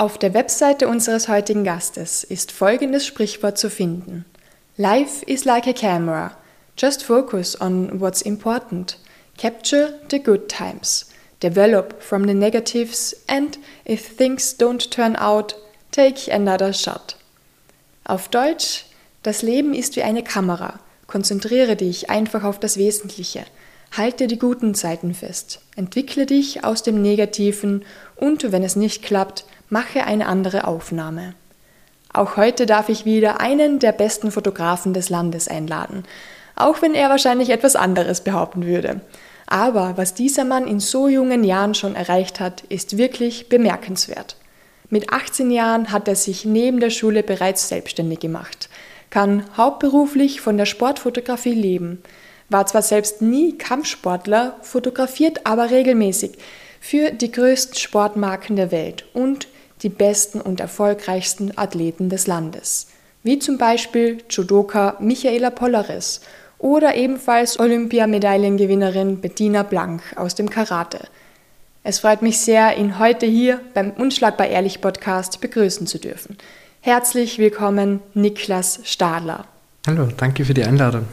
Auf 0.00 0.16
der 0.16 0.32
Webseite 0.32 0.88
unseres 0.88 1.28
heutigen 1.28 1.62
Gastes 1.62 2.24
ist 2.24 2.52
folgendes 2.52 3.04
Sprichwort 3.04 3.58
zu 3.58 3.68
finden. 3.68 4.24
Life 4.78 5.22
is 5.26 5.44
like 5.44 5.66
a 5.66 5.74
camera. 5.74 6.38
Just 6.78 7.02
focus 7.02 7.60
on 7.60 8.00
what's 8.00 8.22
important. 8.22 8.96
Capture 9.36 10.00
the 10.10 10.18
good 10.18 10.48
times. 10.48 11.10
Develop 11.42 12.02
from 12.02 12.26
the 12.26 12.32
negatives 12.32 13.14
and 13.26 13.58
if 13.86 14.16
things 14.16 14.58
don't 14.58 14.88
turn 14.88 15.16
out, 15.16 15.54
take 15.90 16.32
another 16.32 16.72
shot. 16.72 17.16
Auf 18.04 18.28
Deutsch, 18.28 18.86
das 19.22 19.42
Leben 19.42 19.74
ist 19.74 19.96
wie 19.96 20.02
eine 20.02 20.22
Kamera. 20.22 20.80
Konzentriere 21.08 21.76
dich 21.76 22.08
einfach 22.08 22.44
auf 22.44 22.58
das 22.58 22.78
Wesentliche. 22.78 23.44
Halte 23.94 24.28
die 24.28 24.38
guten 24.38 24.74
Zeiten 24.74 25.12
fest. 25.12 25.60
Entwickle 25.76 26.24
dich 26.24 26.64
aus 26.64 26.82
dem 26.82 27.02
Negativen 27.02 27.84
und, 28.16 28.50
wenn 28.50 28.62
es 28.62 28.76
nicht 28.76 29.02
klappt, 29.02 29.44
mache 29.70 30.04
eine 30.04 30.26
andere 30.26 30.66
Aufnahme. 30.66 31.34
Auch 32.12 32.36
heute 32.36 32.66
darf 32.66 32.88
ich 32.88 33.04
wieder 33.04 33.40
einen 33.40 33.78
der 33.78 33.92
besten 33.92 34.32
Fotografen 34.32 34.92
des 34.92 35.10
Landes 35.10 35.46
einladen, 35.46 36.02
auch 36.56 36.82
wenn 36.82 36.94
er 36.94 37.08
wahrscheinlich 37.08 37.50
etwas 37.50 37.76
anderes 37.76 38.22
behaupten 38.22 38.66
würde. 38.66 39.00
Aber 39.46 39.96
was 39.96 40.14
dieser 40.14 40.44
Mann 40.44 40.66
in 40.66 40.80
so 40.80 41.08
jungen 41.08 41.44
Jahren 41.44 41.74
schon 41.74 41.94
erreicht 41.94 42.40
hat, 42.40 42.62
ist 42.68 42.98
wirklich 42.98 43.48
bemerkenswert. 43.48 44.36
Mit 44.90 45.12
18 45.12 45.52
Jahren 45.52 45.92
hat 45.92 46.08
er 46.08 46.16
sich 46.16 46.44
neben 46.44 46.80
der 46.80 46.90
Schule 46.90 47.22
bereits 47.22 47.68
selbstständig 47.68 48.18
gemacht, 48.18 48.68
kann 49.10 49.44
hauptberuflich 49.56 50.40
von 50.40 50.56
der 50.56 50.66
Sportfotografie 50.66 51.54
leben, 51.54 52.02
war 52.48 52.66
zwar 52.66 52.82
selbst 52.82 53.22
nie 53.22 53.56
Kampfsportler, 53.56 54.56
fotografiert 54.62 55.46
aber 55.46 55.70
regelmäßig 55.70 56.32
für 56.80 57.12
die 57.12 57.30
größten 57.30 57.76
Sportmarken 57.76 58.56
der 58.56 58.72
Welt 58.72 59.04
und 59.12 59.46
die 59.82 59.88
besten 59.88 60.40
und 60.40 60.60
erfolgreichsten 60.60 61.52
Athleten 61.56 62.08
des 62.08 62.26
Landes, 62.26 62.88
wie 63.22 63.38
zum 63.38 63.58
Beispiel 63.58 64.18
Judoka 64.28 64.96
Michaela 65.00 65.50
Polaris 65.50 66.20
oder 66.58 66.94
ebenfalls 66.94 67.58
Olympiamedaillengewinnerin 67.58 69.20
Bettina 69.20 69.62
Blank 69.62 70.02
aus 70.16 70.34
dem 70.34 70.50
Karate. 70.50 71.00
Es 71.82 72.00
freut 72.00 72.20
mich 72.20 72.38
sehr, 72.38 72.76
ihn 72.76 72.98
heute 72.98 73.24
hier 73.24 73.60
beim 73.72 73.92
Unschlagbar 73.92 74.48
Ehrlich 74.48 74.82
Podcast 74.82 75.40
begrüßen 75.40 75.86
zu 75.86 75.98
dürfen. 75.98 76.36
Herzlich 76.82 77.38
willkommen, 77.38 78.00
Niklas 78.12 78.80
Stadler. 78.84 79.46
Hallo, 79.86 80.08
danke 80.16 80.44
für 80.44 80.54
die 80.54 80.64
Einladung. 80.64 81.06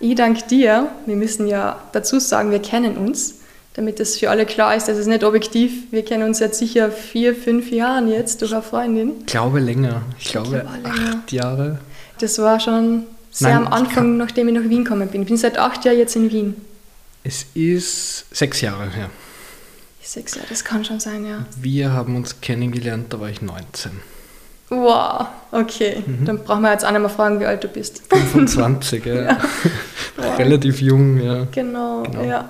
Ich 0.00 0.14
danke 0.14 0.46
dir. 0.46 0.90
Wir 1.06 1.16
müssen 1.16 1.48
ja 1.48 1.82
dazu 1.92 2.20
sagen, 2.20 2.50
wir 2.50 2.60
kennen 2.60 2.96
uns, 2.96 3.36
damit 3.74 3.98
es 4.00 4.18
für 4.18 4.30
alle 4.30 4.46
klar 4.46 4.76
ist, 4.76 4.88
dass 4.88 4.96
es 4.96 5.06
nicht 5.06 5.24
objektiv. 5.24 5.90
Wir 5.90 6.04
kennen 6.04 6.24
uns 6.24 6.38
seit 6.38 6.54
sicher 6.54 6.90
vier, 6.90 7.34
fünf 7.34 7.70
Jahren 7.70 8.08
jetzt 8.08 8.40
durch 8.40 8.52
eine 8.52 8.62
Freundin. 8.62 9.12
Ich 9.20 9.26
glaube 9.26 9.58
länger. 9.60 10.02
Ich, 10.18 10.26
ich 10.26 10.32
glaube, 10.32 10.50
glaube 10.50 10.68
acht 10.84 11.32
Jahre. 11.32 11.78
Das 12.20 12.38
war 12.38 12.60
schon 12.60 13.04
sehr 13.30 13.54
Nein, 13.54 13.66
am 13.66 13.72
Anfang, 13.72 14.16
nachdem 14.16 14.48
ich 14.48 14.54
nach 14.54 14.68
Wien 14.68 14.84
gekommen 14.84 15.08
bin. 15.08 15.22
Ich 15.22 15.28
bin 15.28 15.36
seit 15.36 15.58
acht 15.58 15.84
Jahren 15.84 15.98
jetzt 15.98 16.16
in 16.16 16.30
Wien. 16.30 16.56
Es 17.24 17.46
ist 17.54 18.24
sechs 18.34 18.60
Jahre 18.60 18.90
her. 18.90 19.10
Sechs 20.02 20.34
Jahre, 20.36 20.46
das 20.48 20.64
kann 20.64 20.84
schon 20.84 21.00
sein, 21.00 21.26
ja. 21.26 21.44
Wir 21.60 21.92
haben 21.92 22.16
uns 22.16 22.40
kennengelernt, 22.40 23.12
da 23.12 23.20
war 23.20 23.28
ich 23.28 23.42
19. 23.42 23.90
Wow, 24.70 25.26
okay. 25.50 26.02
Mhm. 26.04 26.24
Dann 26.26 26.38
brauchen 26.44 26.62
wir 26.62 26.72
jetzt 26.72 26.84
auch 26.84 26.90
nicht 26.90 27.00
mehr 27.00 27.08
fragen, 27.08 27.40
wie 27.40 27.46
alt 27.46 27.64
du 27.64 27.68
bist. 27.68 28.02
25, 28.10 29.04
ja. 29.06 29.14
ja. 29.22 29.38
Relativ 30.38 30.80
jung, 30.80 31.18
ja. 31.20 31.46
Genau, 31.52 32.02
genau, 32.02 32.22
ja. 32.22 32.48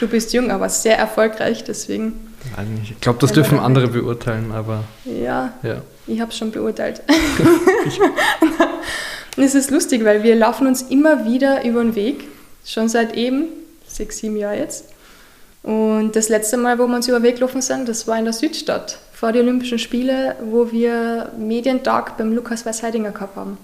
Du 0.00 0.08
bist 0.08 0.32
jung, 0.32 0.50
aber 0.50 0.68
sehr 0.68 0.98
erfolgreich, 0.98 1.64
deswegen. 1.64 2.34
Ich 2.82 3.00
glaube, 3.00 3.20
das 3.20 3.32
dürfen 3.32 3.58
andere 3.58 3.88
beurteilen, 3.88 4.52
aber. 4.52 4.84
Ja, 5.04 5.52
ja. 5.62 5.82
ich 6.06 6.20
habe 6.20 6.30
es 6.30 6.36
schon 6.36 6.50
beurteilt. 6.50 7.02
Und 9.36 9.42
es 9.42 9.54
ist 9.54 9.70
lustig, 9.70 10.04
weil 10.04 10.22
wir 10.22 10.34
laufen 10.34 10.66
uns 10.66 10.82
immer 10.82 11.24
wieder 11.24 11.64
über 11.64 11.82
den 11.82 11.94
Weg, 11.94 12.24
schon 12.64 12.88
seit 12.88 13.16
eben, 13.16 13.44
sechs, 13.86 14.18
sieben 14.18 14.36
Jahre 14.36 14.58
jetzt. 14.58 14.91
Und 15.62 16.16
das 16.16 16.28
letzte 16.28 16.56
Mal, 16.56 16.78
wo 16.78 16.86
wir 16.86 16.96
uns 16.96 17.08
über 17.08 17.20
den 17.20 17.24
Weg 17.24 17.36
gelaufen 17.36 17.62
sind, 17.62 17.88
das 17.88 18.08
war 18.08 18.18
in 18.18 18.24
der 18.24 18.32
Südstadt 18.32 18.98
vor 19.12 19.30
den 19.30 19.42
Olympischen 19.42 19.78
Spielen, 19.78 20.32
wo 20.50 20.72
wir 20.72 21.30
Medientag 21.38 22.16
beim 22.18 22.34
Lukas 22.34 22.66
Weißheidinger 22.66 23.12
gehabt 23.12 23.36
haben. 23.36 23.56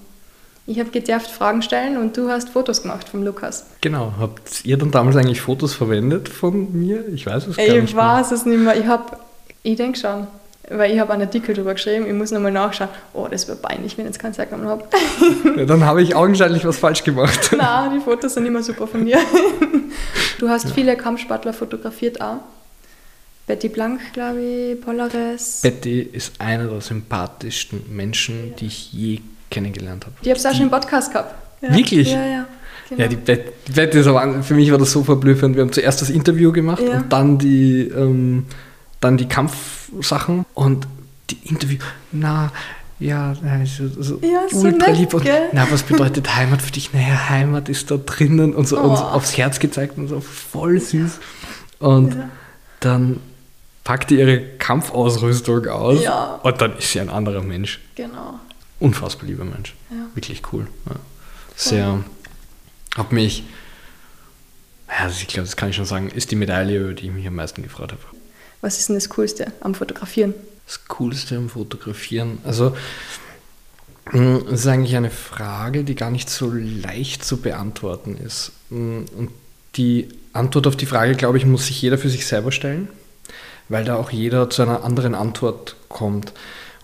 Ich 0.65 0.79
habe 0.79 0.89
gedurft 0.91 1.31
Fragen 1.31 1.61
stellen 1.61 1.97
und 1.97 2.15
du 2.15 2.29
hast 2.29 2.49
Fotos 2.49 2.83
gemacht 2.83 3.09
vom 3.09 3.23
Lukas. 3.23 3.65
Genau. 3.81 4.13
Habt 4.19 4.63
ihr 4.63 4.77
dann 4.77 4.91
damals 4.91 5.15
eigentlich 5.15 5.41
Fotos 5.41 5.73
verwendet 5.73 6.29
von 6.29 6.71
mir? 6.71 7.07
Ich 7.09 7.25
weiß 7.25 7.47
es 7.47 7.57
gar 7.57 7.65
ich 7.65 7.73
nicht. 7.73 7.83
Ich 7.85 7.95
weiß 7.95 8.31
es 8.31 8.45
nicht 8.45 8.59
mehr. 8.59 8.77
Ich 8.77 8.85
habe, 8.85 9.17
ich 9.63 9.75
denke 9.75 9.97
schon, 9.97 10.27
weil 10.69 10.93
ich 10.93 10.99
habe 10.99 11.11
einen 11.11 11.23
Artikel 11.23 11.55
darüber 11.55 11.73
geschrieben, 11.73 12.05
ich 12.05 12.13
muss 12.13 12.31
nochmal 12.31 12.51
nachschauen. 12.51 12.89
Oh, 13.13 13.27
das 13.29 13.47
wäre 13.47 13.57
peinlich, 13.57 13.97
wenn 13.97 14.05
ich 14.05 14.11
jetzt 14.11 14.19
keinen 14.19 14.35
Zeit 14.35 14.51
genommen 14.51 14.69
habe. 14.69 14.83
Ja, 15.57 15.65
dann 15.65 15.83
habe 15.83 16.03
ich 16.03 16.15
augenscheinlich 16.15 16.63
was 16.65 16.77
falsch 16.77 17.03
gemacht. 17.03 17.51
Nein, 17.57 17.91
die 17.95 17.99
Fotos 17.99 18.35
sind 18.35 18.45
immer 18.45 18.61
super 18.61 18.85
von 18.85 19.05
dir. 19.05 19.17
Du 20.39 20.49
hast 20.49 20.69
ja. 20.69 20.71
viele 20.73 20.95
Kampfsportler 20.95 21.53
fotografiert 21.53 22.21
auch. 22.21 22.39
Betty 23.45 23.67
Blank, 23.67 24.13
glaube 24.13 24.39
ich, 24.41 24.81
Polaris. 24.81 25.59
Betty 25.61 26.01
ist 26.01 26.39
einer 26.39 26.67
der 26.67 26.81
sympathischsten 26.81 27.83
Menschen, 27.93 28.55
die 28.57 28.67
ich 28.67 28.93
je 28.93 29.19
kennengelernt 29.51 30.05
habe. 30.05 30.15
Die 30.23 30.29
habe 30.29 30.39
ich 30.39 30.47
auch 30.47 30.53
schon 30.53 30.63
im 30.63 30.69
Podcast 30.69 31.11
gehabt. 31.11 31.35
Ja. 31.61 31.75
Wirklich? 31.75 32.11
Ja, 32.11 32.25
ja. 32.25 32.47
Genau. 32.87 33.01
Ja, 33.01 33.07
die 33.07 33.17
Betty, 33.17 33.51
Betty 33.73 33.99
ist 33.99 34.07
aber, 34.07 34.41
für 34.41 34.53
mich 34.53 34.71
war 34.71 34.77
das 34.77 34.91
so 34.91 35.03
verblüffend. 35.03 35.55
Wir 35.55 35.63
haben 35.63 35.73
zuerst 35.73 36.01
das 36.01 36.09
Interview 36.09 36.51
gemacht 36.51 36.81
ja. 36.81 36.97
und 36.97 37.11
dann 37.11 37.37
die, 37.37 37.81
ähm, 37.81 38.45
dann 39.01 39.17
die 39.17 39.27
Kampfsachen 39.27 40.45
und 40.53 40.87
die 41.29 41.37
Interview. 41.49 41.79
Na, 42.11 42.51
ja, 42.99 43.33
also, 43.41 44.19
ja, 44.21 44.41
ultra 44.51 44.91
lieb. 44.91 45.13
Und, 45.13 45.25
na, 45.53 45.67
was 45.71 45.83
bedeutet 45.83 46.35
Heimat 46.35 46.61
für 46.61 46.71
dich? 46.71 46.93
Naja, 46.93 47.29
Heimat 47.29 47.69
ist 47.69 47.89
da 47.91 47.97
drinnen 47.97 48.53
und 48.53 48.67
so 48.67 48.77
oh. 48.77 48.89
uns 48.89 48.99
aufs 48.99 49.37
Herz 49.37 49.59
gezeigt 49.59 49.97
und 49.97 50.09
so 50.09 50.19
voll 50.19 50.79
süß. 50.79 51.19
Und 51.79 52.15
ja. 52.15 52.29
dann 52.81 53.21
packt 53.85 54.11
ihre 54.11 54.41
Kampfausrüstung 54.57 55.67
aus 55.67 56.03
ja. 56.03 56.35
und 56.43 56.61
dann 56.61 56.77
ist 56.77 56.91
sie 56.91 56.99
ein 56.99 57.09
anderer 57.09 57.41
Mensch. 57.41 57.79
Genau. 57.95 58.39
Unfassbar 58.79 59.27
lieber 59.27 59.45
Mensch. 59.45 59.75
Ja. 59.89 60.07
Wirklich 60.13 60.41
cool. 60.51 60.67
Sehr, 61.55 62.03
hab 62.95 63.11
mich, 63.11 63.43
also 64.87 65.15
ich 65.21 65.27
glaube, 65.27 65.45
das 65.45 65.55
kann 65.55 65.69
ich 65.69 65.75
schon 65.75 65.85
sagen, 65.85 66.09
ist 66.09 66.31
die 66.31 66.35
Medaille, 66.35 66.79
über 66.79 66.93
die 66.93 67.05
ich 67.05 67.11
mich 67.11 67.25
am 67.25 67.35
meisten 67.35 67.63
gefreut 67.63 67.91
habe. 67.91 68.01
Was 68.61 68.77
ist 68.77 68.89
denn 68.89 68.95
das 68.95 69.09
Coolste 69.09 69.53
am 69.61 69.73
Fotografieren? 69.73 70.33
Das 70.69 70.87
Coolste 70.87 71.35
am 71.35 71.49
Fotografieren, 71.49 72.37
also 72.45 72.75
hm, 74.11 74.45
das 74.49 74.61
ist 74.61 74.67
eigentlich 74.67 74.95
eine 74.95 75.11
Frage, 75.11 75.83
die 75.83 75.95
gar 75.95 76.11
nicht 76.11 76.29
so 76.29 76.51
leicht 76.51 77.25
zu 77.25 77.37
beantworten 77.37 78.17
ist. 78.17 78.51
Hm, 78.69 79.05
und 79.17 79.31
die 79.75 80.07
Antwort 80.31 80.67
auf 80.67 80.75
die 80.75 80.85
Frage, 80.85 81.15
glaube 81.15 81.37
ich, 81.37 81.45
muss 81.45 81.67
sich 81.67 81.81
jeder 81.81 81.97
für 81.97 82.09
sich 82.09 82.25
selber 82.25 82.51
stellen 82.51 82.87
weil 83.69 83.85
da 83.85 83.95
auch 83.95 84.09
jeder 84.09 84.49
zu 84.49 84.63
einer 84.63 84.83
anderen 84.83 85.15
Antwort 85.15 85.75
kommt. 85.87 86.33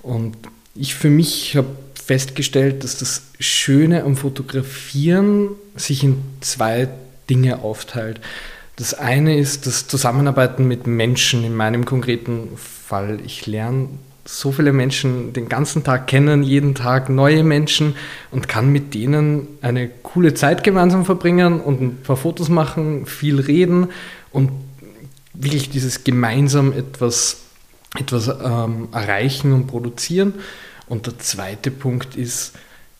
Und 0.01 0.37
ich 0.75 0.95
für 0.95 1.09
mich 1.09 1.57
habe 1.57 1.67
festgestellt, 1.95 2.83
dass 2.83 2.99
das 2.99 3.23
Schöne 3.39 4.03
am 4.03 4.15
Fotografieren 4.15 5.49
sich 5.75 6.03
in 6.03 6.23
zwei 6.41 6.87
Dinge 7.29 7.59
aufteilt. 7.59 8.21
Das 8.75 8.93
eine 8.93 9.37
ist 9.37 9.67
das 9.67 9.87
Zusammenarbeiten 9.87 10.67
mit 10.67 10.85
Menschen, 10.85 11.43
in 11.43 11.55
meinem 11.55 11.85
konkreten 11.85 12.49
Fall. 12.57 13.19
Ich 13.25 13.45
lerne 13.45 13.89
so 14.25 14.51
viele 14.51 14.73
Menschen 14.73 15.33
den 15.33 15.47
ganzen 15.47 15.83
Tag 15.83 16.07
kennen, 16.07 16.43
jeden 16.43 16.73
Tag 16.73 17.09
neue 17.09 17.43
Menschen 17.43 17.95
und 18.31 18.47
kann 18.47 18.71
mit 18.71 18.93
denen 18.93 19.47
eine 19.61 19.87
coole 19.87 20.33
Zeit 20.33 20.63
gemeinsam 20.63 21.05
verbringen 21.05 21.61
und 21.61 21.81
ein 21.81 22.01
paar 22.01 22.17
Fotos 22.17 22.49
machen, 22.49 23.05
viel 23.05 23.39
reden 23.39 23.89
und 24.31 24.51
wirklich 25.33 25.69
dieses 25.69 26.03
gemeinsam 26.03 26.73
etwas, 26.73 27.41
etwas 27.97 28.27
ähm, 28.27 28.89
erreichen 28.91 29.53
und 29.53 29.67
produzieren. 29.67 30.33
Und 30.87 31.05
der 31.05 31.19
zweite 31.19 31.71
Punkt 31.71 32.15
ist, 32.15 32.53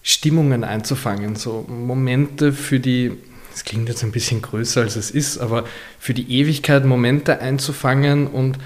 Stimmungen 0.04 0.64
einzufangen, 0.64 1.36
so 1.36 1.66
Momente 1.68 2.54
für 2.54 2.80
die, 2.80 3.14
das 3.56 3.64
klingt 3.64 3.88
jetzt 3.88 4.04
ein 4.04 4.12
bisschen 4.12 4.42
größer 4.42 4.82
als 4.82 4.98
es 4.98 5.12
ist, 5.12 5.38
aber 5.38 5.64
für 5.98 6.14
die 6.14 6.30
Ewigkeit 6.40 6.84
Momente 6.84 7.40
einzufangen 7.40 8.28
und 8.28 8.58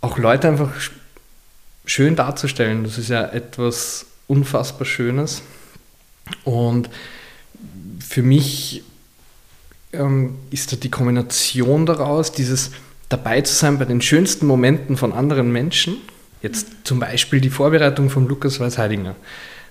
auch 0.00 0.16
Leute 0.16 0.48
einfach 0.48 0.70
schön 1.84 2.16
darzustellen. 2.16 2.82
Das 2.82 2.96
ist 2.96 3.10
ja 3.10 3.26
etwas 3.26 4.06
unfassbar 4.26 4.86
Schönes. 4.86 5.42
Und 6.44 6.88
für 8.00 8.22
mich 8.22 8.84
ähm, 9.92 10.36
ist 10.50 10.72
da 10.72 10.76
die 10.76 10.90
Kombination 10.90 11.84
daraus, 11.84 12.32
dieses 12.32 12.70
dabei 13.10 13.42
zu 13.42 13.54
sein 13.54 13.78
bei 13.78 13.84
den 13.84 14.00
schönsten 14.00 14.46
Momenten 14.46 14.96
von 14.96 15.12
anderen 15.12 15.52
Menschen. 15.52 15.98
Jetzt 16.40 16.68
zum 16.84 17.00
Beispiel 17.00 17.42
die 17.42 17.50
Vorbereitung 17.50 18.08
von 18.08 18.26
Lukas 18.26 18.60
Weißheidinger. 18.60 19.14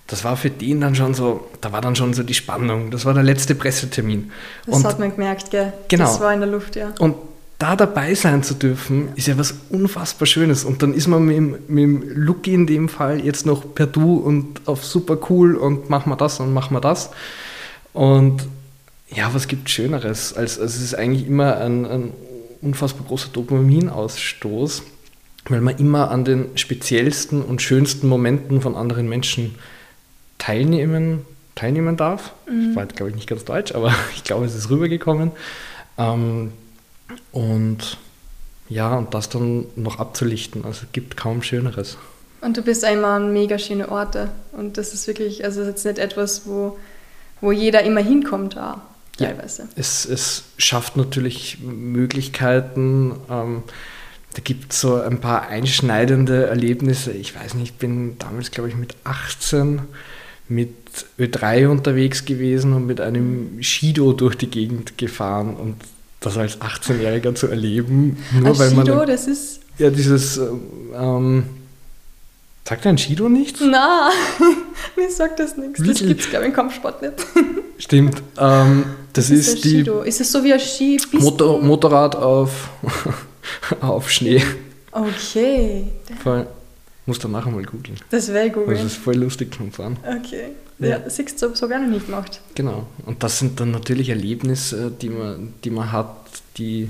Das 0.08 0.24
war 0.24 0.38
für 0.38 0.50
den 0.50 0.80
dann 0.82 0.96
schon 0.96 1.14
so, 1.14 1.48
da 1.60 1.74
war 1.74 1.82
dann 1.82 1.96
schon 1.96 2.14
so 2.14 2.24
die 2.24 2.34
Spannung. 2.34 2.92
Das 2.92 3.06
war 3.06 3.14
der 3.14 3.24
letzte 3.24 3.56
Pressetermin. 3.56 4.32
Das 4.66 4.78
und, 4.78 4.86
hat 4.86 5.00
man 5.00 5.12
gemerkt, 5.12 5.52
gell? 5.52 5.74
Genau. 5.90 6.06
Das 6.06 6.22
war 6.22 6.34
in 6.34 6.40
der 6.40 6.50
Luft, 6.50 6.78
ja. 6.78 6.94
Und 7.00 7.16
da 7.60 7.76
dabei 7.76 8.16
sein 8.16 8.42
zu 8.42 8.54
dürfen, 8.54 9.10
ist 9.16 9.28
ja 9.28 9.38
was 9.38 9.56
unfassbar 9.70 10.26
Schönes. 10.26 10.64
Und 10.64 10.82
dann 10.82 10.94
ist 10.94 11.08
man 11.08 11.26
mit 11.26 11.36
dem, 11.36 11.50
mit 11.68 11.84
dem 11.84 12.04
Lucky 12.16 12.54
in 12.54 12.68
dem 12.68 12.88
Fall 12.88 13.20
jetzt 13.20 13.46
noch 13.46 13.74
per 13.76 13.88
Du 13.88 14.18
und 14.18 14.62
auf 14.66 14.86
super 14.86 15.18
cool 15.30 15.56
und 15.56 15.90
machen 15.90 16.10
wir 16.10 16.16
das 16.16 16.40
und 16.40 16.54
machen 16.54 16.74
wir 16.74 16.82
das. 16.82 17.10
Und 17.94 18.48
ja, 19.10 19.34
was 19.34 19.48
gibt 19.48 19.70
Schöneres? 19.70 20.34
Als, 20.34 20.60
als 20.60 20.76
es 20.76 20.82
ist 20.82 20.96
eigentlich 20.96 21.28
immer 21.28 21.58
ein, 21.58 21.86
ein 21.86 22.14
unfassbar 22.62 23.06
großer 23.08 23.30
Dopaminausstoß, 23.34 24.84
weil 25.50 25.62
man 25.62 25.78
immer 25.78 26.12
an 26.12 26.24
den 26.24 26.46
speziellsten 26.56 27.42
und 27.42 27.62
schönsten 27.62 28.08
Momenten 28.08 28.62
von 28.62 28.76
anderen 28.76 29.10
Menschen 29.10 29.56
teilnehmen, 30.38 31.26
teilnehmen 31.56 31.98
darf. 31.98 32.34
Mhm. 32.50 32.68
Das 32.68 32.76
war, 32.76 32.86
glaube 32.88 33.10
ich, 33.10 33.16
nicht 33.16 33.28
ganz 33.28 33.46
deutsch, 33.46 33.74
aber 33.74 33.94
ich 34.16 34.24
glaube, 34.24 34.46
es 34.46 34.56
ist 34.56 34.70
rübergekommen. 34.70 35.32
Ähm, 35.98 36.52
und 37.32 37.98
ja, 38.70 38.96
und 38.96 39.14
das 39.14 39.30
dann 39.30 39.66
noch 39.76 40.00
abzulichten, 40.00 40.66
also 40.66 40.82
es 40.86 40.92
gibt 40.92 41.16
kaum 41.16 41.42
Schöneres. 41.42 41.98
Und 42.42 42.58
du 42.58 42.62
bist 42.62 42.84
einmal 42.84 43.22
an 43.22 43.34
mega 43.34 43.58
schöne 43.58 43.90
Orte 43.90 44.30
und 44.52 44.78
das 44.78 44.94
ist 44.94 45.08
wirklich, 45.08 45.44
also 45.44 45.62
das 45.62 45.70
ist 45.70 45.86
jetzt 45.86 45.86
nicht 45.86 46.00
etwas, 46.00 46.46
wo, 46.46 46.78
wo 47.42 47.52
jeder 47.52 47.82
immer 47.84 48.02
hinkommt, 48.02 48.58
auch, 48.58 48.78
teilweise. 49.18 49.64
Ja, 49.64 49.68
es, 49.76 50.06
es 50.06 50.44
schafft 50.58 50.98
natürlich 50.98 51.60
Möglichkeiten, 51.62 53.16
ähm, 53.30 53.64
da 54.34 54.42
gibt 54.44 54.72
es 54.72 54.82
so 54.82 55.02
ein 55.02 55.20
paar 55.20 55.48
einschneidende 55.48 56.46
Erlebnisse. 56.46 57.12
Ich 57.12 57.36
weiß 57.36 57.56
nicht, 57.56 57.72
ich 57.72 57.78
bin 57.80 58.20
damals, 58.20 58.52
glaube 58.52 58.70
ich, 58.70 58.76
mit 58.76 58.96
18 59.04 59.82
mit 60.50 60.72
Ö3 61.20 61.68
unterwegs 61.68 62.26
gewesen 62.26 62.74
und 62.74 62.86
mit 62.86 63.02
einem 63.02 63.62
Shido 63.62 64.14
durch 64.14 64.36
die 64.36 64.50
Gegend 64.50 64.98
gefahren 64.98 65.56
und 65.56 65.76
das 66.20 66.38
als 66.38 66.60
18-Jähriger 66.62 67.36
zu 67.36 67.48
erleben, 67.48 68.18
nur 68.34 68.52
Ashido, 68.52 68.60
weil 68.60 68.72
man. 68.72 68.86
Shido, 68.86 69.06
das 69.06 69.28
ist. 69.28 69.60
Ja, 69.78 69.90
dieses. 69.90 70.38
Ähm, 70.38 71.44
sagt 72.68 72.86
ein 72.88 72.98
Shido 72.98 73.30
nichts? 73.30 73.62
Na, 73.64 74.10
mir 74.98 75.12
sagt 75.12 75.40
das 75.40 75.58
nichts. 75.58 75.82
Das 75.84 76.00
gibt 76.00 76.22
es, 76.22 76.30
glaube 76.30 76.46
ich, 76.46 76.50
im 76.50 76.56
Kampfsport 76.56 77.02
nicht. 77.02 77.14
Stimmt. 77.78 78.24
Ähm, 78.40 78.86
das, 79.14 79.28
das 79.28 79.38
ist, 79.38 79.48
ist 79.56 79.66
die. 79.66 79.70
Shido. 79.70 80.02
Ist 80.02 80.22
es 80.22 80.32
so 80.32 80.44
wie 80.44 80.54
ein 80.54 80.60
Ski? 80.60 81.00
Motor, 81.14 81.62
Motorrad 81.62 82.16
auf, 82.16 82.70
auf 83.82 84.10
Schnee. 84.10 84.44
Okay. 84.92 85.84
Voll. 86.24 86.48
Muss 87.08 87.20
dann 87.20 87.32
nachher 87.32 87.52
mal 87.52 87.64
googeln. 87.64 87.98
Das 88.10 88.28
wäre 88.34 88.52
googeln. 88.52 88.78
Das 88.78 88.86
ist 88.86 88.98
voll 88.98 89.16
lustig 89.16 89.56
zum 89.56 89.72
Fahren. 89.72 89.98
Okay. 90.04 90.50
Ja, 90.80 90.88
ja 90.88 91.10
siehst 91.10 91.42
du, 91.42 91.56
so 91.56 91.68
gerne 91.70 91.88
nicht 91.88 92.06
gemacht. 92.06 92.42
Genau. 92.54 92.86
Und 93.06 93.24
das 93.24 93.40
sind 93.40 93.60
dann 93.62 93.72
natürlich 93.72 94.10
Erlebnisse, 94.10 94.92
die 94.92 95.10
man, 95.10 95.54
die 95.64 95.70
man 95.70 95.94
hat, 95.94 96.18
die, 96.58 96.90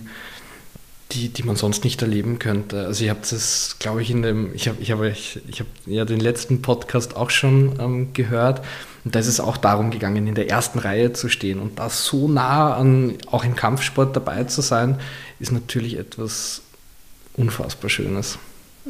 die, 1.11 1.29
die 1.29 1.43
man 1.43 1.55
sonst 1.55 1.83
nicht 1.83 2.01
erleben 2.01 2.39
könnte. 2.39 2.87
Also 2.87 3.03
ich 3.03 3.11
habe 3.11 3.19
das, 3.21 3.77
glaube 3.77 4.01
ich, 4.01 4.09
in 4.09 4.23
dem, 4.23 4.55
ich 4.55 4.67
habe 4.67 4.81
ich 4.81 4.91
hab, 4.91 5.03
ich, 5.03 5.39
ich 5.47 5.59
hab 5.59 5.67
ja 5.85 6.03
den 6.03 6.19
letzten 6.19 6.63
Podcast 6.63 7.15
auch 7.15 7.29
schon 7.29 7.79
ähm, 7.79 8.13
gehört. 8.13 8.65
Und 9.05 9.13
da 9.13 9.19
ist 9.19 9.27
es 9.27 9.39
auch 9.39 9.55
darum 9.55 9.91
gegangen, 9.91 10.25
in 10.25 10.33
der 10.33 10.49
ersten 10.49 10.79
Reihe 10.79 11.13
zu 11.13 11.29
stehen. 11.29 11.59
Und 11.59 11.77
da 11.77 11.91
so 11.91 12.27
nah 12.27 12.75
an, 12.75 13.19
auch 13.27 13.45
im 13.45 13.55
Kampfsport 13.55 14.15
dabei 14.15 14.45
zu 14.45 14.61
sein, 14.61 14.99
ist 15.39 15.51
natürlich 15.51 15.95
etwas 15.95 16.63
unfassbar 17.35 17.91
Schönes. 17.91 18.39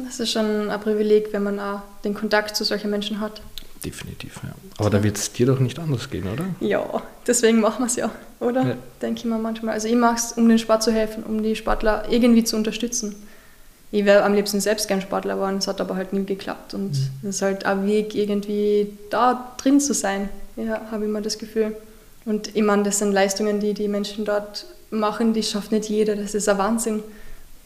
Das 0.04 0.20
ist 0.20 0.32
schon 0.32 0.70
ein 0.70 0.80
Privileg, 0.80 1.32
wenn 1.32 1.42
man 1.42 1.58
auch 1.58 1.80
den 2.04 2.14
Kontakt 2.14 2.56
zu 2.56 2.64
solchen 2.64 2.90
Menschen 2.90 3.20
hat. 3.20 3.40
Definitiv, 3.84 4.40
ja. 4.42 4.50
Aber 4.78 4.90
da 4.90 5.02
wird 5.02 5.16
es 5.16 5.32
dir 5.32 5.46
doch 5.46 5.60
nicht 5.60 5.78
anders 5.78 6.10
gehen, 6.10 6.26
oder? 6.28 6.46
Ja, 6.60 7.02
deswegen 7.26 7.60
machen 7.60 7.80
wir 7.80 7.86
es 7.86 7.96
ja, 7.96 8.10
oder? 8.40 8.66
Ja. 8.66 8.74
Denke 9.00 9.20
ich 9.20 9.24
mir 9.24 9.38
manchmal. 9.38 9.74
Also 9.74 9.88
ich 9.88 9.94
mache 9.94 10.16
es, 10.16 10.32
um 10.32 10.48
den 10.48 10.58
Sport 10.58 10.82
zu 10.82 10.92
helfen, 10.92 11.22
um 11.22 11.42
die 11.42 11.54
Sportler 11.54 12.04
irgendwie 12.10 12.44
zu 12.44 12.56
unterstützen. 12.56 13.14
Ich 13.90 14.04
wäre 14.04 14.24
am 14.24 14.34
liebsten 14.34 14.60
selbst 14.60 14.88
gern 14.88 15.00
Sportler 15.00 15.34
geworden, 15.34 15.58
es 15.58 15.66
hat 15.66 15.80
aber 15.80 15.96
halt 15.96 16.12
nie 16.12 16.24
geklappt. 16.24 16.74
Und 16.74 16.90
es 16.92 17.10
mhm. 17.22 17.28
ist 17.30 17.42
halt 17.42 17.64
ein 17.64 17.86
Weg, 17.86 18.14
irgendwie 18.14 18.92
da 19.10 19.54
drin 19.58 19.80
zu 19.80 19.94
sein, 19.94 20.28
ja, 20.56 20.82
habe 20.90 21.04
ich 21.04 21.08
immer 21.08 21.22
das 21.22 21.38
Gefühl. 21.38 21.76
Und 22.24 22.54
ich 22.54 22.62
meine, 22.62 22.82
das 22.82 22.98
sind 22.98 23.12
Leistungen, 23.12 23.60
die 23.60 23.74
die 23.74 23.88
Menschen 23.88 24.24
dort 24.24 24.66
machen, 24.90 25.32
die 25.32 25.42
schafft 25.42 25.72
nicht 25.72 25.88
jeder, 25.88 26.16
das 26.16 26.34
ist 26.34 26.48
ein 26.48 26.58
Wahnsinn. 26.58 27.02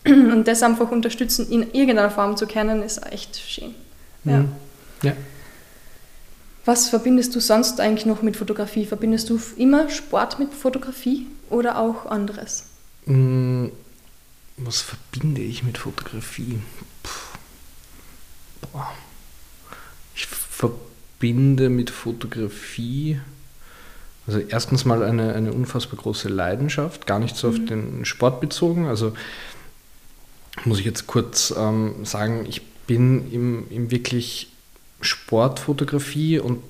Und 0.04 0.44
das 0.44 0.62
einfach 0.62 0.90
unterstützen, 0.90 1.49
in 1.50 1.72
irgendeiner 1.72 2.10
Form 2.10 2.37
zu 2.37 2.46
kennen, 2.46 2.82
ist 2.82 3.06
echt 3.12 3.37
schön. 3.37 3.75
Ja. 4.25 4.38
Mhm. 4.38 4.49
ja. 5.02 5.12
Was 6.64 6.88
verbindest 6.88 7.34
du 7.34 7.40
sonst 7.40 7.81
eigentlich 7.81 8.06
noch 8.06 8.22
mit 8.22 8.37
Fotografie? 8.37 8.87
Verbindest 8.87 9.31
du 9.31 9.40
immer 9.56 9.88
Sport 9.88 10.38
mit 10.38 10.54
Fotografie 10.54 11.26
oder 11.50 11.78
auch 11.78 12.06
anderes? 12.06 12.66
Mm, 13.06 13.66
was 14.58 14.81
verbinde 14.81 15.40
ich 15.40 15.64
mit 15.64 15.78
Fotografie? 15.78 16.60
Ich 20.14 20.26
verbinde 20.26 21.69
mit 21.69 21.90
Fotografie, 21.90 23.20
also 24.28 24.38
erstens 24.38 24.84
mal 24.84 25.02
eine, 25.02 25.34
eine 25.34 25.52
unfassbar 25.52 25.99
große 25.99 26.28
Leidenschaft, 26.28 27.08
gar 27.08 27.19
nicht 27.19 27.37
so 27.37 27.49
auf 27.49 27.58
mhm. 27.58 27.66
den 27.66 28.04
Sport 28.04 28.40
bezogen. 28.40 28.87
Also 28.87 29.14
muss 30.64 30.79
ich 30.79 30.85
jetzt 30.85 31.06
kurz 31.06 31.53
ähm, 31.56 32.05
sagen, 32.05 32.47
ich 32.49 32.62
bin 32.87 33.32
im, 33.32 33.64
im 33.70 33.91
wirklich 33.91 34.49
Sportfotografie 35.00 36.38
und 36.38 36.62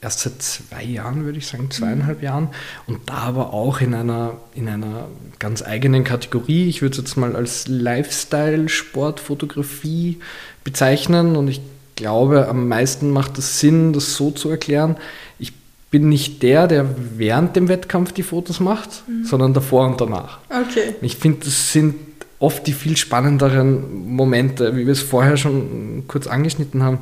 erst 0.00 0.20
seit 0.20 0.40
zwei 0.42 0.84
Jahren, 0.84 1.24
würde 1.24 1.38
ich 1.38 1.46
sagen, 1.46 1.70
zweieinhalb 1.70 2.22
Jahren. 2.22 2.48
Und 2.86 3.08
da 3.08 3.14
aber 3.14 3.52
auch 3.52 3.80
in 3.80 3.94
einer, 3.94 4.34
in 4.54 4.68
einer 4.68 5.08
ganz 5.38 5.62
eigenen 5.62 6.04
Kategorie. 6.04 6.68
Ich 6.68 6.82
würde 6.82 6.92
es 6.92 6.98
jetzt 6.98 7.16
mal 7.16 7.34
als 7.34 7.66
Lifestyle-Sportfotografie 7.68 10.20
bezeichnen. 10.64 11.36
Und 11.36 11.48
ich 11.48 11.62
glaube, 11.96 12.48
am 12.48 12.68
meisten 12.68 13.10
macht 13.10 13.38
es 13.38 13.58
Sinn, 13.60 13.92
das 13.92 14.14
so 14.16 14.30
zu 14.30 14.48
erklären. 14.50 14.96
Ich 15.38 15.52
bin 15.90 16.08
nicht 16.08 16.42
der, 16.42 16.68
der 16.68 16.86
während 17.16 17.56
dem 17.56 17.68
Wettkampf 17.68 18.12
die 18.12 18.22
Fotos 18.22 18.60
macht, 18.60 19.02
mhm. 19.08 19.24
sondern 19.24 19.52
davor 19.54 19.86
und 19.86 20.00
danach. 20.00 20.38
Okay. 20.50 20.94
Ich 21.00 21.16
finde, 21.16 21.40
das 21.44 21.72
sind 21.72 21.94
oft 22.38 22.66
die 22.66 22.72
viel 22.72 22.96
spannenderen 22.96 24.08
Momente, 24.08 24.76
wie 24.76 24.86
wir 24.86 24.92
es 24.92 25.02
vorher 25.02 25.36
schon 25.36 26.04
kurz 26.06 26.26
angeschnitten 26.26 26.82
haben 26.82 26.98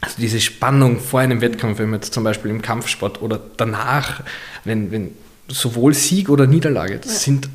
also 0.00 0.16
diese 0.18 0.40
Spannung 0.40 0.98
vor 1.00 1.20
einem 1.20 1.40
Wettkampf, 1.40 1.78
wenn 1.78 1.90
man 1.90 2.00
jetzt 2.00 2.14
zum 2.14 2.24
Beispiel 2.24 2.50
im 2.50 2.62
Kampfsport 2.62 3.20
oder 3.20 3.40
danach, 3.56 4.22
wenn, 4.64 4.90
wenn 4.90 5.10
sowohl 5.48 5.94
Sieg 5.94 6.30
oder 6.30 6.46
Niederlage, 6.46 6.98
das 6.98 7.12
ja. 7.12 7.18
sind 7.18 7.50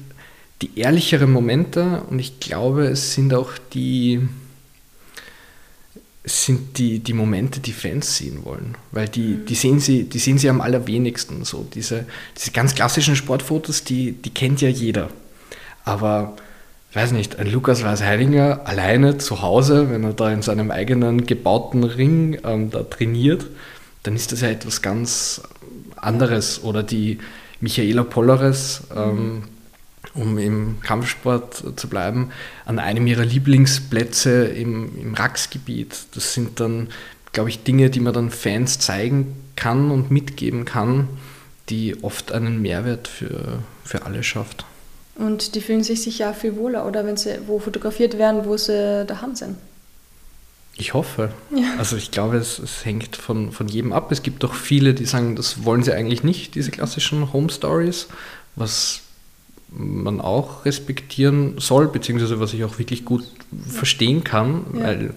die 0.62 0.78
ehrlicheren 0.80 1.32
Momente 1.32 2.04
und 2.10 2.20
ich 2.20 2.40
glaube, 2.40 2.86
es 2.86 3.14
sind 3.14 3.34
auch 3.34 3.54
die, 3.74 4.22
sind 6.24 6.78
die, 6.78 7.00
die 7.00 7.14
Momente, 7.14 7.60
die 7.60 7.74
Fans 7.74 8.18
sehen 8.18 8.46
wollen. 8.46 8.76
Weil 8.92 9.10
die, 9.10 9.20
mhm. 9.22 9.46
die, 9.48 9.56
sehen 9.56 9.80
sie, 9.80 10.04
die 10.04 10.20
sehen 10.20 10.38
sie 10.38 10.50
am 10.50 10.62
allerwenigsten. 10.62 11.44
So 11.46 11.68
diese, 11.74 12.06
diese 12.38 12.52
ganz 12.52 12.76
klassischen 12.76 13.16
Sportfotos, 13.16 13.84
die, 13.84 14.14
die 14.14 14.34
kennt 14.34 14.62
ja 14.62 14.70
jeder. 14.70 15.10
Aber 15.84 16.36
ich 16.96 17.02
weiß 17.02 17.12
nicht, 17.12 17.40
ein 17.40 17.52
Lukas 17.52 17.84
Weiß-Heidinger 17.84 18.62
alleine 18.64 19.18
zu 19.18 19.42
Hause, 19.42 19.90
wenn 19.90 20.06
er 20.06 20.14
da 20.14 20.32
in 20.32 20.42
seinem 20.42 20.72
eigenen 20.72 21.26
gebauten 21.26 21.84
Ring 21.84 22.40
ähm, 22.46 22.72
da 22.72 22.84
trainiert, 22.84 23.46
dann 24.04 24.16
ist 24.16 24.32
das 24.32 24.40
ja 24.40 24.48
etwas 24.48 24.82
ganz 24.82 25.42
anderes. 25.98 26.64
Oder 26.64 26.84
die 26.84 27.20
Michaela 27.60 28.04
Polleres, 28.04 28.84
ähm, 28.96 29.44
um 30.14 30.38
im 30.38 30.80
Kampfsport 30.80 31.74
zu 31.76 31.90
bleiben, 31.90 32.30
an 32.64 32.80
einem 32.80 33.08
ihrer 33.08 33.26
Lieblingsplätze 33.26 34.46
im, 34.46 34.98
im 34.98 35.16
Racksgebiet. 35.16 35.98
Das 36.16 36.34
sind 36.34 36.62
dann, 36.62 36.88
glaube 37.34 37.50
ich, 37.50 37.64
Dinge, 37.64 37.90
die 37.90 38.00
man 38.00 38.14
dann 38.14 38.32
Fans 38.32 38.80
zeigen 38.80 39.36
kann 39.58 39.92
und 39.92 40.12
mitgeben 40.12 40.64
kann, 40.64 41.10
die 41.68 42.02
oft 42.06 42.32
einen 42.32 42.62
Mehrwert 42.62 43.10
für, 43.10 43.60
für 43.84 44.06
alle 44.06 44.24
schafft. 44.24 44.64
Und 45.16 45.56
die 45.56 45.62
fühlen 45.62 45.84
sich 45.84 46.02
sicher 46.02 46.34
viel 46.34 46.58
wohler, 46.58 46.86
oder 46.86 47.06
wenn 47.06 47.18
sie 47.18 47.40
wo 47.48 47.60
fotografiert 47.60 48.18
werden, 48.18 48.46
wo 48.46 48.58
sie 48.58 49.06
daheim 49.06 49.36
sind. 49.36 49.56
Ich 50.78 50.94
hoffe. 50.94 51.32
Ja. 51.56 51.76
Also 51.78 51.96
ich 51.96 52.12
glaube, 52.12 52.36
es, 52.36 52.60
es, 52.60 52.84
hängt 52.84 53.16
von, 53.16 53.54
von 53.54 53.68
jedem 53.68 53.94
ab. 53.94 54.12
Es 54.12 54.24
gibt 54.24 54.44
auch 54.44 54.54
viele, 54.54 54.94
die 54.94 55.06
sagen, 55.06 55.38
das 55.38 55.64
wollen 55.64 55.84
sie 55.84 55.94
eigentlich 55.94 56.24
nicht, 56.24 56.56
diese 56.56 56.72
klassischen 56.72 57.32
Home 57.32 57.50
Stories, 57.50 58.08
was 58.58 59.02
man 59.70 60.20
auch 60.20 60.66
respektieren 60.66 61.56
soll, 61.60 61.88
beziehungsweise 61.88 62.40
was 62.40 62.54
ich 62.54 62.64
auch 62.66 62.78
wirklich 62.78 63.06
gut 63.06 63.24
ja. 63.24 63.72
verstehen 63.72 64.24
kann, 64.24 64.66
ja. 64.74 64.84
weil 64.84 65.14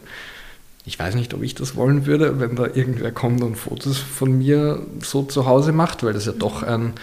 ich 0.85 0.99
weiß 0.99 1.17
nicht, 1.17 1.35
ob 1.35 1.43
ich 1.43 1.55
das 1.55 1.77
wollen 1.77 2.07
würde, 2.07 2.41
wenn 2.41 2.57
da 2.57 2.67
irgendwer 2.67 3.13
kommt 3.13 3.43
und 3.43 3.57
Fotos 3.57 3.99
von 3.99 4.39
mir 4.39 4.87
so 5.03 5.23
zu 5.23 5.45
Hause 5.45 5.73
macht, 5.73 6.03
weil 6.03 6.13
das 6.13 6.27
ja 6.27 6.33
doch 6.33 6.63
ein 6.63 6.95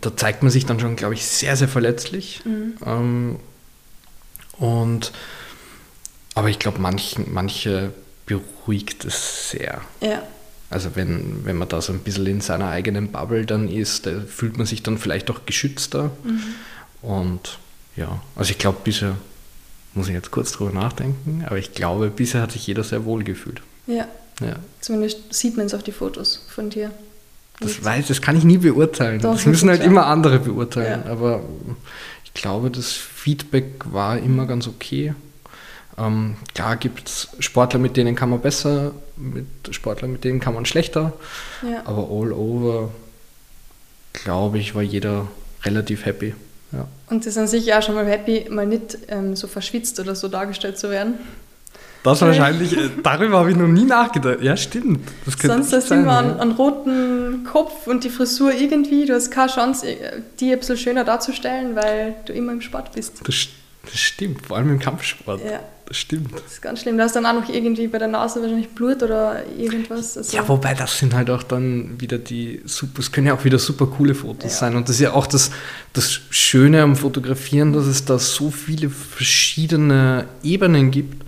da 0.00 0.16
zeigt 0.16 0.42
man 0.42 0.50
sich 0.50 0.66
dann 0.66 0.80
schon, 0.80 0.96
glaube 0.96 1.14
ich, 1.14 1.26
sehr, 1.26 1.56
sehr 1.56 1.68
verletzlich. 1.68 2.42
Mhm. 2.44 2.74
Ähm, 2.84 3.36
und 4.58 5.12
aber 6.34 6.48
ich 6.48 6.58
glaube, 6.58 6.78
manch, 6.78 7.16
manche 7.26 7.92
beruhigt 8.26 9.04
es 9.04 9.50
sehr. 9.50 9.80
Ja. 10.00 10.22
Also 10.70 10.94
wenn, 10.94 11.44
wenn 11.44 11.56
man 11.56 11.68
da 11.68 11.82
so 11.82 11.92
ein 11.92 11.98
bisschen 11.98 12.26
in 12.26 12.40
seiner 12.40 12.68
eigenen 12.70 13.10
Bubble 13.10 13.44
dann 13.44 13.68
ist, 13.68 14.06
da 14.06 14.20
fühlt 14.20 14.56
man 14.56 14.66
sich 14.66 14.82
dann 14.82 14.98
vielleicht 14.98 15.30
auch 15.30 15.44
geschützter. 15.44 16.10
Mhm. 16.22 16.42
Und 17.02 17.58
ja, 17.96 18.22
also 18.36 18.52
ich 18.52 18.58
glaube 18.58 18.78
bisher, 18.84 19.16
muss 19.94 20.06
ich 20.06 20.14
jetzt 20.14 20.30
kurz 20.30 20.52
drüber 20.52 20.70
nachdenken, 20.70 21.44
aber 21.44 21.58
ich 21.58 21.72
glaube, 21.72 22.08
bisher 22.10 22.42
hat 22.42 22.52
sich 22.52 22.66
jeder 22.66 22.84
sehr 22.84 23.04
wohl 23.04 23.24
gefühlt. 23.24 23.62
Ja. 23.86 24.06
Ja. 24.40 24.56
Zumindest 24.80 25.34
sieht 25.34 25.56
man 25.56 25.66
es 25.66 25.74
auf 25.74 25.82
die 25.82 25.92
Fotos 25.92 26.46
von 26.48 26.70
dir. 26.70 26.92
Das 27.60 27.84
weiß, 27.84 28.08
das 28.08 28.22
kann 28.22 28.36
ich 28.36 28.44
nie 28.44 28.58
beurteilen. 28.58 29.20
Doch, 29.20 29.34
das 29.34 29.46
müssen 29.46 29.68
halt 29.68 29.82
immer 29.82 30.06
andere 30.06 30.38
beurteilen. 30.38 31.02
Ja. 31.04 31.12
Aber 31.12 31.42
ich 32.24 32.32
glaube, 32.34 32.70
das 32.70 32.92
Feedback 32.92 33.92
war 33.92 34.18
immer 34.18 34.46
ganz 34.46 34.66
okay. 34.66 35.14
Ähm, 35.98 36.36
klar 36.54 36.76
gibt 36.76 37.08
es 37.08 37.28
Sportler, 37.38 37.78
mit 37.78 37.96
denen 37.96 38.14
kann 38.16 38.30
man 38.30 38.40
besser, 38.40 38.92
mit 39.16 39.46
Sportlern, 39.70 40.12
mit 40.12 40.24
denen 40.24 40.40
kann 40.40 40.54
man 40.54 40.64
schlechter. 40.64 41.12
Ja. 41.62 41.82
Aber 41.84 42.08
all 42.10 42.32
over, 42.32 42.90
glaube 44.12 44.58
ich, 44.58 44.74
war 44.74 44.82
jeder 44.82 45.28
relativ 45.64 46.06
happy. 46.06 46.34
Ja. 46.72 46.88
Und 47.08 47.24
sie 47.24 47.30
sind 47.30 47.48
sicher 47.48 47.78
auch 47.78 47.82
schon 47.82 47.94
mal 47.94 48.06
happy, 48.06 48.46
mal 48.48 48.66
nicht 48.66 48.98
ähm, 49.08 49.36
so 49.36 49.46
verschwitzt 49.48 50.00
oder 50.00 50.14
so 50.14 50.28
dargestellt 50.28 50.78
zu 50.78 50.90
werden. 50.90 51.14
Das 52.02 52.22
wahrscheinlich, 52.22 52.76
äh, 52.76 52.88
darüber 53.02 53.38
habe 53.40 53.50
ich 53.50 53.56
noch 53.56 53.68
nie 53.68 53.84
nachgedacht. 53.84 54.40
Ja, 54.40 54.56
stimmt. 54.56 55.00
Das 55.26 55.34
Sonst 55.38 55.72
hast 55.72 55.90
du 55.90 55.94
immer 55.94 56.18
einen, 56.18 56.40
einen 56.40 56.52
roten 56.52 57.44
Kopf 57.44 57.86
und 57.86 58.04
die 58.04 58.10
Frisur 58.10 58.52
irgendwie. 58.54 59.04
Du 59.04 59.14
hast 59.14 59.30
keine 59.30 59.50
Chance, 59.50 59.86
äh, 59.86 60.22
die 60.38 60.52
ein 60.52 60.58
bisschen 60.58 60.78
schöner 60.78 61.04
darzustellen, 61.04 61.76
weil 61.76 62.14
du 62.24 62.32
immer 62.32 62.52
im 62.52 62.62
Sport 62.62 62.92
bist. 62.92 63.20
Das, 63.24 63.48
das 63.84 63.98
stimmt, 64.00 64.46
vor 64.46 64.56
allem 64.56 64.70
im 64.70 64.78
Kampfsport. 64.78 65.40
Ja. 65.44 65.60
Das 65.86 65.96
stimmt. 65.98 66.32
Das 66.32 66.52
ist 66.52 66.62
ganz 66.62 66.82
schlimm. 66.82 66.96
Du 66.96 67.02
hast 67.02 67.16
dann 67.16 67.26
auch 67.26 67.32
noch 67.32 67.48
irgendwie 67.52 67.88
bei 67.88 67.98
der 67.98 68.06
Nase 68.06 68.40
wahrscheinlich 68.40 68.68
Blut 68.68 69.02
oder 69.02 69.42
irgendwas. 69.58 70.16
Also, 70.16 70.36
Ja, 70.36 70.48
wobei 70.48 70.72
das 70.72 70.96
sind 70.96 71.14
halt 71.14 71.28
auch 71.30 71.42
dann 71.42 72.00
wieder 72.00 72.16
die 72.16 72.62
super, 72.64 73.00
es 73.00 73.10
können 73.10 73.26
ja 73.26 73.34
auch 73.34 73.44
wieder 73.44 73.58
super 73.58 73.86
coole 73.86 74.14
Fotos 74.14 74.52
Ja. 74.52 74.58
sein. 74.58 74.76
Und 74.76 74.88
das 74.88 74.94
ist 74.96 75.02
ja 75.02 75.14
auch 75.14 75.26
das, 75.26 75.50
das 75.92 76.20
Schöne 76.30 76.80
am 76.82 76.94
Fotografieren, 76.94 77.72
dass 77.72 77.86
es 77.86 78.04
da 78.04 78.20
so 78.20 78.52
viele 78.52 78.88
verschiedene 78.88 80.26
Ebenen 80.44 80.92
gibt 80.92 81.24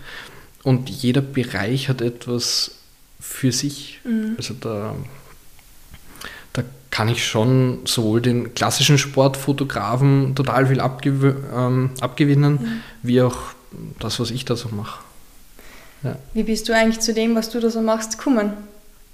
und 0.63 0.89
jeder 0.91 1.21
Bereich 1.21 1.89
hat 1.89 2.01
etwas 2.01 2.73
für 3.21 3.53
sich. 3.53 4.01
Mhm. 4.05 4.35
Also 4.37 4.55
da, 4.61 4.95
da 6.53 6.63
kann 6.91 7.09
ich 7.09 7.27
schon 7.27 7.81
sowohl 7.85 8.21
den 8.21 8.55
klassischen 8.55 8.99
Sportfotografen 8.99 10.35
total 10.35 10.67
viel 10.67 10.81
abgew 10.81 11.35
ähm, 11.55 11.91
abgewinnen, 12.01 12.83
wie 13.03 13.23
auch 13.23 13.39
das, 13.99 14.21
was 14.21 14.31
ich 14.31 14.45
da 14.45 14.57
so 14.57 14.69
mache. 14.69 15.01
Ja. 16.03 16.17
Wie 16.35 16.43
bist 16.43 16.69
du 16.69 16.75
eigentlich 16.75 17.01
zu 17.01 17.15
dem, 17.15 17.35
was 17.35 17.49
du 17.51 17.61
da 17.61 17.71
so 17.71 17.81
machst, 17.81 18.19
gekommen? 18.19 18.53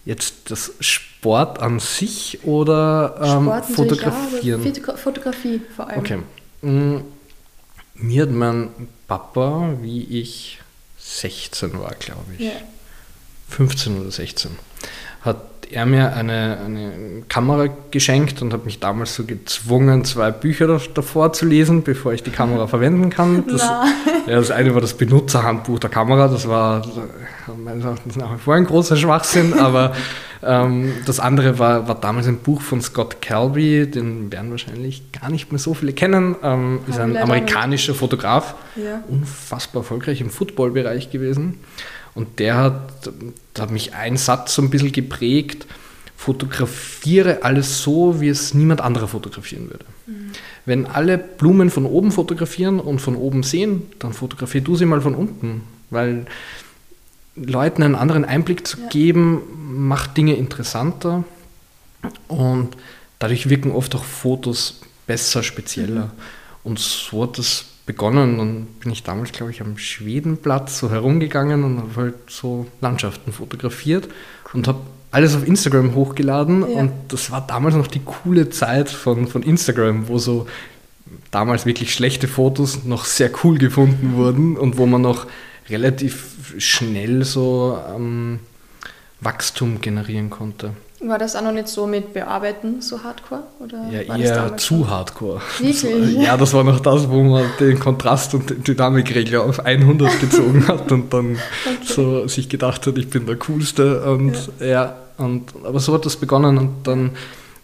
Jetzt 0.05 0.50
das 0.50 0.73
Sport 0.81 1.61
an 1.61 1.81
sich 1.81 2.40
oder 2.45 3.17
ähm, 3.23 3.45
Sport 3.45 3.67
Fotografieren? 3.67 4.64
Ja, 4.64 4.97
Fotografie 4.97 5.61
vor 5.76 5.88
allem. 5.88 5.99
okay. 5.99 6.19
Mm, 6.62 7.00
Mir 7.95 8.23
hat 8.23 8.31
mein 8.31 8.71
Papa, 9.07 9.75
wie 9.83 10.05
ich 10.05 10.61
16 11.16 11.78
war, 11.80 11.94
glaube 11.98 12.24
ich, 12.36 12.44
Ja. 12.46 12.52
15 13.48 14.00
oder 14.00 14.10
16, 14.10 14.50
hat 15.22 15.38
er 15.70 15.84
mir 15.86 16.14
eine, 16.14 16.58
eine 16.64 17.22
Kamera 17.28 17.68
geschenkt 17.90 18.40
und 18.42 18.52
hat 18.52 18.64
mich 18.66 18.78
damals 18.80 19.14
so 19.14 19.24
gezwungen, 19.24 20.04
zwei 20.04 20.30
Bücher 20.30 20.66
da- 20.66 20.80
davor 20.94 21.32
zu 21.32 21.44
lesen, 21.46 21.82
bevor 21.82 22.12
ich 22.12 22.22
die 22.22 22.30
Kamera 22.30 22.66
verwenden 22.68 23.08
kann. 23.10 23.44
Das, 23.46 23.62
ja, 23.62 23.84
das 24.26 24.50
eine 24.50 24.74
war 24.74 24.80
das 24.82 24.94
Benutzerhandbuch 24.94 25.78
der 25.78 25.90
Kamera, 25.90 26.28
das 26.28 26.46
war 26.48 26.86
meines 27.64 27.84
Erachtens 27.84 28.16
nach 28.16 28.34
wie 28.34 28.38
vor 28.38 28.54
ein 28.54 28.64
großer 28.66 28.96
Schwachsinn, 28.96 29.54
aber 29.58 29.94
ähm, 30.42 30.92
das 31.07 31.21
andere 31.21 31.59
war, 31.59 31.88
war 31.88 31.95
damals 31.95 32.26
ein 32.26 32.38
Buch 32.38 32.61
von 32.61 32.80
Scott 32.80 33.21
Calby, 33.21 33.90
den 33.90 34.30
werden 34.33 34.50
wahrscheinlich 34.50 35.02
gar 35.12 35.30
nicht 35.30 35.50
mehr 35.52 35.59
so 35.59 35.75
viele 35.75 35.92
kennen, 35.92 36.37
ähm, 36.42 36.80
ist 36.88 36.99
ein 36.99 37.16
amerikanischer 37.16 37.95
Fotograf, 37.95 38.54
Ja. 38.76 39.02
unfassbar 39.09 39.83
erfolgreich 39.83 40.21
im 40.21 40.30
Footballbereich 40.30 41.11
gewesen. 41.11 41.59
Und 42.14 42.38
der 42.38 42.57
hat, 42.57 43.11
da 43.54 43.62
hat 43.62 43.71
mich 43.71 43.95
ein 43.95 44.16
Satz 44.16 44.54
so 44.54 44.62
ein 44.62 44.71
bisschen 44.71 44.92
geprägt, 44.92 45.66
fotografiere 46.16 47.42
alles 47.42 47.83
so, 47.83 48.21
wie 48.21 48.28
es 48.28 48.54
niemand 48.54 48.80
anderer 48.80 49.09
fotografieren 49.09 49.71
würde. 49.71 49.85
Wenn 50.64 50.87
alle 50.87 51.16
Blumen 51.16 51.71
von 51.71 51.87
oben 51.87 52.11
fotografieren 52.11 52.80
und 52.80 53.00
von 53.00 53.14
oben 53.16 53.42
sehen, 53.42 53.83
dann 53.99 54.12
fotografier 54.12 54.61
du 54.61 54.76
sie 54.76 54.85
mal 54.85 55.00
von 55.00 55.14
unten, 55.14 55.62
weil 55.90 56.26
Leuten 57.45 57.83
einen 57.83 57.95
anderen 57.95 58.25
Einblick 58.25 58.66
zu 58.66 58.78
Ja. 58.80 58.88
geben, 58.88 59.40
macht 59.88 60.16
Dinge 60.16 60.35
interessanter 60.35 61.25
und 62.28 62.76
dadurch 63.18 63.49
wirken 63.49 63.73
oft 63.73 63.95
auch 63.95 64.04
Fotos 64.04 64.80
besser, 65.07 65.42
spezieller. 65.42 66.11
Und 66.64 66.78
so 66.78 67.23
hat 67.23 67.38
das 67.38 67.64
begonnen. 67.87 68.38
Dann 68.38 68.66
bin 68.80 68.92
ich 68.92 69.02
damals, 69.02 69.33
glaube 69.33 69.50
ich, 69.50 69.61
am 69.61 69.78
Schwedenplatz 69.78 70.78
so 70.78 70.90
herumgegangen 70.90 71.64
und 71.64 71.78
habe 71.78 71.97
halt 71.97 72.14
so 72.28 72.66
Landschaften 72.80 73.33
fotografiert 73.33 74.09
und 74.52 74.68
habe 74.68 74.80
alles 75.11 75.35
auf 75.35 75.47
Instagram 75.47 75.95
hochgeladen. 75.95 76.61
Ja. 76.61 76.80
Und 76.80 76.92
das 77.09 77.30
war 77.30 77.47
damals 77.47 77.75
noch 77.75 77.87
die 77.87 78.02
coole 78.04 78.50
Zeit 78.50 78.90
von, 78.90 79.26
von 79.26 79.42
Instagram, 79.42 80.09
wo 80.09 80.18
so 80.18 80.47
damals 81.30 81.64
wirklich 81.64 81.95
schlechte 81.95 82.28
Fotos 82.28 82.85
noch 82.85 83.07
sehr 83.07 83.30
cool 83.42 83.59
gefunden 83.59 84.14
wurden 84.14 84.57
und 84.57 84.76
wo 84.76 84.85
man 84.87 85.00
noch 85.00 85.26
relativ 85.71 86.26
schnell 86.58 87.24
so 87.24 87.78
ähm, 87.94 88.40
Wachstum 89.20 89.80
generieren 89.80 90.30
konnte. 90.30 90.72
War 91.00 91.18
das 91.18 91.36
auch 91.36 91.42
noch 91.42 91.52
nicht 91.52 91.68
so 91.68 91.86
mit 91.86 92.12
Bearbeiten 92.12 92.80
so 92.80 93.04
hardcore? 93.04 93.44
Oder 93.60 93.84
Ja, 93.88 94.16
eher 94.16 94.56
zu 94.56 94.78
schon? 94.78 94.90
hardcore. 94.90 95.40
Wirklich? 95.60 96.16
Ja, 96.16 96.36
das 96.36 96.52
war 96.54 96.64
noch 96.64 96.80
das, 96.80 97.08
wo 97.08 97.22
man 97.22 97.44
den 97.60 97.78
Kontrast- 97.78 98.34
und 98.34 98.50
den 98.50 98.64
Dynamikregler 98.64 99.44
auf 99.44 99.60
100 99.60 100.20
gezogen 100.20 100.66
hat 100.66 100.90
und 100.90 101.12
dann 101.14 101.38
so 101.84 102.26
sich 102.26 102.48
gedacht 102.48 102.84
hat, 102.86 102.98
ich 102.98 103.08
bin 103.10 103.26
der 103.26 103.36
Coolste. 103.36 104.02
Und 104.10 104.50
ja. 104.58 104.96
und, 105.18 105.52
aber 105.62 105.78
so 105.78 105.94
hat 105.94 106.04
das 106.04 106.16
begonnen 106.16 106.58
und 106.58 106.86
dann 106.88 107.10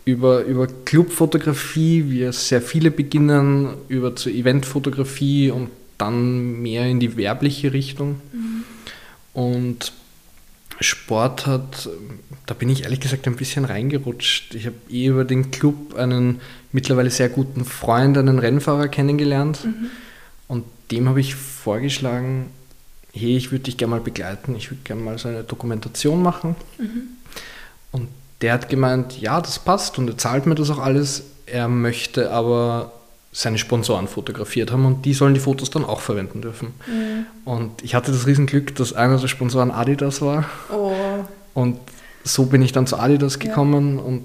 über, 0.04 0.44
über 0.44 0.68
Clubfotografie, 0.84 2.04
wie 2.08 2.22
es 2.22 2.48
sehr 2.48 2.62
viele 2.62 2.92
beginnen, 2.92 3.70
über 3.88 4.14
zur 4.14 4.30
Eventfotografie 4.30 5.50
und 5.50 5.70
dann 5.98 6.60
mehr 6.62 6.86
in 6.86 7.00
die 7.00 7.16
werbliche 7.16 7.72
Richtung. 7.72 8.20
Und 9.34 9.92
Sport 10.80 11.46
hat, 11.46 11.88
da 12.46 12.54
bin 12.54 12.68
ich 12.68 12.84
ehrlich 12.84 13.00
gesagt 13.00 13.26
ein 13.26 13.36
bisschen 13.36 13.64
reingerutscht. 13.64 14.54
Ich 14.54 14.66
habe 14.66 14.76
eh 14.88 15.06
über 15.06 15.24
den 15.24 15.50
Club 15.50 15.94
einen 15.94 16.40
mittlerweile 16.72 17.10
sehr 17.10 17.28
guten 17.28 17.64
Freund, 17.64 18.16
einen 18.16 18.38
Rennfahrer 18.38 18.88
kennengelernt. 18.88 19.60
Und 20.48 20.64
dem 20.90 21.08
habe 21.08 21.20
ich 21.20 21.34
vorgeschlagen, 21.34 22.46
hey, 23.12 23.36
ich 23.36 23.52
würde 23.52 23.64
dich 23.64 23.76
gerne 23.76 23.92
mal 23.92 24.00
begleiten, 24.00 24.56
ich 24.56 24.70
würde 24.70 24.82
gerne 24.82 25.02
mal 25.02 25.18
so 25.18 25.28
eine 25.28 25.44
Dokumentation 25.44 26.22
machen. 26.22 26.56
Und 27.92 28.08
der 28.40 28.52
hat 28.52 28.68
gemeint, 28.68 29.20
ja, 29.20 29.40
das 29.40 29.58
passt 29.58 29.98
und 29.98 30.08
er 30.08 30.18
zahlt 30.18 30.46
mir 30.46 30.54
das 30.54 30.70
auch 30.70 30.78
alles. 30.80 31.22
Er 31.46 31.68
möchte 31.68 32.30
aber 32.30 32.92
seine 33.36 33.58
Sponsoren 33.58 34.06
fotografiert 34.06 34.70
haben 34.70 34.86
und 34.86 35.04
die 35.04 35.12
sollen 35.12 35.34
die 35.34 35.40
Fotos 35.40 35.68
dann 35.68 35.84
auch 35.84 36.00
verwenden 36.00 36.40
dürfen. 36.40 36.68
Und 37.44 37.82
ich 37.82 37.96
hatte 37.96 38.12
das 38.12 38.28
Riesenglück, 38.28 38.76
dass 38.76 38.92
einer 38.92 39.18
der 39.18 39.26
Sponsoren 39.26 39.72
Adidas 39.72 40.22
war. 40.22 40.44
Oh, 40.72 40.92
Und 41.52 41.78
so 42.22 42.46
bin 42.46 42.62
ich 42.62 42.70
dann 42.70 42.86
zu 42.86 42.96
Adidas 42.96 43.34
Ja. 43.34 43.40
gekommen 43.48 43.98
und 43.98 44.22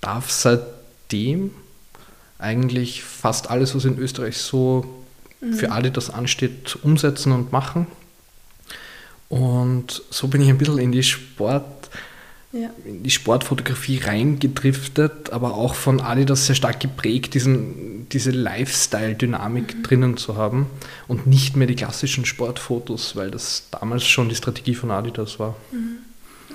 darf 0.00 0.30
seitdem 0.30 1.50
eigentlich 2.38 3.02
fast 3.02 3.50
alles, 3.50 3.74
was 3.74 3.84
in 3.86 3.98
Österreich 3.98 4.38
so 4.38 4.84
für 5.52 5.72
Adidas 5.72 6.08
ansteht, 6.10 6.78
umsetzen 6.82 7.32
und 7.32 7.50
machen. 7.52 7.86
Und 9.28 10.02
so 10.10 10.28
bin 10.28 10.40
ich 10.42 10.48
ein 10.48 10.58
bisschen 10.58 10.78
in 10.78 10.92
die 10.92 11.02
Sport, 11.02 11.83
ja. 12.54 12.70
in 12.86 13.02
die 13.02 13.10
Sportfotografie 13.10 13.98
reingedriftet, 13.98 15.30
aber 15.32 15.54
auch 15.54 15.74
von 15.74 16.00
Adidas 16.00 16.46
sehr 16.46 16.54
stark 16.54 16.80
geprägt, 16.80 17.34
diesen, 17.34 18.08
diese 18.10 18.30
Lifestyle-Dynamik 18.30 19.82
drinnen 19.84 20.16
zu 20.16 20.36
haben 20.36 20.66
und 21.08 21.26
nicht 21.26 21.56
mehr 21.56 21.66
die 21.66 21.74
klassischen 21.76 22.24
Sportfotos, 22.24 23.16
weil 23.16 23.30
das 23.30 23.64
damals 23.70 24.04
schon 24.06 24.28
die 24.28 24.34
Strategie 24.36 24.74
von 24.74 24.90
Adidas 24.90 25.38
war. 25.38 25.56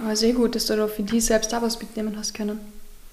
Aber 0.01 0.15
sehr 0.15 0.33
gut, 0.33 0.55
dass 0.55 0.65
du 0.67 0.77
da 0.77 0.87
für 0.87 1.03
die 1.03 1.19
selbst 1.19 1.53
auch 1.53 1.61
was 1.61 1.79
mitnehmen 1.79 2.15
hast 2.17 2.33
können. 2.33 2.59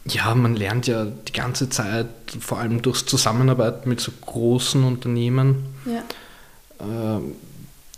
Ja, 0.09 0.33
man 0.37 0.55
lernt 0.55 0.87
ja 0.87 1.05
die 1.05 1.33
ganze 1.33 1.69
Zeit, 1.69 2.07
vor 2.39 2.59
allem 2.59 2.81
durchs 2.81 3.07
Zusammenarbeiten 3.07 3.89
mit 3.89 4.01
so 4.01 4.13
großen 4.25 4.85
Unternehmen, 4.85 5.65
Ja. 5.85 6.05
ähm, 6.81 7.33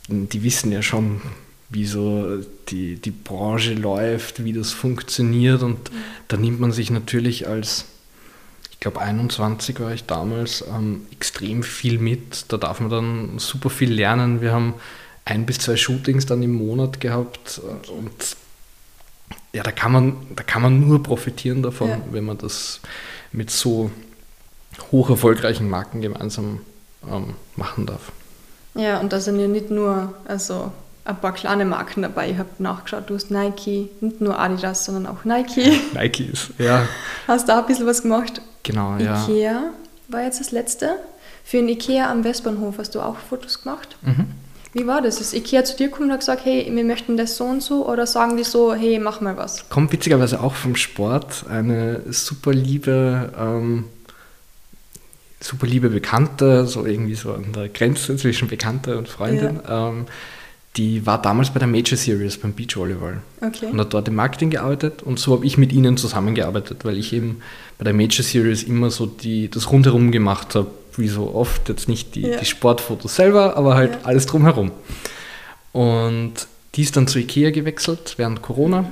die 0.09 0.42
wissen 0.42 0.73
ja 0.73 0.80
schon, 0.80 1.21
wie 1.70 1.87
so 1.87 2.38
die, 2.68 2.96
die 2.96 3.10
Branche 3.10 3.75
läuft, 3.75 4.44
wie 4.44 4.52
das 4.52 4.72
funktioniert 4.72 5.62
und 5.62 5.90
da 6.28 6.37
nimmt 6.37 6.60
man 6.60 6.72
sich 6.72 6.90
natürlich 6.90 7.46
als, 7.46 7.84
ich 8.70 8.80
glaube 8.80 9.00
21 9.00 9.80
war 9.80 9.92
ich 9.92 10.04
damals, 10.04 10.64
ähm, 10.75 11.02
extrem 11.12 11.62
viel 11.62 11.98
mit. 11.98 12.46
Da 12.48 12.56
darf 12.56 12.80
man 12.80 12.90
dann 12.90 13.38
super 13.38 13.70
viel 13.70 13.92
lernen. 13.92 14.40
Wir 14.40 14.52
haben 14.52 14.75
ein 15.25 15.44
bis 15.44 15.58
zwei 15.58 15.76
Shootings 15.76 16.25
dann 16.25 16.42
im 16.42 16.54
Monat 16.54 17.00
gehabt 17.00 17.60
und 17.88 18.37
ja, 19.52 19.62
da 19.62 19.72
kann 19.72 19.92
man, 19.92 20.16
da 20.37 20.42
kann 20.42 20.62
man 20.62 20.80
nur 20.80 21.02
profitieren 21.02 21.62
davon, 21.62 21.88
ja. 21.88 22.00
wenn 22.10 22.25
man 22.25 22.38
das 22.38 22.80
mit 23.32 23.50
so 23.50 23.90
hoch 24.90 25.10
erfolgreichen 25.10 25.68
Marken 25.68 26.00
gemeinsam 26.00 26.60
ähm, 27.10 27.34
machen 27.56 27.84
darf. 27.84 28.12
Ja, 28.75 29.00
und 29.00 29.12
da 29.12 29.20
sind 29.20 29.40
ja 29.40 29.48
nicht 29.48 29.70
nur 29.70 30.14
also 30.25 30.72
ein 31.08 31.16
paar 31.16 31.32
kleine 31.32 31.64
Marken 31.64 32.02
dabei. 32.02 32.30
Ich 32.30 32.38
habe 32.38 32.50
nachgeschaut, 32.58 33.08
du 33.08 33.14
hast 33.14 33.30
Nike, 33.30 33.88
nicht 34.00 34.20
nur 34.20 34.38
Adidas, 34.38 34.84
sondern 34.84 35.06
auch 35.06 35.24
Nike. 35.24 35.80
Nike 35.94 36.24
ist, 36.24 36.50
ja. 36.58 36.86
Hast 37.26 37.48
da 37.48 37.60
ein 37.60 37.66
bisschen 37.66 37.86
was 37.86 38.02
gemacht? 38.02 38.42
Genau, 38.62 38.96
ja. 38.98 39.22
Ikea 39.24 39.70
war 40.08 40.22
jetzt 40.22 40.40
das 40.40 40.50
letzte. 40.50 40.96
Für 41.44 41.56
den 41.56 41.68
Ikea 41.68 42.10
am 42.10 42.24
Westbahnhof 42.24 42.76
hast 42.78 42.94
du 42.94 43.00
auch 43.00 43.16
Fotos 43.16 43.62
gemacht. 43.62 43.96
Mhm. 44.02 44.26
Wie 44.74 44.86
war 44.86 45.00
das? 45.00 45.18
Ist 45.18 45.32
Ikea 45.32 45.64
zu 45.64 45.76
dir 45.76 45.88
gekommen 45.88 46.08
und 46.08 46.12
hat 46.12 46.20
gesagt, 46.20 46.44
hey, 46.44 46.70
wir 46.70 46.84
möchten 46.84 47.16
das 47.16 47.38
so 47.38 47.44
und 47.44 47.62
so? 47.62 47.88
Oder 47.88 48.06
sagen 48.06 48.36
die 48.36 48.44
so, 48.44 48.74
hey, 48.74 48.98
mach 48.98 49.22
mal 49.22 49.36
was? 49.38 49.66
Kommt 49.70 49.92
witzigerweise 49.92 50.42
auch 50.42 50.54
vom 50.54 50.76
Sport. 50.76 51.46
Eine 51.48 52.02
super 52.10 52.52
liebe, 52.52 53.32
ähm, 53.38 53.84
super 55.40 55.66
liebe 55.66 55.88
Bekannte, 55.88 56.66
so 56.66 56.84
irgendwie 56.84 57.14
so 57.14 57.32
an 57.32 57.54
der 57.54 57.70
Grenze 57.70 58.14
zwischen 58.18 58.48
Bekannte 58.48 58.98
und 58.98 59.08
Freundin. 59.08 59.60
Ja. 59.66 59.88
Ähm, 59.88 60.06
die 60.76 61.06
war 61.06 61.20
damals 61.20 61.50
bei 61.50 61.58
der 61.58 61.68
Major 61.68 61.96
Series 61.96 62.38
beim 62.38 62.52
Beachvolleyball 62.52 63.20
okay. 63.40 63.66
und 63.66 63.80
hat 63.80 63.92
dort 63.92 64.08
im 64.08 64.14
Marketing 64.14 64.50
gearbeitet 64.50 65.02
und 65.02 65.18
so 65.18 65.32
habe 65.32 65.46
ich 65.46 65.58
mit 65.58 65.72
ihnen 65.72 65.96
zusammengearbeitet, 65.96 66.84
weil 66.84 66.98
ich 66.98 67.12
eben 67.12 67.40
bei 67.78 67.84
der 67.84 67.94
Major 67.94 68.22
Series 68.22 68.62
immer 68.62 68.90
so 68.90 69.06
die, 69.06 69.48
das 69.48 69.70
rundherum 69.72 70.12
gemacht 70.12 70.54
habe 70.54 70.70
wie 70.96 71.08
so 71.08 71.34
oft, 71.34 71.68
jetzt 71.68 71.88
nicht 71.88 72.14
die, 72.14 72.22
ja. 72.22 72.37
die 72.38 72.44
Sportfotos 72.44 73.16
selber, 73.16 73.56
aber 73.56 73.75
halt 73.76 73.92
ja. 73.92 73.98
alles 74.02 74.26
drumherum. 74.26 74.72
Und 75.72 76.34
die 76.75 76.82
ist 76.82 76.96
dann 76.96 77.08
zu 77.08 77.18
Ikea 77.18 77.50
gewechselt 77.50 78.14
während 78.16 78.42
Corona 78.42 78.90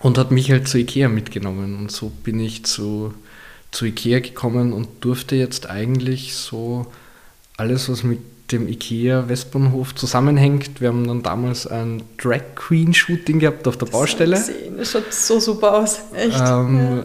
und 0.00 0.18
hat 0.18 0.30
mich 0.30 0.50
halt 0.50 0.68
zu 0.68 0.78
Ikea 0.78 1.08
mitgenommen. 1.08 1.76
Und 1.76 1.90
so 1.90 2.08
bin 2.08 2.40
ich 2.40 2.64
zu, 2.64 3.14
zu 3.70 3.84
Ikea 3.84 4.20
gekommen 4.20 4.72
und 4.72 4.88
durfte 5.00 5.36
jetzt 5.36 5.68
eigentlich 5.68 6.34
so 6.34 6.86
alles, 7.56 7.88
was 7.88 8.02
mit 8.02 8.20
dem 8.52 8.68
Ikea 8.68 9.28
Westbahnhof 9.28 9.94
zusammenhängt. 9.94 10.80
Wir 10.80 10.88
haben 10.88 11.06
dann 11.06 11.22
damals 11.22 11.66
ein 11.66 12.02
Drag 12.18 12.42
Queen 12.54 12.94
Shooting 12.94 13.38
gehabt 13.38 13.66
auf 13.66 13.76
der 13.76 13.88
das 13.88 13.98
Baustelle. 13.98 14.42
Das 14.76 14.90
schaut 14.90 15.12
so 15.12 15.40
super 15.40 15.74
aus, 15.74 16.00
echt. 16.14 16.40
Ähm, 16.40 17.04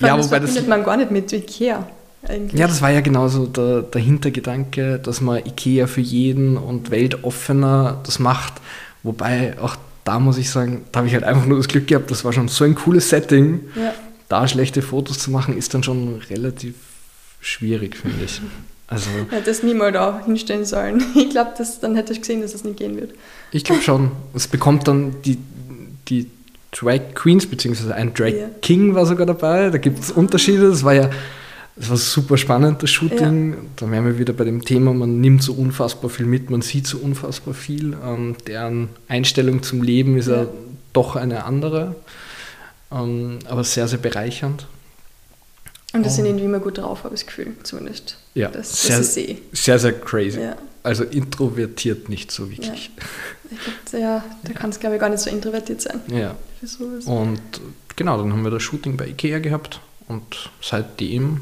ja, 0.00 0.08
ja 0.08 0.24
wobei 0.24 0.38
das 0.38 0.52
findet 0.52 0.68
man 0.68 0.84
gar 0.84 0.96
nicht 0.96 1.10
mit 1.10 1.32
Ikea. 1.32 1.86
Eigentlich. 2.26 2.60
Ja, 2.60 2.66
das 2.66 2.82
war 2.82 2.90
ja 2.90 3.00
genauso 3.00 3.46
der, 3.46 3.82
der 3.82 4.00
Hintergedanke, 4.00 4.98
dass 4.98 5.20
man 5.20 5.38
IKEA 5.38 5.86
für 5.86 6.00
jeden 6.00 6.56
und 6.56 6.90
weltoffener 6.90 8.00
das 8.04 8.18
macht. 8.18 8.54
Wobei 9.02 9.56
auch 9.60 9.76
da 10.04 10.18
muss 10.18 10.38
ich 10.38 10.50
sagen, 10.50 10.84
da 10.90 10.98
habe 10.98 11.08
ich 11.08 11.14
halt 11.14 11.24
einfach 11.24 11.44
nur 11.44 11.58
das 11.58 11.68
Glück 11.68 11.86
gehabt, 11.86 12.10
das 12.10 12.24
war 12.24 12.32
schon 12.32 12.48
so 12.48 12.64
ein 12.64 12.74
cooles 12.74 13.10
Setting. 13.10 13.60
Ja. 13.76 13.94
Da 14.28 14.48
schlechte 14.48 14.82
Fotos 14.82 15.18
zu 15.18 15.30
machen, 15.30 15.56
ist 15.56 15.74
dann 15.74 15.82
schon 15.82 16.20
relativ 16.30 16.74
schwierig, 17.40 17.96
finde 17.96 18.24
ich. 18.24 18.40
Also, 18.88 19.10
hätte 19.30 19.44
das 19.44 19.62
niemals 19.62 19.92
da 19.92 20.22
hinstellen 20.24 20.64
sollen. 20.64 21.04
Ich 21.14 21.30
glaube, 21.30 21.52
dann 21.80 21.94
hätte 21.94 22.12
ich 22.12 22.20
gesehen, 22.20 22.40
dass 22.40 22.54
es 22.54 22.62
das 22.62 22.64
nicht 22.64 22.78
gehen 22.78 22.96
wird. 22.96 23.12
Ich 23.52 23.64
glaube 23.64 23.82
schon. 23.82 24.10
Es 24.34 24.48
bekommt 24.48 24.88
dann 24.88 25.16
die, 25.22 25.38
die 26.08 26.30
Drag 26.72 27.14
Queens, 27.14 27.46
beziehungsweise 27.46 27.94
ein 27.94 28.14
Drag 28.14 28.32
yeah. 28.32 28.48
King 28.62 28.94
war 28.94 29.06
sogar 29.06 29.26
dabei. 29.26 29.70
Da 29.70 29.78
gibt 29.78 30.00
es 30.00 30.10
Unterschiede. 30.10 30.70
Das 30.70 30.84
war 30.84 30.94
ja 30.94 31.10
es 31.80 31.90
war 31.90 31.96
super 31.96 32.36
spannend, 32.36 32.82
das 32.82 32.90
Shooting. 32.90 33.52
Ja. 33.52 33.58
Da 33.76 33.90
wären 33.90 34.04
wir 34.04 34.18
wieder 34.18 34.32
bei 34.32 34.44
dem 34.44 34.64
Thema, 34.64 34.92
man 34.92 35.20
nimmt 35.20 35.42
so 35.42 35.52
unfassbar 35.52 36.10
viel 36.10 36.26
mit, 36.26 36.50
man 36.50 36.60
sieht 36.60 36.86
so 36.86 36.98
unfassbar 36.98 37.54
viel. 37.54 37.96
Ähm, 38.04 38.36
deren 38.46 38.88
Einstellung 39.06 39.62
zum 39.62 39.82
Leben 39.82 40.16
ist 40.16 40.28
ja, 40.28 40.42
ja 40.42 40.48
doch 40.92 41.14
eine 41.14 41.44
andere, 41.44 41.94
ähm, 42.90 43.38
aber 43.46 43.62
sehr, 43.62 43.86
sehr 43.86 43.98
bereichernd. 43.98 44.66
Und 45.92 46.04
das 46.04 46.16
sind 46.16 46.26
irgendwie 46.26 46.44
immer 46.44 46.58
gut 46.58 46.78
drauf, 46.78 47.04
habe 47.04 47.14
ich 47.14 47.22
das 47.22 47.26
Gefühl, 47.28 47.54
zumindest. 47.62 48.18
Ja, 48.38 48.48
das, 48.50 48.82
sehr, 48.82 48.98
das 48.98 49.14
sehr, 49.14 49.36
sehr, 49.52 49.78
sehr 49.80 50.00
crazy. 50.00 50.40
Ja. 50.40 50.56
Also 50.84 51.02
introvertiert 51.02 52.08
nicht 52.08 52.30
so 52.30 52.48
wirklich. 52.48 52.90
Ja, 53.50 53.56
glaub, 53.90 54.00
ja 54.00 54.24
da 54.44 54.52
kann 54.52 54.70
es, 54.70 54.78
glaube 54.78 54.94
ich, 54.94 55.00
gar 55.00 55.08
nicht 55.08 55.20
so 55.20 55.28
introvertiert 55.28 55.80
sein. 55.80 56.00
Ja. 56.06 56.36
Und 57.06 57.40
genau, 57.96 58.16
dann 58.16 58.32
haben 58.32 58.44
wir 58.44 58.52
das 58.52 58.62
Shooting 58.62 58.96
bei 58.96 59.08
Ikea 59.08 59.40
gehabt 59.40 59.80
und 60.06 60.50
seitdem 60.62 61.40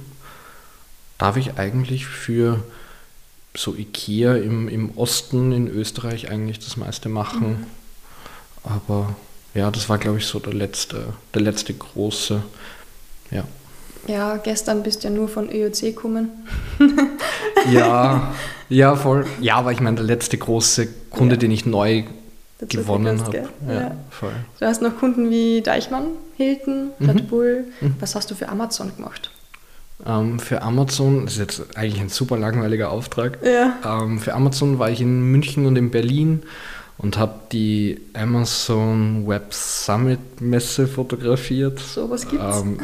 darf 1.18 1.36
ich 1.36 1.58
eigentlich 1.58 2.06
für 2.06 2.64
so 3.54 3.74
Ikea 3.74 4.36
im, 4.36 4.68
im 4.68 4.96
Osten 4.96 5.52
in 5.52 5.68
Österreich 5.68 6.30
eigentlich 6.30 6.60
das 6.60 6.78
meiste 6.78 7.10
machen. 7.10 7.48
Mhm. 7.48 7.66
Aber 8.64 9.16
ja, 9.52 9.70
das 9.70 9.90
war, 9.90 9.98
glaube 9.98 10.16
ich, 10.16 10.26
so 10.26 10.38
der 10.38 10.54
letzte, 10.54 11.12
der 11.34 11.42
letzte 11.42 11.74
große, 11.74 12.42
ja. 13.30 13.44
Ja, 14.06 14.36
gestern 14.36 14.82
bist 14.82 15.02
du 15.02 15.08
ja 15.08 15.14
nur 15.14 15.28
von 15.28 15.50
ÖOC 15.50 15.80
gekommen. 15.80 16.30
ja, 17.72 18.32
ja, 18.68 18.96
voll. 18.96 19.26
Ja, 19.40 19.56
aber 19.56 19.72
ich 19.72 19.80
meine, 19.80 19.96
der 19.96 20.04
letzte 20.04 20.38
große 20.38 20.88
Kunde, 21.10 21.34
ja. 21.34 21.40
den 21.40 21.50
ich 21.50 21.66
neu 21.66 22.04
Dazu 22.58 22.78
gewonnen 22.78 23.22
habe. 23.22 23.48
Ja, 23.66 23.72
ja, 23.72 23.96
voll. 24.10 24.32
Du 24.58 24.66
hast 24.66 24.80
noch 24.80 24.96
Kunden 24.98 25.30
wie 25.30 25.60
Deichmann, 25.60 26.06
Hilton, 26.36 26.90
Red 27.00 27.22
mhm. 27.22 27.26
Bull. 27.26 27.64
Mhm. 27.80 27.96
Was 28.00 28.14
hast 28.14 28.30
du 28.30 28.34
für 28.34 28.48
Amazon 28.48 28.94
gemacht? 28.96 29.30
Ähm, 30.04 30.38
für 30.38 30.62
Amazon, 30.62 31.24
das 31.24 31.34
ist 31.34 31.38
jetzt 31.38 31.76
eigentlich 31.76 32.00
ein 32.00 32.08
super 32.08 32.36
langweiliger 32.38 32.90
Auftrag. 32.90 33.38
Ja. 33.42 34.02
Ähm, 34.02 34.18
für 34.18 34.34
Amazon 34.34 34.78
war 34.78 34.90
ich 34.90 35.00
in 35.00 35.30
München 35.30 35.66
und 35.66 35.76
in 35.76 35.90
Berlin 35.90 36.42
und 36.98 37.18
habe 37.18 37.34
die 37.52 38.00
Amazon 38.14 39.26
Web 39.26 39.52
Summit 39.52 40.40
Messe 40.40 40.86
fotografiert. 40.86 41.78
So 41.78 42.08
was 42.10 42.28
gibt's? 42.28 42.60
Ähm, 42.60 42.78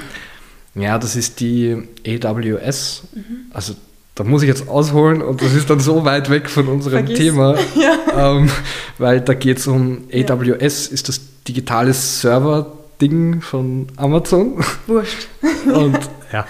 ja, 0.75 0.99
das 0.99 1.17
ist 1.17 1.41
die 1.41 1.77
AWS. 2.07 3.03
Mhm. 3.15 3.23
Also 3.53 3.75
da 4.15 4.25
muss 4.25 4.43
ich 4.43 4.49
jetzt 4.49 4.69
ausholen 4.69 5.23
und 5.23 5.41
das 5.41 5.55
ist 5.55 5.71
dann 5.71 5.81
so 5.81 6.05
weit 6.05 6.29
weg 6.29 6.51
von 6.51 6.69
unserem 6.69 7.07
Vergiss. 7.07 7.19
Thema, 7.19 7.57
ja. 7.75 8.37
ähm, 8.37 8.51
weil 8.99 9.21
da 9.21 9.35
geht 9.35 9.59
es 9.59 9.67
um 9.67 10.05
AWS, 10.13 10.89
ja. 10.89 10.95
ist 10.95 11.09
das 11.09 11.21
digitale 11.49 11.95
Server-Ding 11.95 13.41
von 13.41 13.87
Amazon. 13.97 14.63
Wurscht. 14.87 15.29
und 15.75 15.99
ja, 16.31 16.47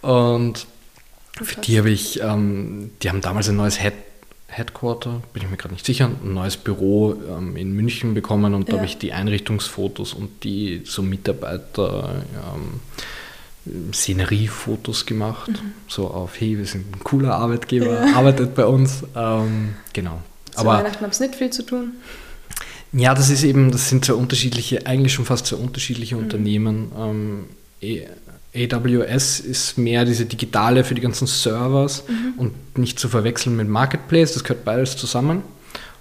und 0.00 0.66
für 1.42 1.60
die 1.60 1.78
habe 1.78 1.90
ich, 1.90 2.20
ähm, 2.22 2.90
die 3.02 3.08
haben 3.10 3.20
damals 3.20 3.48
ein 3.48 3.56
neues 3.56 3.80
Head, 3.80 3.94
Headquarter, 4.48 5.20
bin 5.32 5.42
ich 5.42 5.50
mir 5.50 5.56
gerade 5.56 5.74
nicht 5.74 5.84
sicher, 5.84 6.06
ein 6.06 6.32
neues 6.32 6.56
Büro 6.56 7.16
ähm, 7.28 7.56
in 7.56 7.72
München 7.72 8.14
bekommen 8.14 8.54
und 8.54 8.68
ja. 8.68 8.72
da 8.72 8.76
habe 8.78 8.86
ich 8.86 8.98
die 8.98 9.12
Einrichtungsfotos 9.12 10.14
und 10.14 10.44
die 10.44 10.82
so 10.84 11.02
Mitarbeiter 11.02 12.22
ähm, 12.34 12.80
Szeneriefotos 13.92 15.06
gemacht, 15.06 15.48
mhm. 15.48 15.72
so 15.88 16.08
auf, 16.08 16.38
hey, 16.38 16.58
wir 16.58 16.66
sind 16.66 16.94
ein 16.94 17.02
cooler 17.02 17.34
Arbeitgeber, 17.34 18.06
ja. 18.06 18.14
arbeitet 18.14 18.54
bei 18.54 18.66
uns, 18.66 19.04
ähm, 19.16 19.74
genau. 19.92 20.20
Zu 20.52 20.60
Aber 20.60 20.74
Weihnachten 20.74 21.04
hat 21.04 21.12
es 21.12 21.20
nicht 21.20 21.34
viel 21.34 21.50
zu 21.50 21.62
tun. 21.62 21.92
Ja, 22.92 23.14
das 23.14 23.30
ist 23.30 23.42
eben, 23.42 23.72
das 23.72 23.88
sind 23.88 24.04
zwei 24.04 24.14
unterschiedliche, 24.14 24.86
eigentlich 24.86 25.14
schon 25.14 25.24
fast 25.24 25.46
zwei 25.46 25.56
unterschiedliche 25.56 26.14
mhm. 26.14 26.22
Unternehmen. 26.22 26.92
Ähm, 26.96 27.44
eh, 27.80 28.06
AWS 28.54 29.40
ist 29.40 29.78
mehr 29.78 30.04
diese 30.04 30.26
digitale 30.26 30.84
für 30.84 30.94
die 30.94 31.00
ganzen 31.00 31.26
Servers 31.26 32.04
mhm. 32.06 32.34
und 32.36 32.78
nicht 32.78 33.00
zu 33.00 33.08
verwechseln 33.08 33.56
mit 33.56 33.68
Marketplace, 33.68 34.34
das 34.34 34.44
gehört 34.44 34.64
beides 34.64 34.96
zusammen. 34.96 35.42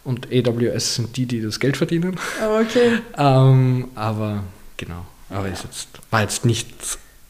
Und 0.03 0.27
AWS 0.31 0.95
sind 0.95 1.17
die, 1.17 1.25
die 1.25 1.41
das 1.41 1.59
Geld 1.59 1.77
verdienen. 1.77 2.17
Oh, 2.45 2.59
okay. 2.61 2.99
ähm, 3.17 3.87
aber 3.95 4.43
genau, 4.77 5.05
aber 5.29 5.47
ja. 5.47 5.53
ist 5.53 5.63
jetzt, 5.63 5.87
war 6.11 6.21
jetzt 6.21 6.45
nicht, 6.45 6.67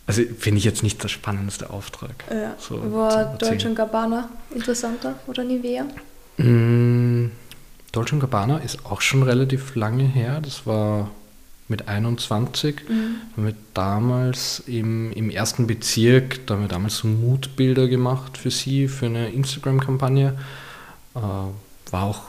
also 0.06 0.22
finde 0.38 0.58
ich 0.58 0.66
jetzt 0.66 0.84
nicht 0.84 1.02
der 1.02 1.08
spannendste 1.08 1.70
Auftrag. 1.70 2.24
Ja. 2.30 2.56
So 2.60 2.94
war 2.94 3.38
Deutsche 3.38 3.74
Gabbana 3.74 4.30
interessanter 4.54 5.16
oder 5.28 5.44
Nivea? 5.44 5.86
Mm, 6.38 7.32
Dolce 7.92 8.18
Gabbana 8.18 8.58
ist 8.58 8.86
auch 8.86 9.02
schon 9.02 9.24
relativ 9.24 9.76
lange 9.76 10.04
her, 10.04 10.42
das 10.42 10.66
war 10.66 11.10
mit 11.68 11.88
21. 11.88 12.90
Mhm. 12.90 13.16
Haben 13.36 13.46
wir 13.46 13.56
damals 13.74 14.64
im, 14.68 15.12
im 15.14 15.30
ersten 15.30 15.68
Bezirk, 15.68 16.46
da 16.46 16.56
haben 16.56 16.62
wir 16.62 16.68
damals 16.68 16.98
so 16.98 17.08
Mutbilder 17.08 17.88
gemacht 17.88 18.38
für 18.38 18.52
sie, 18.52 18.88
für 18.88 19.06
eine 19.06 19.30
Instagram-Kampagne. 19.30 20.38
Äh, 21.16 21.20
war 21.20 22.04
auch 22.04 22.24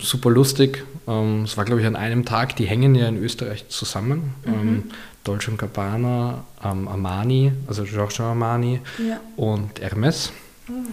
super 0.00 0.30
lustig. 0.30 0.84
Ähm, 1.06 1.42
es 1.42 1.56
war, 1.56 1.64
glaube 1.64 1.80
ich, 1.80 1.86
an 1.86 1.96
einem 1.96 2.24
Tag, 2.24 2.56
die 2.56 2.66
hängen 2.66 2.94
ja 2.94 3.08
in 3.08 3.16
Österreich 3.16 3.68
zusammen. 3.68 4.34
Mhm. 4.44 4.52
Ähm, 4.52 4.82
Dolce 5.24 5.52
Gabbana, 5.52 6.44
ähm, 6.62 6.86
Armani, 6.86 7.52
also 7.66 7.84
Giorgio 7.84 8.26
Armani 8.26 8.80
ja. 8.98 9.20
und 9.36 9.80
Hermes. 9.80 10.32
Mhm. 10.68 10.86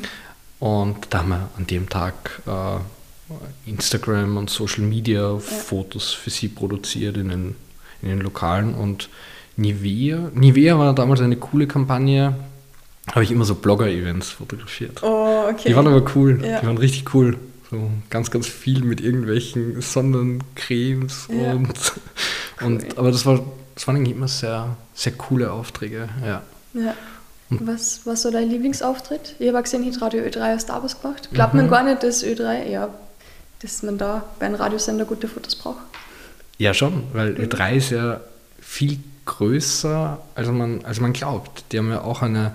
Und 0.60 1.08
da 1.10 1.20
haben 1.20 1.30
wir 1.30 1.50
an 1.58 1.68
dem 1.68 1.90
Tag 1.90 2.42
äh, 2.48 3.70
Instagram 3.70 4.38
und 4.38 4.50
Social 4.50 4.84
Media 4.84 5.34
ja. 5.34 5.40
Fotos 5.40 6.12
für 6.14 6.30
sie 6.30 6.48
produziert 6.48 7.18
in 7.18 7.30
den, 7.30 7.56
in 8.02 8.10
den 8.10 8.22
Lokalen 8.22 8.74
und 8.76 9.10
Nivea. 9.58 10.32
Nivea 10.34 10.78
war 10.78 10.94
damals 10.94 11.22
eine 11.22 11.38
coole 11.38 11.68
Kampagne. 11.68 12.36
Habe 13.12 13.24
ich 13.24 13.32
immer 13.32 13.46
so 13.46 13.56
Blogger-Events 13.56 14.30
fotografiert. 14.30 15.02
Oh, 15.04 15.46
okay. 15.50 15.70
Die 15.70 15.76
waren 15.76 15.88
aber 15.88 16.04
cool. 16.16 16.40
Ja. 16.46 16.62
Die 16.62 16.68
waren 16.68 16.78
richtig 16.78 17.14
cool. 17.14 17.38
So 17.70 17.90
ganz, 18.10 18.32
ganz 18.32 18.48
viel 18.48 18.84
mit 18.84 19.02
irgendwelchen 19.02 19.82
Sonnencremes 19.82 21.28
Ja. 21.30 21.54
und, 21.54 21.70
Cool. 22.62 22.68
und 22.68 22.98
aber 22.98 23.12
das 23.12 23.26
war 23.26 23.42
das 23.82 23.88
waren 23.88 23.96
eigentlich 23.96 24.16
immer 24.16 24.28
sehr, 24.28 24.78
sehr 24.94 25.14
coole 25.14 25.52
Aufträge, 25.52 26.08
ja. 26.24 26.44
Ja. 26.76 26.94
Hm. 27.50 27.60
Was 27.68 28.06
war 28.06 28.16
so 28.16 28.30
dein 28.30 28.48
Lieblingsauftritt? 28.48 29.36
Ich 29.40 29.48
habe 29.48 29.64
gesehen, 29.64 29.92
hat 29.92 30.00
Radio 30.04 30.22
Ö3 30.24 30.56
aus 30.56 30.70
Wars 30.70 31.02
gemacht. 31.02 31.30
Glaubt 31.34 31.56
Mhm. 31.56 31.62
man 31.62 31.70
gar 31.72 31.84
nicht, 31.84 32.04
dass 32.04 32.24
Ö3, 32.24 32.70
ja, 32.70 32.90
dass 33.64 33.82
man 33.82 33.98
da 33.98 34.24
bei 34.38 34.46
einem 34.46 34.54
Radiosender 34.56 35.06
gute 35.06 35.28
Fotos 35.28 35.56
braucht. 35.56 35.80
Ja, 36.60 36.76
schon, 36.76 37.06
weil 37.14 37.34
Ö3 37.34 37.74
ist 37.76 37.90
ja 37.90 38.22
viel 38.60 39.00
größer, 39.26 40.20
als 40.36 40.48
man, 40.50 40.86
als 40.86 41.00
man 41.00 41.12
glaubt. 41.12 41.64
Die 41.72 41.80
haben 41.80 41.90
ja 41.90 42.02
auch 42.02 42.22
eine, 42.22 42.54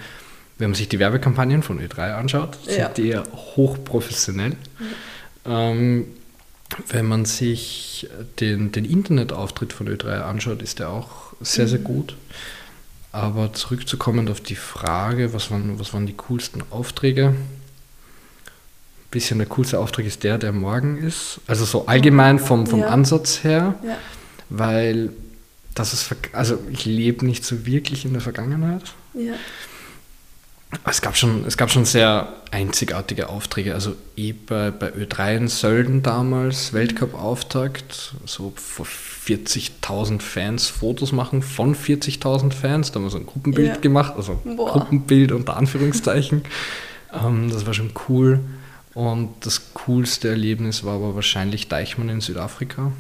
wenn 0.59 0.71
man 0.71 0.75
sich 0.77 0.89
die 0.89 1.01
Werbekampagnen 1.01 1.65
von 1.65 1.81
Ö3 1.81 2.15
anschaut, 2.15 2.57
sind 2.65 2.79
Ja. 2.79 2.89
die 2.91 3.09
ja 3.09 3.25
hochprofessionell. 3.57 4.53
Ähm, 5.45 6.07
wenn 6.89 7.07
man 7.07 7.25
sich 7.25 8.09
den, 8.41 8.73
den 8.73 8.85
Internetauftritt 8.85 9.73
von 9.73 9.89
Ö3 9.89 10.21
anschaut, 10.23 10.63
ist 10.63 10.79
der 10.79 10.91
auch 10.91 11.33
sehr, 11.41 11.69
sehr 11.69 11.79
gut. 11.79 12.17
Aber 13.13 13.53
zurückzukommen 13.53 14.29
auf 14.29 14.41
die 14.41 14.57
Frage, 14.57 15.33
was 15.33 15.51
waren, 15.51 15.79
was 15.79 15.95
waren 15.95 16.07
die 16.07 16.13
coolsten 16.15 16.63
Aufträge? 16.71 17.29
Ein 17.29 17.37
bisschen 19.11 19.39
der 19.39 19.47
coolste 19.47 19.79
Auftrag 19.79 20.05
ist 20.05 20.25
der, 20.25 20.37
der 20.39 20.53
morgen 20.53 20.99
ist. 20.99 21.41
Also 21.47 21.65
so 21.65 21.87
allgemein 21.87 22.39
vom, 22.39 22.67
vom 22.67 22.81
Ja. 22.81 22.89
Ansatz 22.89 23.43
her 23.45 23.75
Ja. 23.87 23.97
weil 24.51 25.11
das 25.75 25.93
ist, 25.93 26.15
also 26.33 26.59
ich 26.71 26.85
lebe 26.85 27.25
nicht 27.25 27.45
so 27.45 27.65
wirklich 27.67 28.05
in 28.05 28.13
der 28.13 28.23
Vergangenheit. 28.23 28.83
Ja. 29.15 29.35
Es 30.85 31.01
gab 31.01 31.17
schon, 31.17 31.45
es 31.47 31.57
gab 31.57 31.71
schon 31.71 31.85
sehr 31.85 32.29
einzigartige 32.51 33.29
Aufträge. 33.29 33.75
Also 33.75 33.95
eh 34.17 34.33
bei, 34.33 34.71
bei 34.71 34.93
Ö3 34.93 35.37
in 35.37 35.49
Sölden 35.49 36.03
damals, 36.03 36.73
Weltcup-Auftakt, 36.73 38.15
so 38.25 38.53
vor 38.57 38.87
40.000 38.87 40.21
Fans 40.21 40.69
Fotos 40.69 41.13
machen 41.13 41.43
von 41.43 41.75
40.000 41.75 42.53
Fans. 42.53 42.93
Da 42.93 42.97
haben 42.97 43.05
wir 43.05 43.11
so 43.11 43.19
ein 43.19 43.27
Gruppenbild 43.27 43.69
Ja. 43.69 43.77
gemacht, 43.77 44.15
also 44.17 44.41
Boah. 44.45 44.73
Gruppenbild 44.73 45.33
unter 45.33 45.57
Anführungszeichen. 45.57 46.43
ähm, 47.13 47.51
das 47.51 47.67
war 47.67 47.75
schon 47.75 47.91
cool. 48.09 48.41
Und 48.95 49.35
das 49.41 49.75
coolste 49.75 50.29
Erlebnis 50.29 50.85
war 50.85 50.95
aber 50.95 51.15
wahrscheinlich 51.15 51.69
Deichmann 51.69 52.09
in 52.09 52.21
Südafrika. 52.21 52.93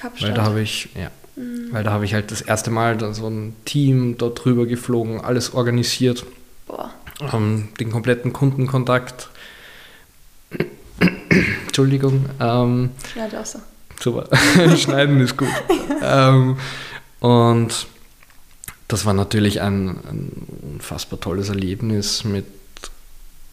Kapstadt. 0.00 0.30
Weil 0.30 0.34
da 0.34 0.42
habe 0.42 0.60
ich, 0.60 0.88
ja, 0.96 1.10
weil 1.70 1.84
da 1.84 1.92
habe 1.92 2.04
ich 2.04 2.12
halt 2.14 2.32
das 2.32 2.40
erste 2.40 2.70
Mal 2.70 2.98
so 3.14 3.28
ein 3.28 3.54
Team 3.64 4.18
dort 4.18 4.44
drüber 4.44 4.66
geflogen, 4.66 5.20
alles 5.20 5.54
organisiert. 5.54 6.24
Ähm, 7.32 7.68
den 7.80 7.90
kompletten 7.90 8.32
Kundenkontakt. 8.32 9.30
Entschuldigung, 11.66 12.26
ähm, 12.40 12.90
Schneid 13.12 13.34
auch 13.34 13.46
so. 13.46 13.58
super, 14.00 14.28
schneiden 14.76 15.20
ist 15.20 15.36
gut. 15.36 15.48
ähm, 16.02 16.56
und 17.20 17.86
das 18.88 19.06
war 19.06 19.14
natürlich 19.14 19.60
ein, 19.62 19.88
ein 19.88 20.32
unfassbar 20.74 21.18
tolles 21.18 21.48
Erlebnis 21.48 22.24
mit, 22.24 22.44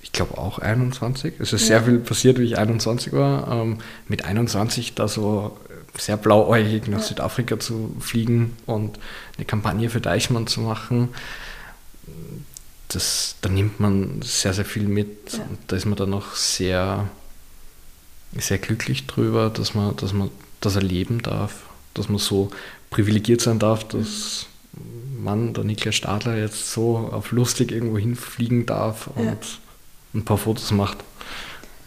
ich 0.01 0.11
glaube 0.11 0.37
auch 0.37 0.59
21. 0.59 1.35
Es 1.39 1.53
ist 1.53 1.61
Ja. 1.61 1.67
sehr 1.67 1.83
viel 1.83 1.99
passiert, 1.99 2.39
wie 2.39 2.43
ich 2.43 2.57
21 2.57 3.13
war. 3.13 3.47
Ähm, 3.49 3.77
mit 4.09 4.25
21 4.25 4.95
da 4.95 5.07
so 5.07 5.57
sehr 5.97 6.17
blauäugig 6.17 6.87
nach 6.87 6.99
Ja. 6.99 7.03
Südafrika 7.05 7.57
zu 7.59 7.95
fliegen 7.99 8.57
und 8.65 8.99
eine 9.37 9.45
Kampagne 9.45 9.89
für 9.89 10.01
Deichmann 10.01 10.45
zu 10.47 10.59
machen. 10.61 11.09
Das, 12.89 13.35
da 13.41 13.49
nimmt 13.49 13.79
man 13.79 14.21
sehr, 14.23 14.53
sehr 14.53 14.65
viel 14.65 14.83
mit. 14.87 15.33
Ja. 15.33 15.43
Und 15.43 15.57
da 15.67 15.75
ist 15.75 15.85
man 15.85 15.95
dann 15.95 16.13
auch 16.13 16.33
sehr, 16.35 17.07
sehr 18.37 18.57
glücklich 18.57 19.05
drüber, 19.07 19.49
dass 19.49 19.73
man, 19.75 19.95
dass 19.95 20.11
man 20.13 20.29
das 20.61 20.75
erleben 20.75 21.21
darf, 21.21 21.61
dass 21.93 22.09
man 22.09 22.17
so 22.19 22.49
privilegiert 22.89 23.41
sein 23.41 23.59
darf, 23.59 23.83
dass 23.87 24.47
man, 25.21 25.53
der 25.53 25.63
Niklas 25.63 25.95
Stadler, 25.95 26.35
jetzt 26.37 26.71
so 26.71 26.97
auf 27.11 27.31
lustig 27.31 27.71
irgendwo 27.71 27.97
hinfliegen 27.97 28.65
darf 28.65 29.07
und 29.15 29.23
Ja. 29.25 29.37
ein 30.15 30.25
paar 30.25 30.37
Fotos 30.37 30.71
macht. 30.71 30.97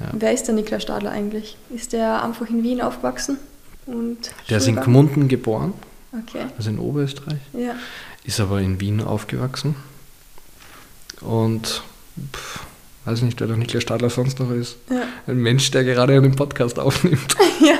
Ja. 0.00 0.10
Wer 0.12 0.32
ist 0.32 0.44
der 0.44 0.54
Niklas 0.54 0.82
Stadler 0.82 1.10
eigentlich? 1.10 1.56
Ist 1.74 1.92
der 1.92 2.22
einfach 2.24 2.48
in 2.48 2.62
Wien 2.62 2.80
aufgewachsen? 2.80 3.38
Und 3.86 4.30
Der 4.48 4.58
ist 4.58 4.68
in? 4.68 4.76
Gmunden 4.76 5.26
geboren, 5.28 5.72
Okay. 6.12 6.46
also 6.56 6.70
in 6.70 6.78
Oberösterreich, 6.78 7.40
Ja. 7.52 7.74
ist 8.22 8.38
aber 8.38 8.60
in 8.60 8.78
Wien 8.80 9.00
aufgewachsen. 9.00 9.74
Und 11.24 11.82
pff, 12.34 12.60
weiß 13.04 13.22
nicht, 13.22 13.40
wer 13.40 13.46
der 13.48 13.56
Niklas 13.56 13.82
Stadler 13.82 14.10
sonst 14.10 14.38
noch 14.40 14.50
ist. 14.50 14.76
Ja. 14.90 15.02
Ein 15.26 15.38
Mensch, 15.38 15.70
der 15.70 15.84
gerade 15.84 16.14
einen 16.14 16.34
Podcast 16.36 16.78
aufnimmt. 16.78 17.36
ja. 17.60 17.74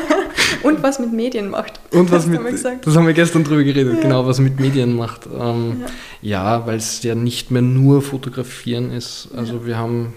Und 0.63 0.83
was 0.83 0.99
mit 0.99 1.13
Medien 1.13 1.51
macht. 1.51 1.81
Und 1.93 2.11
was 2.13 2.27
mit, 2.27 2.41
gesagt. 2.45 2.87
das 2.87 2.95
haben 2.97 3.07
wir 3.07 3.15
gestern 3.15 3.43
drüber 3.45 3.65
geredet, 3.65 3.95
Ja. 3.97 4.01
genau, 4.03 4.27
was 4.27 4.39
mit 4.39 4.61
Medien 4.61 4.95
macht. 4.97 5.27
Ähm, 5.27 5.83
Ja. 6.23 6.57
ja, 6.61 6.67
weil 6.67 6.77
es 6.77 7.03
ja 7.03 7.15
nicht 7.15 7.51
mehr 7.51 7.63
nur 7.63 8.01
fotografieren 8.03 8.93
ist. 8.93 9.29
Also 9.37 9.55
Ja. 9.55 9.67
wir 9.67 9.79
haben, 9.79 10.15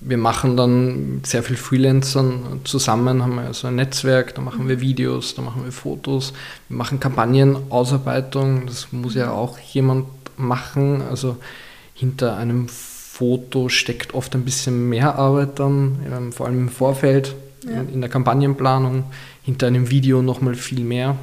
wir 0.00 0.16
machen 0.16 0.56
dann 0.56 1.20
sehr 1.24 1.42
viel 1.42 1.56
Freelancern 1.56 2.60
zusammen, 2.64 3.22
haben 3.22 3.34
wir 3.36 3.52
so 3.54 3.66
ein 3.68 3.74
Netzwerk, 3.76 4.34
da 4.34 4.40
machen 4.42 4.64
Mhm. 4.64 4.68
wir 4.68 4.80
Videos, 4.80 5.34
da 5.34 5.42
machen 5.42 5.64
wir 5.64 5.72
Fotos, 5.72 6.32
wir 6.68 6.76
machen 6.78 7.00
Kampagnenausarbeitung, 7.00 8.66
das 8.66 8.88
muss 8.92 9.14
ja 9.14 9.30
auch 9.32 9.58
jemand 9.58 10.06
machen. 10.36 11.02
Also 11.02 11.36
hinter 11.94 12.36
einem 12.36 12.68
Foto 12.68 13.68
steckt 13.68 14.14
oft 14.14 14.34
ein 14.34 14.44
bisschen 14.44 14.88
mehr 14.88 15.16
Arbeit 15.16 15.58
dann, 15.58 15.98
ähm, 16.10 16.32
vor 16.32 16.46
allem 16.46 16.58
im 16.58 16.68
Vorfeld, 16.68 17.34
Ja. 17.64 17.80
in, 17.80 18.00
der 18.00 18.10
Kampagnenplanung, 18.10 19.04
hinter 19.42 19.68
einem 19.68 19.90
Video 19.90 20.20
nochmal 20.20 20.54
viel 20.54 20.84
mehr. 20.84 21.16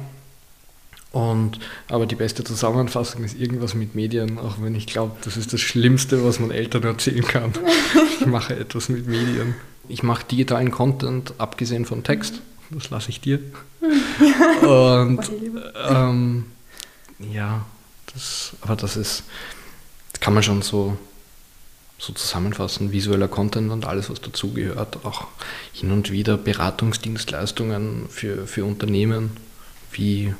Und, 1.12 1.58
aber 1.88 2.06
die 2.06 2.14
beste 2.14 2.42
Zusammenfassung 2.42 3.22
ist 3.22 3.38
irgendwas 3.38 3.74
mit 3.74 3.94
Medien, 3.94 4.38
auch 4.38 4.56
wenn 4.62 4.74
ich 4.74 4.86
glaube, 4.86 5.12
das 5.22 5.36
ist 5.36 5.52
das 5.52 5.60
Schlimmste, 5.60 6.24
was 6.24 6.40
man 6.40 6.50
Eltern 6.50 6.84
erzählen 6.84 7.22
kann. 7.22 7.52
ich 8.20 8.26
mache 8.26 8.56
etwas 8.56 8.88
mit 8.88 9.06
Medien. 9.06 9.54
Ich 9.88 10.02
mache 10.02 10.24
digitalen 10.24 10.70
Content, 10.70 11.34
abgesehen 11.36 11.84
von 11.84 12.02
Text. 12.02 12.40
Das 12.70 12.88
lasse 12.88 13.10
ich 13.10 13.20
dir. 13.20 13.40
Und 14.62 15.20
ähm, 15.86 16.44
ja, 17.18 17.66
das, 18.14 18.52
aber 18.60 18.76
das 18.76 18.96
ist, 18.96 19.24
das 20.12 20.20
kann 20.20 20.34
man 20.34 20.42
schon 20.42 20.62
so, 20.62 20.96
so 21.98 22.12
zusammenfassen. 22.12 22.92
Visueller 22.92 23.28
Content 23.28 23.70
und 23.70 23.84
alles, 23.84 24.10
was 24.10 24.20
dazugehört. 24.20 25.04
Auch 25.04 25.26
hin 25.72 25.92
und 25.92 26.10
wieder 26.10 26.36
Beratungsdienstleistungen 26.36 28.08
für, 28.08 28.46
für 28.46 28.64
Unternehmen. 28.64 29.36
Wie 29.92 30.34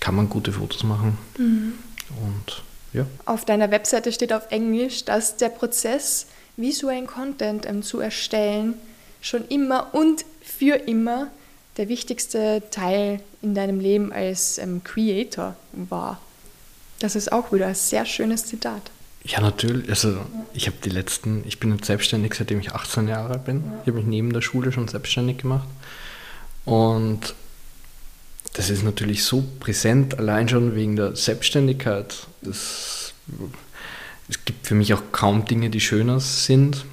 kann 0.00 0.14
man 0.14 0.28
gute 0.28 0.52
Fotos 0.52 0.82
machen? 0.82 1.18
Mhm. 1.38 1.74
Und 2.10 2.62
ja. 2.92 3.06
Auf 3.24 3.44
deiner 3.44 3.70
Webseite 3.70 4.12
steht 4.12 4.32
auf 4.32 4.50
Englisch, 4.50 5.04
dass 5.04 5.36
der 5.36 5.48
Prozess, 5.48 6.26
visuellen 6.56 7.06
Content 7.06 7.66
ähm, 7.66 7.82
zu 7.82 8.00
erstellen, 8.00 8.74
schon 9.22 9.46
immer 9.48 9.94
und 9.94 10.24
für 10.42 10.74
immer 10.74 11.28
der 11.78 11.88
wichtigste 11.88 12.62
Teil 12.70 13.20
in 13.40 13.54
deinem 13.54 13.80
Leben 13.80 14.12
als 14.12 14.58
ähm, 14.58 14.84
Creator 14.84 15.56
war. 15.72 16.20
Das 17.02 17.16
ist 17.16 17.32
auch 17.32 17.52
wieder 17.52 17.66
ein 17.66 17.74
sehr 17.74 18.06
schönes 18.06 18.46
Zitat. 18.46 18.92
Ja, 19.24 19.40
natürlich. 19.40 19.88
Also 19.90 20.18
ich 20.54 20.68
habe 20.68 20.76
die 20.84 20.88
letzten, 20.88 21.42
ich 21.46 21.58
bin 21.58 21.74
jetzt 21.74 21.86
selbstständig, 21.86 22.34
seitdem 22.34 22.60
ich 22.60 22.72
18 22.72 23.08
Jahre 23.08 23.34
alt 23.34 23.44
bin. 23.44 23.64
Ich 23.82 23.88
habe 23.88 23.98
mich 23.98 24.06
neben 24.06 24.32
der 24.32 24.40
Schule 24.40 24.70
schon 24.70 24.86
selbstständig 24.86 25.38
gemacht. 25.38 25.66
Und 26.64 27.34
das 28.52 28.70
ist 28.70 28.84
natürlich 28.84 29.24
so 29.24 29.42
präsent, 29.58 30.18
allein 30.18 30.48
schon 30.48 30.76
wegen 30.76 30.94
der 30.94 31.16
Selbstständigkeit. 31.16 32.26
Das, 32.42 33.14
es 34.28 34.44
gibt 34.44 34.66
für 34.66 34.76
mich 34.76 34.94
auch 34.94 35.02
kaum 35.10 35.44
Dinge, 35.44 35.70
die 35.70 35.80
schöner 35.80 36.20
sind. 36.20 36.84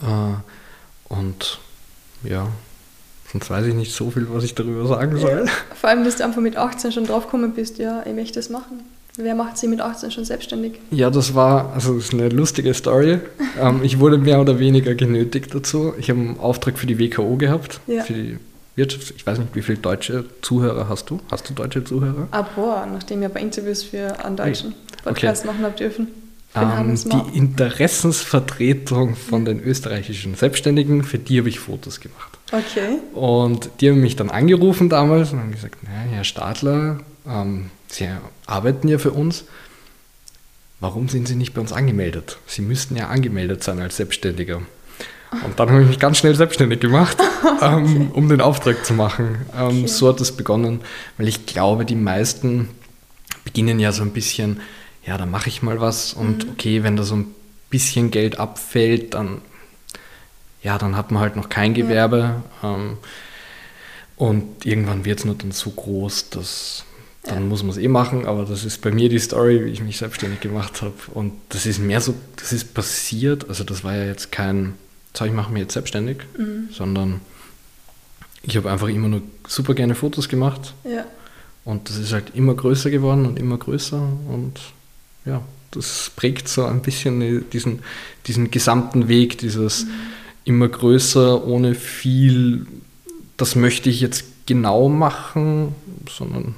Äh, 0.00 0.34
Und 1.12 1.58
ja, 2.22 2.48
sonst 3.30 3.50
weiß 3.50 3.66
ich 3.66 3.74
nicht 3.74 3.92
so 3.92 4.10
viel, 4.10 4.28
was 4.30 4.44
ich 4.44 4.54
darüber 4.54 4.86
sagen 4.86 5.18
soll. 5.18 5.46
Vor 5.78 5.90
allem, 5.90 6.04
dass 6.04 6.16
du 6.16 6.24
einfach 6.24 6.40
mit 6.40 6.56
18 6.56 6.92
schon 6.92 7.06
draufgekommen 7.06 7.52
bist, 7.52 7.76
ja, 7.76 8.02
ich 8.06 8.14
möchte 8.14 8.34
das 8.34 8.48
machen. 8.48 8.82
Wer 9.16 9.34
macht 9.34 9.58
sie 9.58 9.68
mit 9.68 9.80
18 9.80 10.10
schon 10.10 10.24
selbstständig? 10.24 10.74
Ja, 10.90 11.10
das 11.10 11.34
war, 11.34 11.72
also 11.74 11.94
das 11.96 12.04
ist 12.06 12.14
eine 12.14 12.28
lustige 12.28 12.72
Story. 12.74 13.18
Ähm, 13.60 13.80
ich 13.82 13.98
wurde 13.98 14.16
mehr 14.16 14.40
oder 14.40 14.58
weniger 14.58 14.94
genötigt 14.94 15.54
dazu. 15.54 15.92
Ich 15.98 16.08
habe 16.08 16.18
einen 16.20 16.38
Auftrag 16.40 16.78
für 16.78 16.86
die 16.86 16.98
WKO 16.98 17.36
gehabt, 17.36 17.80
Ja. 17.86 18.02
für 18.02 18.14
die 18.14 18.38
Wirtschaft. 18.76 19.12
Ich 19.14 19.26
weiß 19.26 19.38
nicht, 19.40 19.54
wie 19.54 19.60
viele 19.60 19.76
deutsche 19.76 20.24
Zuhörer 20.40 20.88
hast 20.88 21.10
du? 21.10 21.20
Hast 21.30 21.50
du 21.50 21.52
deutsche 21.52 21.84
Zuhörer? 21.84 22.28
Ah, 22.30 22.46
boah, 22.56 22.88
nachdem 22.90 23.20
ich 23.20 23.26
ein 23.26 23.32
paar 23.32 23.42
Interviews 23.42 23.82
für 23.82 24.24
einen 24.24 24.36
deutschen 24.36 24.72
Podcast 25.04 25.44
machen 25.44 25.62
habe 25.62 25.76
dürfen. 25.76 26.08
Ähm, 26.54 26.94
die 27.04 27.36
Interessensvertretung 27.36 29.16
von 29.16 29.44
den 29.44 29.60
österreichischen 29.62 30.34
Selbstständigen, 30.34 31.02
für 31.04 31.18
die 31.18 31.38
habe 31.38 31.50
ich 31.50 31.58
Fotos 31.60 32.00
gemacht. 32.00 32.38
Okay. 32.52 32.98
Und 33.14 33.68
die 33.82 33.90
haben 33.90 34.00
mich 34.00 34.16
dann 34.16 34.30
angerufen 34.30 34.88
damals 34.88 35.32
und 35.32 35.40
haben 35.40 35.52
gesagt, 35.52 35.82
naja, 35.82 36.10
Herr 36.10 36.24
Stadler, 36.24 36.98
ähm, 37.26 37.70
Sie 37.88 38.08
arbeiten 38.46 38.88
ja 38.88 38.98
für 38.98 39.12
uns. 39.12 39.44
Warum 40.80 41.08
sind 41.08 41.28
Sie 41.28 41.36
nicht 41.36 41.54
bei 41.54 41.60
uns 41.60 41.72
angemeldet? 41.72 42.38
Sie 42.46 42.62
müssten 42.62 42.96
ja 42.96 43.08
angemeldet 43.08 43.62
sein 43.62 43.80
als 43.80 43.96
Selbstständiger. 43.96 44.62
Und 45.44 45.58
dann 45.58 45.70
habe 45.70 45.82
ich 45.82 45.88
mich 45.88 45.98
ganz 45.98 46.18
schnell 46.18 46.34
selbstständig 46.34 46.80
gemacht, 46.80 47.16
ähm, 47.62 48.10
um 48.12 48.28
den 48.28 48.40
Auftrag 48.40 48.84
zu 48.84 48.92
machen. 48.92 49.46
Ähm, 49.56 49.78
okay. 49.78 49.86
So 49.86 50.08
hat 50.08 50.20
es 50.20 50.32
begonnen, 50.32 50.80
weil 51.16 51.28
ich 51.28 51.46
glaube, 51.46 51.84
die 51.84 51.94
meisten 51.94 52.68
beginnen 53.44 53.80
ja 53.80 53.92
so 53.92 54.02
ein 54.02 54.12
bisschen, 54.12 54.60
ja, 55.06 55.16
da 55.16 55.24
mache 55.24 55.48
ich 55.48 55.62
mal 55.62 55.80
was 55.80 56.12
und 56.12 56.44
mhm. 56.44 56.52
okay, 56.52 56.82
wenn 56.82 56.96
da 56.96 57.02
so 57.02 57.16
ein 57.16 57.34
bisschen 57.70 58.10
Geld 58.10 58.38
abfällt, 58.38 59.14
dann, 59.14 59.40
ja, 60.62 60.76
dann 60.76 60.96
hat 60.96 61.10
man 61.10 61.22
halt 61.22 61.36
noch 61.36 61.48
kein 61.48 61.72
Gewerbe. 61.72 62.42
Ja. 62.62 62.74
Ähm, 62.74 62.98
und 64.16 64.66
irgendwann 64.66 65.04
wird 65.04 65.20
es 65.20 65.24
nur 65.24 65.34
dann 65.34 65.50
so 65.50 65.70
groß, 65.70 66.28
dass 66.30 66.84
dann 67.22 67.42
ja. 67.44 67.48
muss 67.48 67.62
man 67.62 67.70
es 67.70 67.78
eh 67.78 67.88
machen, 67.88 68.26
aber 68.26 68.44
das 68.44 68.64
ist 68.64 68.80
bei 68.80 68.90
mir 68.90 69.08
die 69.08 69.20
Story, 69.20 69.64
wie 69.64 69.70
ich 69.70 69.80
mich 69.80 69.98
selbstständig 69.98 70.40
gemacht 70.40 70.82
habe. 70.82 70.94
Und 71.14 71.32
das 71.50 71.66
ist 71.66 71.78
mehr 71.78 72.00
so, 72.00 72.14
das 72.36 72.52
ist 72.52 72.74
passiert, 72.74 73.48
also 73.48 73.62
das 73.62 73.84
war 73.84 73.94
ja 73.94 74.06
jetzt 74.06 74.32
kein, 74.32 74.74
sag 75.14 75.28
ich 75.28 75.32
mache 75.32 75.52
mich 75.52 75.62
jetzt 75.62 75.74
selbstständig, 75.74 76.18
mhm. 76.36 76.68
sondern 76.72 77.20
ich 78.42 78.56
habe 78.56 78.70
einfach 78.70 78.88
immer 78.88 79.08
nur 79.08 79.22
super 79.46 79.74
gerne 79.74 79.94
Fotos 79.94 80.28
gemacht. 80.28 80.74
Ja. 80.84 81.04
Und 81.64 81.88
das 81.88 81.96
ist 81.96 82.12
halt 82.12 82.34
immer 82.34 82.54
größer 82.54 82.90
geworden 82.90 83.24
und 83.24 83.38
immer 83.38 83.56
größer 83.56 84.02
und 84.28 84.58
ja, 85.24 85.42
das 85.70 86.10
prägt 86.16 86.48
so 86.48 86.64
ein 86.64 86.82
bisschen 86.82 87.48
diesen, 87.50 87.80
diesen 88.26 88.50
gesamten 88.50 89.06
Weg, 89.06 89.38
dieses 89.38 89.84
mhm. 89.84 89.90
immer 90.44 90.68
größer, 90.68 91.46
ohne 91.46 91.76
viel, 91.76 92.66
das 93.36 93.54
möchte 93.54 93.90
ich 93.90 94.00
jetzt 94.00 94.24
genau 94.46 94.88
machen, 94.88 95.76
sondern 96.10 96.56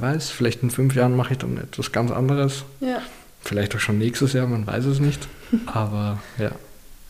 wer 0.00 0.02
weiß, 0.02 0.30
vielleicht 0.30 0.62
in 0.62 0.70
fünf 0.70 0.94
Jahren 0.94 1.16
mache 1.16 1.32
ich 1.32 1.38
dann 1.38 1.56
etwas 1.56 1.92
ganz 1.92 2.10
anderes. 2.10 2.64
Ja. 2.80 3.00
Vielleicht 3.40 3.74
auch 3.74 3.80
schon 3.80 3.98
nächstes 3.98 4.32
Jahr, 4.32 4.46
man 4.46 4.66
weiß 4.66 4.84
es 4.86 5.00
nicht. 5.00 5.28
Aber 5.66 6.20
ja. 6.38 6.52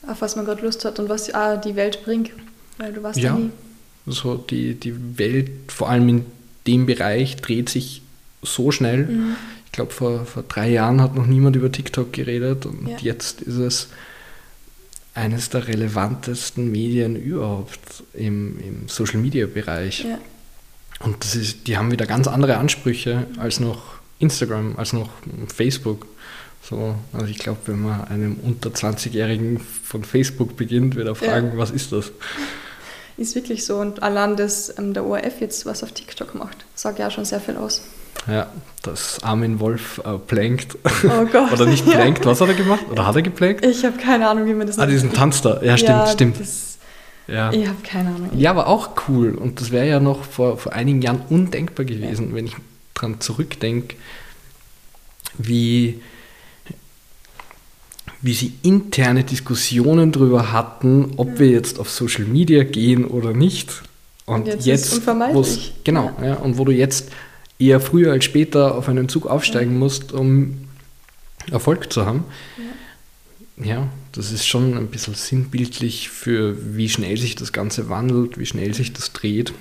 Auf 0.07 0.21
was 0.21 0.37
man 0.37 0.45
gerade 0.45 0.63
Lust 0.63 0.85
hat 0.85 0.99
und 0.99 1.09
was 1.09 1.33
ah, 1.33 1.57
die 1.57 1.77
Welt 1.77 2.05
bringt, 2.05 2.31
weil 2.79 2.93
du 2.93 3.03
warst 3.03 3.19
ja 3.19 3.35
nie. 3.35 3.51
So 4.07 4.37
die, 4.37 4.75
die 4.75 5.19
Welt, 5.19 5.51
vor 5.69 5.89
allem 5.89 6.09
in 6.09 6.27
dem 6.67 6.85
Bereich, 6.85 7.37
dreht 7.37 7.71
sich 7.71 8.03
so 8.43 8.71
schnell. 8.71 9.07
Mhm 9.07 9.37
glaube, 9.75 9.93
vor, 9.93 10.25
vor 10.25 10.45
drei 10.45 10.71
Jahren 10.71 11.01
hat 11.01 11.15
noch 11.15 11.27
niemand 11.27 11.57
über 11.57 11.71
TikTok 11.71 12.13
geredet 12.13 12.65
und 12.65 12.89
ja. 12.89 12.97
jetzt 13.01 13.43
ist 13.43 13.57
es 13.57 13.89
eines 15.15 15.51
der 15.51 15.69
relevantesten 15.69 16.71
Medien 16.71 17.17
überhaupt 17.17 18.03
im, 18.15 18.59
im 18.61 18.89
Social 18.89 19.21
Media 19.21 19.47
Bereich. 19.47 20.05
Ja. 20.05 20.19
Und 21.01 21.23
das 21.25 21.35
ist, 21.35 21.67
die 21.67 21.77
haben 21.77 21.91
wieder 21.91 22.07
ganz 22.07 22.29
andere 22.29 22.57
Ansprüche 22.57 23.27
als 23.39 23.61
noch 23.61 23.95
Instagram, 24.19 24.77
als 24.77 24.93
noch 24.93 25.11
Facebook. 25.55 26.07
So, 26.63 26.95
also 27.13 27.27
ich 27.27 27.39
glaube, 27.39 27.59
wenn 27.67 27.83
man 27.83 28.05
einem 28.09 28.37
unter 28.43 28.71
20-Jährigen 28.71 29.61
von 29.61 30.03
Facebook 30.03 30.57
beginnt, 30.57 30.95
wird 30.95 31.07
er 31.07 31.15
fragen, 31.15 31.53
ja. 31.53 31.59
was 31.59 31.71
ist 31.71 31.93
das? 31.93 32.11
Ist 33.17 33.35
wirklich 33.35 33.65
so. 33.65 33.77
Und 33.77 34.03
allein 34.03 34.37
das 34.37 34.77
ähm, 34.79 34.95
der 34.95 35.05
ORF 35.05 35.41
jetzt 35.41 35.67
was 35.67 35.83
auf 35.83 35.93
TikTok 35.93 36.35
macht, 36.35 36.65
sagt 36.75 36.99
ja 36.99 37.11
schon 37.11 37.25
sehr 37.25 37.41
viel 37.41 37.57
aus. 37.57 37.83
Ja, 38.27 38.51
dass 38.83 39.23
Armin 39.23 39.61
Wolf 39.61 40.01
äh, 40.05 40.17
plankt. 40.19 40.77
Oh 41.05 41.27
Gott. 41.33 41.53
Oder 41.53 41.67
nicht 41.67 41.85
plankt, 41.85 42.25
ja. 42.25 42.31
was 42.31 42.41
hat 42.41 42.49
er 42.49 42.55
gemacht? 42.55 42.85
Oder 42.91 43.07
hat 43.07 43.17
er 43.17 43.23
geplankt? 43.23 43.65
Ich 43.65 43.85
habe 43.85 43.99
keine 43.99 44.29
Ahnung, 44.29 44.47
wie 44.47 44.55
man 44.55 44.67
das 44.67 44.79
Ah, 44.79 44.87
diesen 44.87 45.13
Tanz 45.13 45.43
da. 45.43 45.63
Ja, 45.63 45.77
stimmt, 45.77 45.91
ja, 45.91 46.07
stimmt. 46.07 46.41
Das, 46.41 46.74
ja. 47.27 47.53
Ich 47.53 47.67
habe 47.67 47.79
keine 47.83 48.11
Ahnung. 48.11 48.31
Ja, 48.37 48.51
aber 48.51 48.67
auch 48.67 48.91
cool. 49.09 49.35
Und 49.35 49.61
das 49.61 49.71
wäre 49.71 49.89
ja 49.89 50.01
noch 50.01 50.25
vor, 50.25 50.59
vor 50.59 50.73
einigen 50.73 51.03
Jahren 51.03 51.23
undenkbar 51.29 51.85
gewesen, 51.87 52.31
ja. 52.31 52.35
wenn 52.35 52.47
ich 52.47 52.57
dran 52.95 53.21
zurückdenke, 53.21 53.97
wie, 55.39 56.01
wie 58.21 58.35
sie 58.35 58.55
interne 58.63 59.25
Diskussionen 59.25 60.13
darüber 60.13 60.53
hatten, 60.53 61.13
ob 61.17 61.39
wir 61.39 61.49
jetzt 61.49 61.79
auf 61.79 61.91
Social 61.91 62.25
Media 62.25 62.65
gehen 62.65 63.05
oder 63.05 63.33
nicht. 63.33 63.83
Und, 64.27 64.47
jetzt, 64.47 64.67
jetzt 64.67 64.87
ist 64.87 64.95
unvermeidlich. 64.95 65.75
Genau, 65.85 66.11
ja. 66.23 66.35
und 66.35 66.59
wo 66.59 66.65
du 66.65 66.73
jetzt 66.73 67.11
eher 67.59 67.81
früher 67.81 68.13
als 68.13 68.25
später 68.25 68.75
auf 68.75 68.89
einen 68.89 69.09
Zug 69.09 69.27
aufsteigen 69.27 69.79
musst, 69.79 70.13
um 70.13 70.69
Erfolg 71.51 71.93
zu 71.93 72.07
haben. 72.07 72.25
Ja. 73.57 73.89
Das 74.15 74.31
ist 74.31 74.47
schon 74.47 74.77
ein 74.77 74.89
bisschen 74.89 75.15
sinnbildlich 75.15 76.09
für, 76.09 76.77
wie 76.77 76.89
schnell 76.89 77.17
sich 77.17 77.35
das 77.35 77.53
Ganze 77.53 77.89
wandelt, 77.89 78.39
wie 78.39 78.47
schnell 78.47 78.73
sich 78.73 78.93
das 78.93 79.13
dreht. 79.13 79.53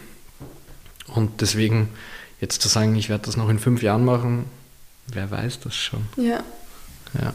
Und 1.08 1.42
deswegen 1.42 1.90
jetzt 2.40 2.62
zu 2.62 2.68
sagen, 2.68 2.96
ich 2.96 3.10
werde 3.10 3.26
das 3.26 3.36
noch 3.36 3.50
in 3.50 3.58
fünf 3.58 3.82
Jahren 3.82 4.06
machen, 4.06 4.46
wer 5.08 5.32
weiß 5.32 5.60
das 5.62 5.76
schon. 5.76 6.06
Ja. 6.18 6.44
Ja. 7.20 7.34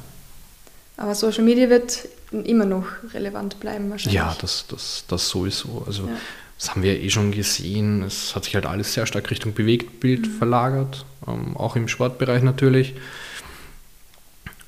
Aber 0.97 1.15
Social 1.15 1.45
Media 1.45 1.69
wird 1.69 2.09
immer 2.31 2.67
noch 2.67 2.87
relevant 3.15 3.59
bleiben 3.61 3.91
wahrscheinlich. 3.91 4.15
Ja, 4.15 4.37
das, 4.41 4.67
das, 4.69 5.05
das 5.09 5.29
sowieso. 5.29 5.85
Also 5.87 6.05
ja. 6.05 6.17
Das 6.59 6.71
haben 6.71 6.83
wir 6.83 7.01
eh 7.01 7.09
schon 7.09 7.31
gesehen. 7.31 8.03
Es 8.03 8.35
hat 8.35 8.45
sich 8.45 8.55
halt 8.57 8.67
alles 8.67 8.93
sehr 8.93 9.07
stark 9.07 9.31
Richtung 9.31 9.55
Bewegtbild 9.55 10.27
mhm. 10.27 10.39
verlagert, 10.39 11.07
ähm, 11.27 11.57
auch 11.57 11.77
im 11.77 11.87
Sportbereich 11.87 12.43
natürlich. 12.43 12.95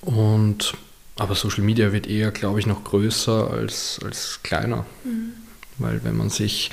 Und 0.01 0.75
aber 1.21 1.35
Social 1.35 1.63
Media 1.63 1.93
wird 1.93 2.07
eher, 2.07 2.31
glaube 2.31 2.61
ich, 2.61 2.67
noch 2.67 2.83
größer 2.83 3.51
als, 3.51 4.01
als 4.03 4.41
kleiner. 4.43 4.87
Mhm. 5.05 5.35
Weil 5.77 6.03
wenn 6.03 6.17
man 6.17 6.31
sich, 6.31 6.71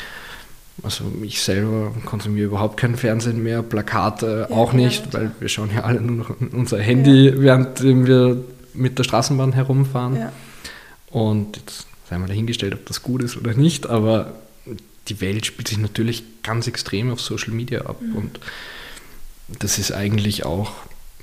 also 0.83 1.03
ich 1.21 1.41
selber 1.41 1.93
konsumiere 2.05 2.47
überhaupt 2.47 2.77
kein 2.77 2.95
Fernsehen 2.95 3.43
mehr, 3.43 3.61
Plakate 3.61 4.47
ja, 4.49 4.55
auch 4.55 4.71
nicht, 4.71 5.07
ja, 5.07 5.13
weil 5.13 5.31
wir 5.41 5.49
schauen 5.49 5.69
ja 5.75 5.83
alle 5.83 5.99
nur 5.99 6.15
noch 6.15 6.35
unser 6.53 6.79
Handy, 6.79 7.27
ja. 7.27 7.41
während 7.41 7.83
wir 7.83 8.41
mit 8.73 8.97
der 8.97 9.03
Straßenbahn 9.03 9.51
herumfahren. 9.51 10.29
Und 11.09 11.57
jetzt 11.57 11.85
sei 12.09 12.17
mal 12.17 12.27
dahingestellt, 12.27 12.73
ob 12.73 12.85
das 12.85 13.03
gut 13.03 13.23
ist 13.23 13.35
oder 13.35 13.53
nicht, 13.53 13.87
aber 13.87 14.33
die 15.09 15.19
Welt 15.19 15.45
spielt 15.45 15.67
sich 15.67 15.77
natürlich 15.77 16.23
ganz 16.43 16.67
extrem 16.67 17.11
auf 17.11 17.19
Social 17.19 17.51
Media 17.51 17.81
ab. 17.81 18.01
Mhm. 18.01 18.15
Und 18.15 18.39
das 19.59 19.77
ist 19.77 19.91
eigentlich 19.91 20.45
auch, 20.45 20.71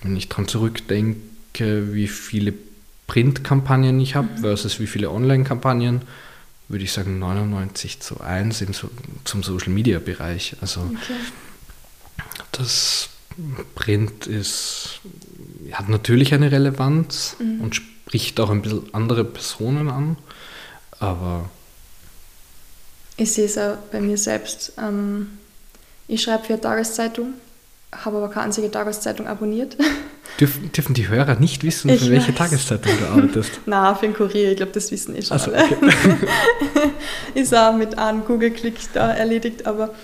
wenn 0.02 0.14
ich 0.14 0.28
daran 0.28 0.46
zurückdenke, 0.46 1.94
wie 1.94 2.06
viele 2.06 2.52
Printkampagnen 3.06 4.00
ich 4.00 4.14
habe 4.14 4.28
mhm. 4.28 4.38
versus 4.38 4.80
wie 4.80 4.86
viele 4.86 5.10
Online-Kampagnen, 5.10 6.02
würde 6.68 6.84
ich 6.84 6.92
sagen 6.92 7.18
99 7.18 8.00
zu 8.00 8.20
1 8.20 8.62
im 8.62 8.72
zum 9.24 9.42
Social 9.42 9.72
Media 9.72 9.98
Bereich. 9.98 10.56
Also 10.60 10.80
okay. 10.80 11.14
das 12.52 13.10
Print 13.74 14.26
ist, 14.26 15.00
hat 15.72 15.88
natürlich 15.88 16.32
eine 16.32 16.50
Relevanz 16.50 17.36
mhm. 17.38 17.60
und 17.60 17.74
spricht 17.74 18.40
auch 18.40 18.50
ein 18.50 18.62
bisschen 18.62 18.94
andere 18.94 19.24
Personen 19.24 19.90
an, 19.90 20.16
aber 20.98 21.50
ich 23.16 23.32
sehe 23.32 23.44
es 23.44 23.58
auch 23.58 23.76
bei 23.92 24.00
mir 24.00 24.18
selbst. 24.18 24.72
Ähm, 24.78 25.38
ich 26.08 26.22
schreibe 26.22 26.44
für 26.44 26.54
eine 26.54 26.62
Tageszeitung, 26.62 27.34
habe 27.92 28.16
aber 28.16 28.28
keine 28.28 28.46
einzige 28.46 28.70
Tageszeitung 28.70 29.26
abonniert. 29.26 29.76
Dürfen, 30.40 30.72
dürfen 30.72 30.94
die 30.94 31.08
Hörer 31.08 31.36
nicht 31.38 31.62
wissen, 31.62 31.90
ich 31.90 32.02
für 32.02 32.10
welche 32.10 32.28
weiß. 32.28 32.38
Tageszeitung 32.38 32.92
du 32.98 33.06
arbeitest? 33.06 33.52
Na, 33.66 33.94
für 33.94 34.06
den 34.06 34.14
Kurier, 34.14 34.50
ich 34.50 34.56
glaube, 34.56 34.72
das 34.72 34.90
wissen 34.90 35.14
eh 35.14 35.22
schon 35.22 35.32
also, 35.32 35.52
alle. 35.52 35.64
Okay. 35.64 36.90
ist 37.34 37.54
auch 37.54 37.76
mit 37.76 37.98
einem 37.98 38.24
Google-Klick 38.24 38.74
da 38.94 39.12
erledigt, 39.12 39.66
aber 39.66 39.94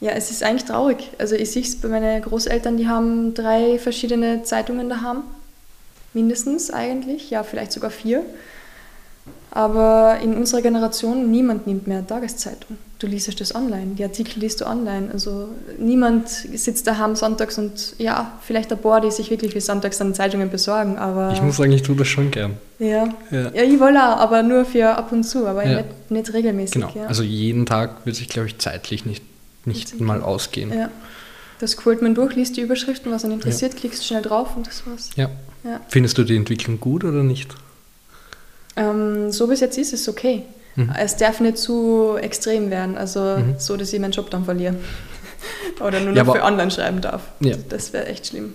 ja, 0.00 0.12
es 0.12 0.30
ist 0.30 0.42
eigentlich 0.42 0.64
traurig. 0.64 1.10
Also 1.18 1.34
ich 1.34 1.50
sehe 1.50 1.62
es 1.62 1.80
bei 1.80 1.88
meinen 1.88 2.22
Großeltern, 2.22 2.76
die 2.76 2.88
haben 2.88 3.32
drei 3.34 3.78
verschiedene 3.78 4.42
Zeitungen 4.42 4.88
daheim. 4.88 5.22
Mindestens 6.12 6.70
eigentlich, 6.70 7.30
ja, 7.30 7.42
vielleicht 7.42 7.72
sogar 7.72 7.90
vier. 7.90 8.22
Aber 9.52 10.18
in 10.22 10.36
unserer 10.36 10.62
Generation, 10.62 11.30
niemand 11.30 11.66
nimmt 11.66 11.88
mehr 11.88 12.06
Tageszeitung. 12.06 12.78
Du 13.00 13.06
liest 13.06 13.40
das 13.40 13.54
online, 13.54 13.94
die 13.96 14.04
Artikel 14.04 14.40
liest 14.40 14.60
du 14.60 14.66
online. 14.66 15.08
Also 15.12 15.48
niemand 15.78 16.28
sitzt 16.28 16.86
daheim 16.86 17.16
sonntags 17.16 17.58
und 17.58 17.94
ja, 17.98 18.38
vielleicht 18.42 18.70
ein 18.70 18.78
paar, 18.78 19.00
die 19.00 19.10
sich 19.10 19.30
wirklich 19.30 19.52
für 19.52 19.60
sonntags 19.60 19.98
dann 19.98 20.14
Zeitungen 20.14 20.50
besorgen, 20.50 20.98
aber... 20.98 21.32
Ich 21.32 21.42
muss 21.42 21.56
sagen, 21.56 21.72
ich 21.72 21.82
tue 21.82 21.96
das 21.96 22.06
schon 22.06 22.30
gern. 22.30 22.58
Ja, 22.78 23.08
ja. 23.30 23.50
ja 23.52 23.62
ich 23.62 23.80
will 23.80 23.96
auch, 23.96 24.18
aber 24.18 24.42
nur 24.42 24.64
für 24.64 24.90
ab 24.90 25.10
und 25.12 25.24
zu, 25.24 25.46
aber 25.46 25.66
ja. 25.66 25.78
nicht, 25.78 26.10
nicht, 26.10 26.32
regelmäßig. 26.32 26.74
Genau, 26.74 26.92
ja. 26.94 27.06
also 27.06 27.22
jeden 27.22 27.66
Tag 27.66 28.04
wird 28.04 28.16
sich, 28.16 28.28
glaube 28.28 28.48
ich, 28.48 28.58
zeitlich 28.58 29.04
nicht, 29.04 29.24
nicht 29.64 29.98
mal 30.00 30.22
ausgehen. 30.22 30.72
Ja. 30.72 30.90
Das 31.58 31.72
scrollt 31.72 32.02
man 32.02 32.14
durch, 32.14 32.36
liest 32.36 32.56
die 32.56 32.60
Überschriften, 32.60 33.10
was 33.10 33.24
einen 33.24 33.34
interessiert, 33.34 33.76
klickst 33.76 34.06
schnell 34.06 34.22
drauf 34.22 34.56
und 34.56 34.66
das 34.66 34.86
war's. 34.86 35.10
Ja. 35.16 35.30
Findest 35.88 36.16
du 36.18 36.24
die 36.24 36.36
Entwicklung 36.36 36.78
gut 36.80 37.02
oder 37.02 37.22
nicht? 37.22 37.54
Ähm, 38.80 39.30
so 39.30 39.46
bis 39.46 39.60
jetzt 39.60 39.76
ist 39.76 39.92
es 39.92 40.08
okay. 40.08 40.44
Mhm. 40.76 40.92
Es 40.98 41.16
darf 41.16 41.40
nicht 41.40 41.58
zu 41.58 42.16
extrem 42.20 42.70
werden, 42.70 42.96
also 42.96 43.20
mhm. 43.20 43.54
so, 43.58 43.76
dass 43.76 43.92
ich 43.92 44.00
meinen 44.00 44.12
Job 44.12 44.30
dann 44.30 44.44
verliere. 44.44 44.76
Oder 45.80 46.00
nur 46.00 46.10
noch 46.10 46.16
ja, 46.16 46.24
für 46.24 46.42
online 46.42 46.70
schreiben 46.70 47.00
darf. 47.00 47.22
Ja. 47.40 47.56
Das 47.68 47.92
wäre 47.92 48.06
echt 48.06 48.28
schlimm. 48.28 48.54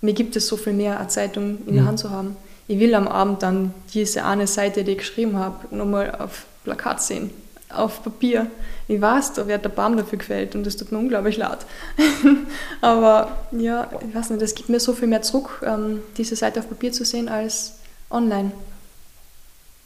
Mir 0.00 0.14
gibt 0.14 0.36
es 0.36 0.46
so 0.46 0.56
viel 0.56 0.72
mehr, 0.72 0.98
eine 0.98 1.08
Zeitung 1.08 1.58
in 1.66 1.72
mhm. 1.72 1.76
der 1.76 1.86
Hand 1.86 1.98
zu 1.98 2.10
haben. 2.10 2.36
Ich 2.66 2.78
will 2.78 2.94
am 2.94 3.08
Abend 3.08 3.42
dann 3.42 3.74
diese 3.92 4.24
eine 4.24 4.46
Seite, 4.46 4.84
die 4.84 4.92
ich 4.92 4.98
geschrieben 4.98 5.36
habe, 5.36 5.74
nochmal 5.74 6.14
auf 6.18 6.44
Plakat 6.64 7.02
sehen, 7.02 7.30
auf 7.70 8.02
Papier. 8.02 8.46
Ich 8.88 9.00
weiß, 9.00 9.32
da 9.32 9.46
wird 9.46 9.64
der 9.64 9.70
Baum 9.70 9.96
dafür 9.96 10.18
gefällt 10.18 10.54
und 10.54 10.66
das 10.66 10.76
tut 10.76 10.92
mir 10.92 10.98
unglaublich 10.98 11.38
laut. 11.38 11.58
Aber 12.80 13.38
ja, 13.52 13.88
ich 14.06 14.14
weiß 14.14 14.30
nicht, 14.30 14.42
es 14.42 14.54
gibt 14.54 14.68
mir 14.68 14.80
so 14.80 14.92
viel 14.92 15.08
mehr 15.08 15.22
zurück, 15.22 15.62
ähm, 15.66 16.00
diese 16.16 16.36
Seite 16.36 16.60
auf 16.60 16.68
Papier 16.68 16.92
zu 16.92 17.04
sehen 17.04 17.28
als 17.28 17.74
online. 18.10 18.52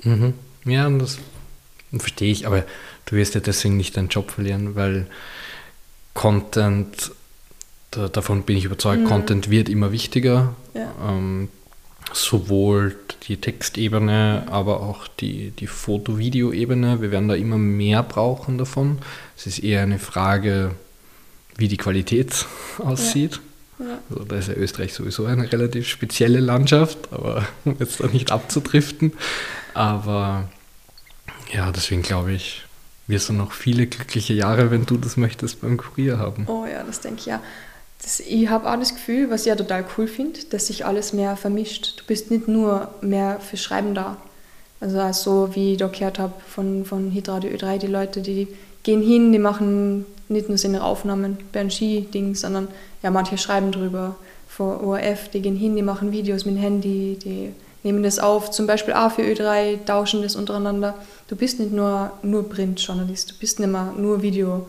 Mhm. 0.04 0.34
Ja, 0.64 0.86
und 0.86 0.98
das 0.98 1.18
verstehe 1.96 2.32
ich, 2.32 2.46
aber 2.46 2.64
du 3.06 3.16
wirst 3.16 3.34
ja 3.34 3.40
deswegen 3.40 3.76
nicht 3.76 3.96
deinen 3.96 4.08
Job 4.08 4.30
verlieren, 4.30 4.74
weil 4.74 5.06
Content, 6.14 7.12
da, 7.90 8.08
davon 8.08 8.42
bin 8.42 8.56
ich 8.56 8.64
überzeugt, 8.64 9.02
mhm. 9.02 9.08
Content 9.08 9.50
wird 9.50 9.68
immer 9.68 9.92
wichtiger. 9.92 10.54
Ja. 10.74 10.92
Ähm, 11.08 11.48
sowohl 12.12 12.96
die 13.28 13.38
Textebene, 13.38 14.46
aber 14.50 14.80
auch 14.80 15.08
die, 15.08 15.50
die 15.50 15.66
Foto-Video-Ebene. 15.66 17.00
Wir 17.00 17.10
werden 17.10 17.28
da 17.28 17.34
immer 17.34 17.58
mehr 17.58 18.02
brauchen 18.02 18.58
davon. 18.58 18.98
Es 19.36 19.46
ist 19.46 19.60
eher 19.60 19.82
eine 19.82 19.98
Frage, 19.98 20.72
wie 21.56 21.68
die 21.68 21.76
Qualität 21.76 22.46
aussieht. 22.78 23.40
Ja. 23.78 23.86
Ja. 23.86 23.98
Also 24.10 24.24
da 24.24 24.36
ist 24.36 24.48
ja 24.48 24.54
Österreich 24.54 24.94
sowieso 24.94 25.24
eine 25.26 25.50
relativ 25.50 25.88
spezielle 25.88 26.40
Landschaft, 26.40 26.98
aber 27.10 27.46
um 27.64 27.76
jetzt 27.78 28.00
da 28.00 28.06
nicht 28.06 28.30
abzudriften. 28.30 29.12
Aber 29.74 30.48
ja, 31.52 31.70
deswegen 31.70 32.02
glaube 32.02 32.32
ich, 32.32 32.62
wirst 33.06 33.28
du 33.28 33.32
noch 33.32 33.52
viele 33.52 33.86
glückliche 33.86 34.32
Jahre, 34.32 34.70
wenn 34.70 34.86
du 34.86 34.96
das 34.96 35.16
möchtest, 35.16 35.60
beim 35.60 35.76
Kurier 35.76 36.18
haben. 36.18 36.46
Oh 36.48 36.64
ja, 36.66 36.82
das 36.82 37.00
denke 37.00 37.20
ich 37.20 37.26
ja. 37.26 37.40
Das, 38.02 38.20
ich 38.20 38.48
habe 38.48 38.70
auch 38.70 38.78
das 38.78 38.94
Gefühl, 38.94 39.30
was 39.30 39.42
ich 39.42 39.46
ja 39.48 39.56
total 39.56 39.84
cool 39.96 40.08
finde, 40.08 40.40
dass 40.50 40.66
sich 40.66 40.84
alles 40.84 41.12
mehr 41.12 41.36
vermischt. 41.36 42.00
Du 42.00 42.04
bist 42.06 42.30
nicht 42.30 42.48
nur 42.48 42.92
mehr 43.00 43.38
für 43.40 43.56
Schreiben 43.56 43.94
da. 43.94 44.16
Also 44.80 45.00
auch 45.00 45.14
so 45.14 45.54
wie 45.54 45.72
ich 45.72 45.78
da 45.78 45.86
gehört 45.86 46.18
habe 46.18 46.32
von, 46.48 46.84
von 46.84 47.10
Hitradio 47.10 47.50
Ö3, 47.50 47.78
die 47.78 47.86
Leute, 47.86 48.20
die 48.20 48.48
gehen 48.82 49.00
hin, 49.00 49.30
die 49.30 49.38
machen 49.38 50.04
nicht 50.28 50.48
nur 50.48 50.58
seine 50.58 50.82
Aufnahmen 50.82 51.38
bei 51.52 51.60
einem 51.60 51.70
Ski-Ding, 51.70 52.34
sondern 52.34 52.66
ja, 53.02 53.10
manche 53.10 53.38
schreiben 53.38 53.70
drüber. 53.70 54.16
Vor 54.48 54.82
ORF, 54.82 55.28
die 55.28 55.40
gehen 55.40 55.56
hin, 55.56 55.76
die 55.76 55.82
machen 55.82 56.10
Videos 56.10 56.44
mit 56.44 56.56
dem 56.56 56.60
Handy, 56.60 57.16
die 57.22 57.52
nehmen 57.82 58.02
das 58.02 58.18
auf, 58.18 58.50
zum 58.50 58.66
Beispiel 58.66 58.94
auch 58.94 59.12
für 59.12 59.22
Ö3, 59.22 59.84
tauschen 59.84 60.22
das 60.22 60.36
untereinander. 60.36 60.94
Du 61.28 61.36
bist 61.36 61.58
nicht 61.58 61.72
nur, 61.72 62.12
nur 62.22 62.48
Printjournalist, 62.48 63.32
du 63.32 63.34
bist 63.38 63.58
nicht 63.58 63.70
mehr 63.70 63.92
nur 63.96 64.22
Video 64.22 64.66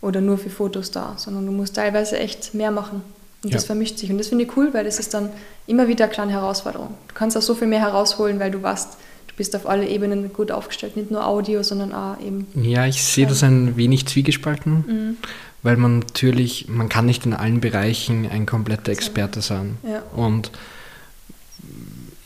oder 0.00 0.20
nur 0.20 0.38
für 0.38 0.50
Fotos 0.50 0.90
da, 0.90 1.14
sondern 1.16 1.46
du 1.46 1.52
musst 1.52 1.76
teilweise 1.76 2.18
echt 2.18 2.54
mehr 2.54 2.70
machen. 2.70 3.02
Und 3.42 3.50
ja. 3.50 3.56
das 3.56 3.64
vermischt 3.66 3.98
sich. 3.98 4.10
Und 4.10 4.18
das 4.18 4.28
finde 4.28 4.44
ich 4.44 4.56
cool, 4.56 4.70
weil 4.74 4.84
das 4.84 4.98
ist 4.98 5.14
dann 5.14 5.30
immer 5.66 5.86
wieder 5.86 6.06
eine 6.06 6.12
kleine 6.12 6.32
Herausforderung. 6.32 6.94
Du 7.08 7.14
kannst 7.14 7.36
auch 7.36 7.42
so 7.42 7.54
viel 7.54 7.68
mehr 7.68 7.80
herausholen, 7.80 8.40
weil 8.40 8.50
du 8.50 8.60
weißt, 8.60 8.96
du 9.28 9.34
bist 9.36 9.54
auf 9.54 9.68
alle 9.68 9.86
Ebenen 9.86 10.32
gut 10.32 10.50
aufgestellt. 10.50 10.96
Nicht 10.96 11.12
nur 11.12 11.24
Audio, 11.24 11.62
sondern 11.62 11.92
auch 11.92 12.20
eben. 12.20 12.48
Ja, 12.54 12.86
ich 12.86 13.04
sehe 13.04 13.26
das 13.26 13.44
ein 13.44 13.76
wenig 13.76 14.06
zwiegespalten, 14.06 14.72
mhm. 14.72 15.16
weil 15.62 15.76
man 15.76 16.00
natürlich, 16.00 16.66
man 16.68 16.88
kann 16.88 17.06
nicht 17.06 17.26
in 17.26 17.34
allen 17.34 17.60
Bereichen 17.60 18.28
ein 18.28 18.44
kompletter 18.44 18.90
Experte 18.90 19.40
sein. 19.40 19.78
Ja. 19.84 20.02
Und 20.16 20.50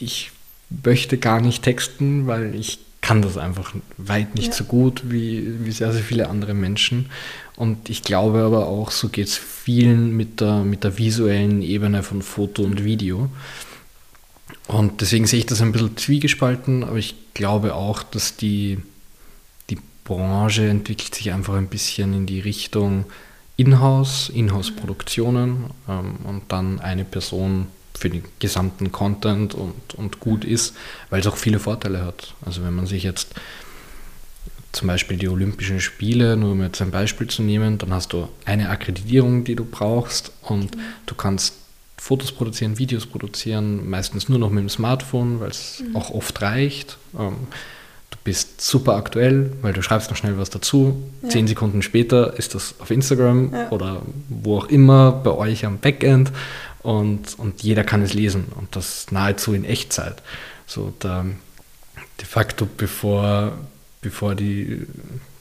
ich 0.02 0.32
möchte 0.84 1.18
gar 1.18 1.40
nicht 1.40 1.62
texten, 1.62 2.26
weil 2.26 2.54
ich 2.54 2.78
kann 3.00 3.20
das 3.20 3.36
einfach 3.36 3.74
weit 3.98 4.36
nicht 4.36 4.48
ja. 4.48 4.54
so 4.54 4.64
gut 4.64 5.02
wie, 5.10 5.64
wie 5.64 5.72
sehr, 5.72 5.92
sehr 5.92 6.02
viele 6.02 6.28
andere 6.28 6.54
Menschen. 6.54 7.10
Und 7.56 7.90
ich 7.90 8.02
glaube 8.02 8.42
aber 8.42 8.68
auch, 8.68 8.90
so 8.90 9.08
geht 9.08 9.26
es 9.26 9.36
vielen 9.36 10.16
mit 10.16 10.40
der, 10.40 10.62
mit 10.62 10.84
der 10.84 10.98
visuellen 10.98 11.62
Ebene 11.62 12.02
von 12.02 12.22
Foto 12.22 12.62
und 12.62 12.84
Video. 12.84 13.28
Und 14.68 15.00
deswegen 15.00 15.26
sehe 15.26 15.40
ich 15.40 15.46
das 15.46 15.60
ein 15.60 15.72
bisschen 15.72 15.96
zwiegespalten, 15.96 16.84
aber 16.84 16.96
ich 16.96 17.16
glaube 17.34 17.74
auch, 17.74 18.02
dass 18.02 18.36
die, 18.36 18.78
die 19.68 19.78
Branche 20.04 20.68
entwickelt 20.68 21.14
sich 21.14 21.32
einfach 21.32 21.54
ein 21.54 21.68
bisschen 21.68 22.14
in 22.14 22.26
die 22.26 22.40
Richtung 22.40 23.04
Inhouse, 23.56 24.30
Inhouse-Produktionen 24.30 25.64
ähm, 25.88 26.16
und 26.24 26.42
dann 26.48 26.80
eine 26.80 27.04
Person 27.04 27.66
für 27.98 28.10
den 28.10 28.24
gesamten 28.38 28.92
Content 28.92 29.54
und, 29.54 29.94
und 29.94 30.20
gut 30.20 30.44
ist, 30.44 30.74
weil 31.10 31.20
es 31.20 31.26
auch 31.26 31.36
viele 31.36 31.58
Vorteile 31.58 32.04
hat. 32.04 32.34
Also 32.44 32.64
wenn 32.64 32.74
man 32.74 32.86
sich 32.86 33.02
jetzt 33.02 33.34
zum 34.72 34.88
Beispiel 34.88 35.18
die 35.18 35.28
Olympischen 35.28 35.80
Spiele, 35.80 36.36
nur 36.36 36.52
um 36.52 36.62
jetzt 36.62 36.80
ein 36.80 36.90
Beispiel 36.90 37.28
zu 37.28 37.42
nehmen, 37.42 37.78
dann 37.78 37.92
hast 37.92 38.12
du 38.12 38.28
eine 38.46 38.70
Akkreditierung, 38.70 39.44
die 39.44 39.54
du 39.54 39.64
brauchst 39.64 40.32
und 40.42 40.76
mhm. 40.76 40.80
du 41.06 41.14
kannst 41.14 41.54
Fotos 41.98 42.32
produzieren, 42.32 42.78
Videos 42.78 43.06
produzieren, 43.06 43.88
meistens 43.88 44.28
nur 44.28 44.38
noch 44.38 44.50
mit 44.50 44.62
dem 44.62 44.68
Smartphone, 44.68 45.38
weil 45.38 45.50
es 45.50 45.80
mhm. 45.86 45.94
auch 45.94 46.10
oft 46.10 46.40
reicht. 46.42 46.96
Ähm, 47.16 47.36
du 48.10 48.18
bist 48.24 48.60
super 48.60 48.96
aktuell, 48.96 49.52
weil 49.62 49.72
du 49.72 49.82
schreibst 49.82 50.10
noch 50.10 50.16
schnell 50.16 50.36
was 50.38 50.50
dazu. 50.50 51.00
Ja. 51.22 51.28
Zehn 51.28 51.46
Sekunden 51.46 51.82
später 51.82 52.36
ist 52.36 52.54
das 52.54 52.74
auf 52.80 52.90
Instagram 52.90 53.52
ja. 53.52 53.70
oder 53.70 54.02
wo 54.28 54.58
auch 54.58 54.66
immer 54.66 55.12
bei 55.12 55.30
euch 55.30 55.64
am 55.64 55.78
Backend 55.78 56.32
und, 56.82 57.38
und 57.38 57.62
jeder 57.62 57.84
kann 57.84 58.02
es 58.02 58.12
lesen 58.12 58.46
und 58.56 58.74
das 58.76 59.10
nahezu 59.10 59.54
in 59.54 59.64
Echtzeit. 59.64 60.22
So 60.66 60.92
der, 61.02 61.26
de 62.20 62.26
facto, 62.26 62.66
bevor, 62.76 63.52
bevor, 64.00 64.34
die, 64.34 64.86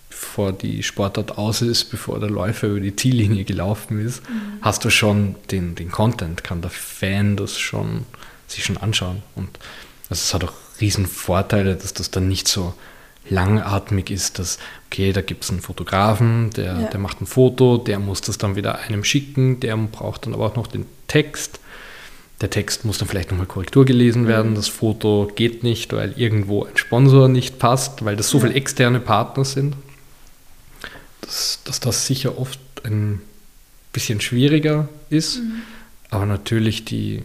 bevor 0.10 0.54
die 0.54 0.84
Sportart 0.84 1.38
aus 1.38 1.62
ist, 1.62 1.86
bevor 1.86 2.20
der 2.20 2.30
Läufer 2.30 2.68
über 2.68 2.80
die 2.80 2.96
Ziellinie 2.96 3.44
gelaufen 3.44 4.06
ist, 4.06 4.28
mhm. 4.30 4.62
hast 4.62 4.86
du 4.86 4.90
schon 4.90 5.36
den, 5.50 5.76
den 5.76 5.92
Content, 5.92 6.44
kann 6.44 6.62
der 6.62 6.72
Fan 6.72 7.38
das 7.38 7.58
schon 7.58 8.06
sich 8.48 8.66
schon 8.66 8.78
anschauen. 8.78 9.24
Und 9.36 9.50
also 10.10 10.20
es 10.20 10.34
hat 10.34 10.44
auch 10.44 10.54
riesen 10.80 11.06
Vorteile, 11.06 11.76
dass 11.76 11.94
das 11.94 12.12
dann 12.12 12.28
nicht 12.28 12.48
so 12.48 12.74
langatmig 13.30 14.10
ist, 14.10 14.40
dass, 14.40 14.58
okay, 14.88 15.14
da 15.14 15.22
gibt 15.22 15.44
es 15.44 15.50
einen 15.50 15.62
Fotografen, 15.62 16.50
der, 16.52 16.80
ja. 16.80 16.88
der 16.90 17.00
macht 17.00 17.22
ein 17.22 17.26
Foto, 17.26 17.78
der 17.78 18.00
muss 18.00 18.22
das 18.22 18.38
dann 18.38 18.56
wieder 18.56 18.80
einem 18.80 19.04
schicken, 19.04 19.60
der 19.60 19.78
braucht 19.78 20.26
dann 20.26 20.34
aber 20.34 20.46
auch 20.46 20.56
noch 20.56 20.68
den 20.68 20.86
Text. 21.08 21.60
Der 22.42 22.50
Text 22.50 22.86
muss 22.86 22.98
dann 22.98 23.08
vielleicht 23.08 23.30
nochmal 23.30 23.46
Korrektur 23.46 23.86
gelesen 23.86 24.28
werden. 24.28 24.52
Mhm. 24.52 24.56
Das 24.56 24.68
Foto 24.68 25.32
geht 25.36 25.64
nicht, 25.64 25.94
weil 25.94 26.14
irgendwo 26.18 26.66
ein 26.66 26.76
Sponsor 26.76 27.28
nicht 27.28 27.60
passt, 27.60 28.04
weil 28.04 28.16
das 28.16 28.30
so 28.30 28.40
ja. 28.40 28.46
viele 28.46 28.56
externe 28.56 29.00
Partner 29.00 29.46
sind, 29.46 29.76
dass, 31.22 31.60
dass 31.64 31.80
das 31.80 32.08
sicher 32.08 32.40
oft 32.40 32.60
ein 32.84 33.22
bisschen 33.94 34.22
schwieriger 34.22 34.90
ist. 35.10 35.38
Mhm. 35.38 35.62
Aber 36.10 36.26
natürlich 36.26 36.84
die, 36.84 37.22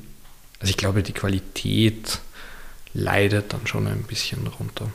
also 0.60 0.70
ich 0.70 0.76
glaube, 0.76 1.02
die 1.02 1.12
Qualität 1.12 2.20
leidet 2.92 3.52
dann 3.54 3.66
schon 3.66 3.86
ein 3.86 4.02
bisschen 4.02 4.44
darunter. 4.44 4.90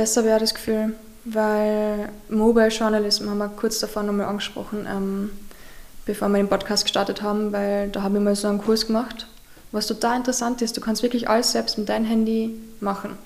Ich 0.00 0.16
auch 0.16 0.38
das 0.38 0.54
Gefühl, 0.54 0.94
weil 1.24 2.08
Mobile 2.28 2.68
Journalism 2.68 3.28
haben 3.28 3.38
wir 3.38 3.48
kurz 3.48 3.80
davor 3.80 4.04
nochmal 4.04 4.26
angesprochen, 4.26 4.86
ähm, 4.88 5.30
bevor 6.06 6.28
wir 6.28 6.36
den 6.36 6.48
Podcast 6.48 6.84
gestartet 6.84 7.20
haben, 7.20 7.52
weil 7.52 7.88
da 7.88 8.02
habe 8.02 8.18
ich 8.18 8.22
mal 8.22 8.36
so 8.36 8.46
einen 8.46 8.62
Kurs 8.62 8.86
gemacht, 8.86 9.26
was 9.72 9.88
total 9.88 10.18
interessant 10.18 10.62
ist. 10.62 10.76
Du 10.76 10.80
kannst 10.80 11.02
wirklich 11.02 11.28
alles 11.28 11.50
selbst 11.50 11.78
mit 11.78 11.88
deinem 11.88 12.04
Handy 12.04 12.54
machen. 12.78 13.18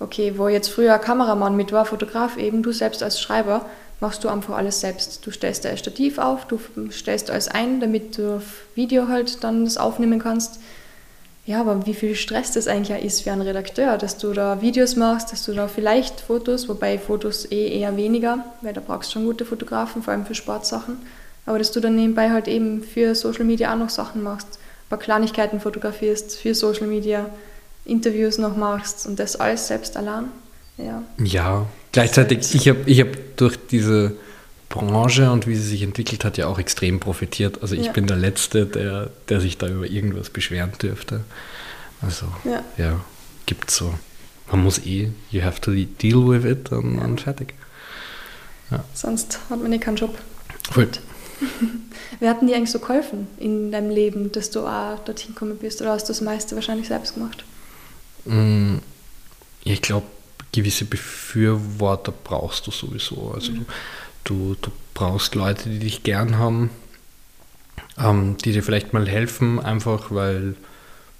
Okay, 0.00 0.32
wo 0.38 0.48
jetzt 0.48 0.70
früher 0.70 0.98
Kameramann 0.98 1.56
mit 1.56 1.72
war, 1.72 1.84
Fotograf 1.84 2.38
eben, 2.38 2.62
du 2.62 2.72
selbst 2.72 3.02
als 3.02 3.20
Schreiber, 3.20 3.66
machst 4.00 4.24
du 4.24 4.30
einfach 4.30 4.56
alles 4.56 4.80
selbst. 4.80 5.26
Du 5.26 5.30
stellst 5.30 5.66
ein 5.66 5.76
Stativ 5.76 6.16
auf, 6.16 6.46
du 6.46 6.58
stellst 6.90 7.30
alles 7.30 7.48
ein, 7.48 7.80
damit 7.80 8.16
du 8.16 8.36
auf 8.36 8.62
Video 8.74 9.08
halt 9.08 9.44
dann 9.44 9.66
das 9.66 9.76
aufnehmen 9.76 10.20
kannst. 10.20 10.58
Ja, 11.46 11.60
aber 11.60 11.84
wie 11.84 11.92
viel 11.92 12.14
Stress 12.14 12.52
das 12.52 12.68
eigentlich 12.68 13.04
ist 13.04 13.22
für 13.22 13.32
einen 13.32 13.42
Redakteur, 13.42 13.98
dass 13.98 14.16
du 14.16 14.32
da 14.32 14.62
Videos 14.62 14.96
machst, 14.96 15.30
dass 15.30 15.44
du 15.44 15.52
da 15.52 15.68
vielleicht 15.68 16.20
Fotos, 16.20 16.68
wobei 16.70 16.98
Fotos 16.98 17.50
eh 17.50 17.80
eher 17.80 17.96
weniger, 17.98 18.44
weil 18.62 18.72
da 18.72 18.80
brauchst 18.80 19.10
du 19.10 19.14
schon 19.14 19.26
gute 19.26 19.44
Fotografen, 19.44 20.02
vor 20.02 20.12
allem 20.14 20.24
für 20.24 20.34
Sportsachen. 20.34 20.96
Aber 21.44 21.58
dass 21.58 21.70
du 21.70 21.80
dann 21.80 21.96
nebenbei 21.96 22.30
halt 22.30 22.48
eben 22.48 22.82
für 22.82 23.14
Social 23.14 23.44
Media 23.44 23.72
auch 23.74 23.78
noch 23.78 23.90
Sachen 23.90 24.22
machst, 24.22 24.46
ein 24.54 24.88
paar 24.88 24.98
Kleinigkeiten 24.98 25.60
fotografierst 25.60 26.38
für 26.38 26.54
Social 26.54 26.86
Media, 26.86 27.26
Interviews 27.84 28.38
noch 28.38 28.56
machst 28.56 29.06
und 29.06 29.18
das 29.18 29.36
alles 29.36 29.68
selbst 29.68 29.98
allein. 29.98 30.24
Ja, 30.78 31.02
ja 31.18 31.66
gleichzeitig, 31.92 32.54
ich 32.54 32.68
habe 32.70 32.78
ich 32.86 33.00
hab 33.00 33.08
durch 33.36 33.58
diese 33.70 34.12
Branche 34.74 35.30
und 35.30 35.46
wie 35.46 35.56
sie 35.56 35.68
sich 35.68 35.82
entwickelt 35.82 36.24
hat, 36.24 36.36
ja 36.36 36.46
auch 36.46 36.58
extrem 36.58 37.00
profitiert. 37.00 37.62
Also 37.62 37.74
ich 37.74 37.86
ja. 37.86 37.92
bin 37.92 38.06
der 38.06 38.16
Letzte, 38.16 38.66
der, 38.66 39.10
der 39.28 39.40
sich 39.40 39.58
da 39.58 39.68
über 39.68 39.86
irgendwas 39.86 40.30
beschweren 40.30 40.72
dürfte. 40.80 41.20
Also 42.00 42.26
ja, 42.44 42.62
ja 42.76 43.00
gibt 43.46 43.70
so. 43.70 43.94
Man 44.50 44.62
muss 44.62 44.78
eh, 44.84 45.10
you 45.30 45.42
have 45.42 45.60
to 45.60 45.72
deal 45.72 46.28
with 46.28 46.44
it 46.44 46.70
und, 46.70 46.96
ja. 46.96 47.04
und 47.04 47.20
fertig. 47.20 47.54
Ja. 48.70 48.84
Sonst 48.94 49.38
hat 49.50 49.62
man 49.62 49.72
eh 49.72 49.78
keinen 49.78 49.96
Job. 49.96 50.16
Voll. 50.70 50.88
Wer 52.20 52.30
hat 52.30 52.40
denn 52.40 52.48
dir 52.48 52.56
eigentlich 52.56 52.70
so 52.70 52.78
geholfen 52.78 53.26
in 53.38 53.72
deinem 53.72 53.90
Leben, 53.90 54.32
dass 54.32 54.50
du 54.50 54.60
auch 54.60 54.98
dorthin 55.04 55.34
gekommen 55.34 55.58
bist? 55.58 55.80
Oder 55.80 55.92
hast 55.92 56.04
du 56.04 56.12
das 56.12 56.20
meiste 56.20 56.54
wahrscheinlich 56.54 56.88
selbst 56.88 57.14
gemacht? 57.14 57.44
Mm, 58.24 58.76
ich 59.64 59.82
glaube, 59.82 60.06
gewisse 60.52 60.84
Befürworter 60.84 62.12
brauchst 62.12 62.66
du 62.66 62.70
sowieso. 62.70 63.32
Also 63.34 63.52
mhm. 63.52 63.56
Du, 63.56 63.64
du 64.24 64.56
brauchst 64.94 65.34
Leute, 65.34 65.68
die 65.68 65.78
dich 65.78 66.02
gern 66.02 66.38
haben, 66.38 66.70
ähm, 67.98 68.36
die 68.44 68.52
dir 68.52 68.62
vielleicht 68.62 68.92
mal 68.92 69.06
helfen, 69.06 69.60
einfach 69.60 70.10
weil 70.10 70.54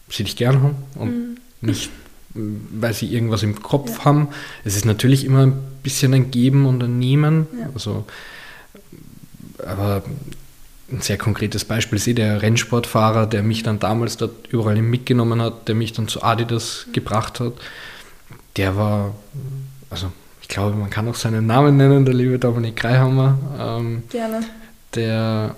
sie 0.09 0.25
dich 0.25 0.37
gern 0.37 0.63
haben 0.63 0.77
und 0.95 1.11
mhm. 1.11 1.37
nicht, 1.61 1.91
weil 2.35 2.95
sie 2.95 3.13
irgendwas 3.13 3.43
im 3.43 3.63
Kopf 3.63 3.99
ja. 3.99 4.05
haben. 4.07 4.29
Es 4.65 4.77
ist 4.77 4.85
natürlich 4.85 5.25
immer 5.25 5.47
ein 5.47 5.63
bisschen 5.83 6.15
ein 6.15 6.31
Geben 6.31 6.67
und 6.67 6.83
ein 6.83 6.99
Nehmen. 6.99 7.47
Ja. 7.59 7.69
Also, 7.75 8.05
aber 9.65 10.03
ein 10.91 11.01
sehr 11.01 11.19
konkretes 11.19 11.65
Beispiel 11.65 11.97
ist 11.97 12.07
eh 12.07 12.15
der 12.15 12.43
Rennsportfahrer, 12.43 13.27
der 13.27 13.43
mich 13.43 13.63
dann 13.63 13.79
damals 13.79 14.17
dort 14.17 14.49
überall 14.49 14.81
mitgenommen 14.83 15.41
hat, 15.41 15.69
der 15.69 15.75
mich 15.75 15.93
dann 15.93 16.09
zu 16.09 16.23
Adidas 16.23 16.87
mhm. 16.87 16.93
gebracht 16.93 17.41
hat. 17.41 17.55
Der 18.57 18.77
war, 18.77 19.15
also 19.91 20.13
ich 20.45 20.49
glaube, 20.49 20.77
man 20.77 20.91
kann 20.91 21.09
auch 21.09 21.15
seinen 21.15 21.47
Namen 21.47 21.79
nennen, 21.79 22.05
der 22.05 22.13
liebe 22.13 22.39
Dominik 22.39 22.77
Greihammer. 22.77 23.39
Ähm, 23.59 24.03
Gerne. 24.11 24.41
Der, 24.95 25.55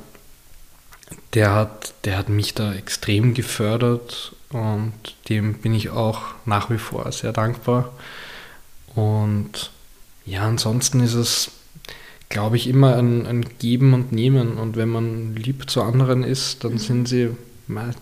der, 1.34 1.55
hat, 1.57 1.93
der 2.05 2.16
hat 2.16 2.28
mich 2.28 2.55
da 2.55 2.72
extrem 2.72 3.34
gefördert 3.34 4.37
und 4.51 4.93
dem 5.28 5.55
bin 5.55 5.74
ich 5.74 5.91
auch 5.91 6.20
nach 6.45 6.70
wie 6.70 6.78
vor 6.78 7.11
sehr 7.11 7.32
dankbar. 7.32 7.93
Und 8.95 9.72
ja, 10.24 10.43
ansonsten 10.43 11.01
ist 11.01 11.14
es, 11.14 11.51
glaube 12.28 12.55
ich, 12.55 12.68
immer 12.68 12.95
ein, 12.95 13.26
ein 13.26 13.45
Geben 13.59 13.93
und 13.93 14.12
Nehmen. 14.12 14.57
Und 14.57 14.76
wenn 14.76 14.89
man 14.89 15.34
lieb 15.34 15.68
zu 15.68 15.82
anderen 15.82 16.22
ist, 16.22 16.62
dann 16.62 16.74
mhm. 16.74 16.78
sind 16.78 17.09
sie 17.09 17.30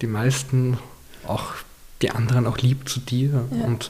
die 0.02 0.06
meisten 0.06 0.76
auch 1.26 1.54
die 2.02 2.10
anderen 2.10 2.46
auch 2.46 2.58
lieb 2.58 2.90
zu 2.90 3.00
dir. 3.00 3.46
Ja. 3.50 3.64
Und 3.64 3.88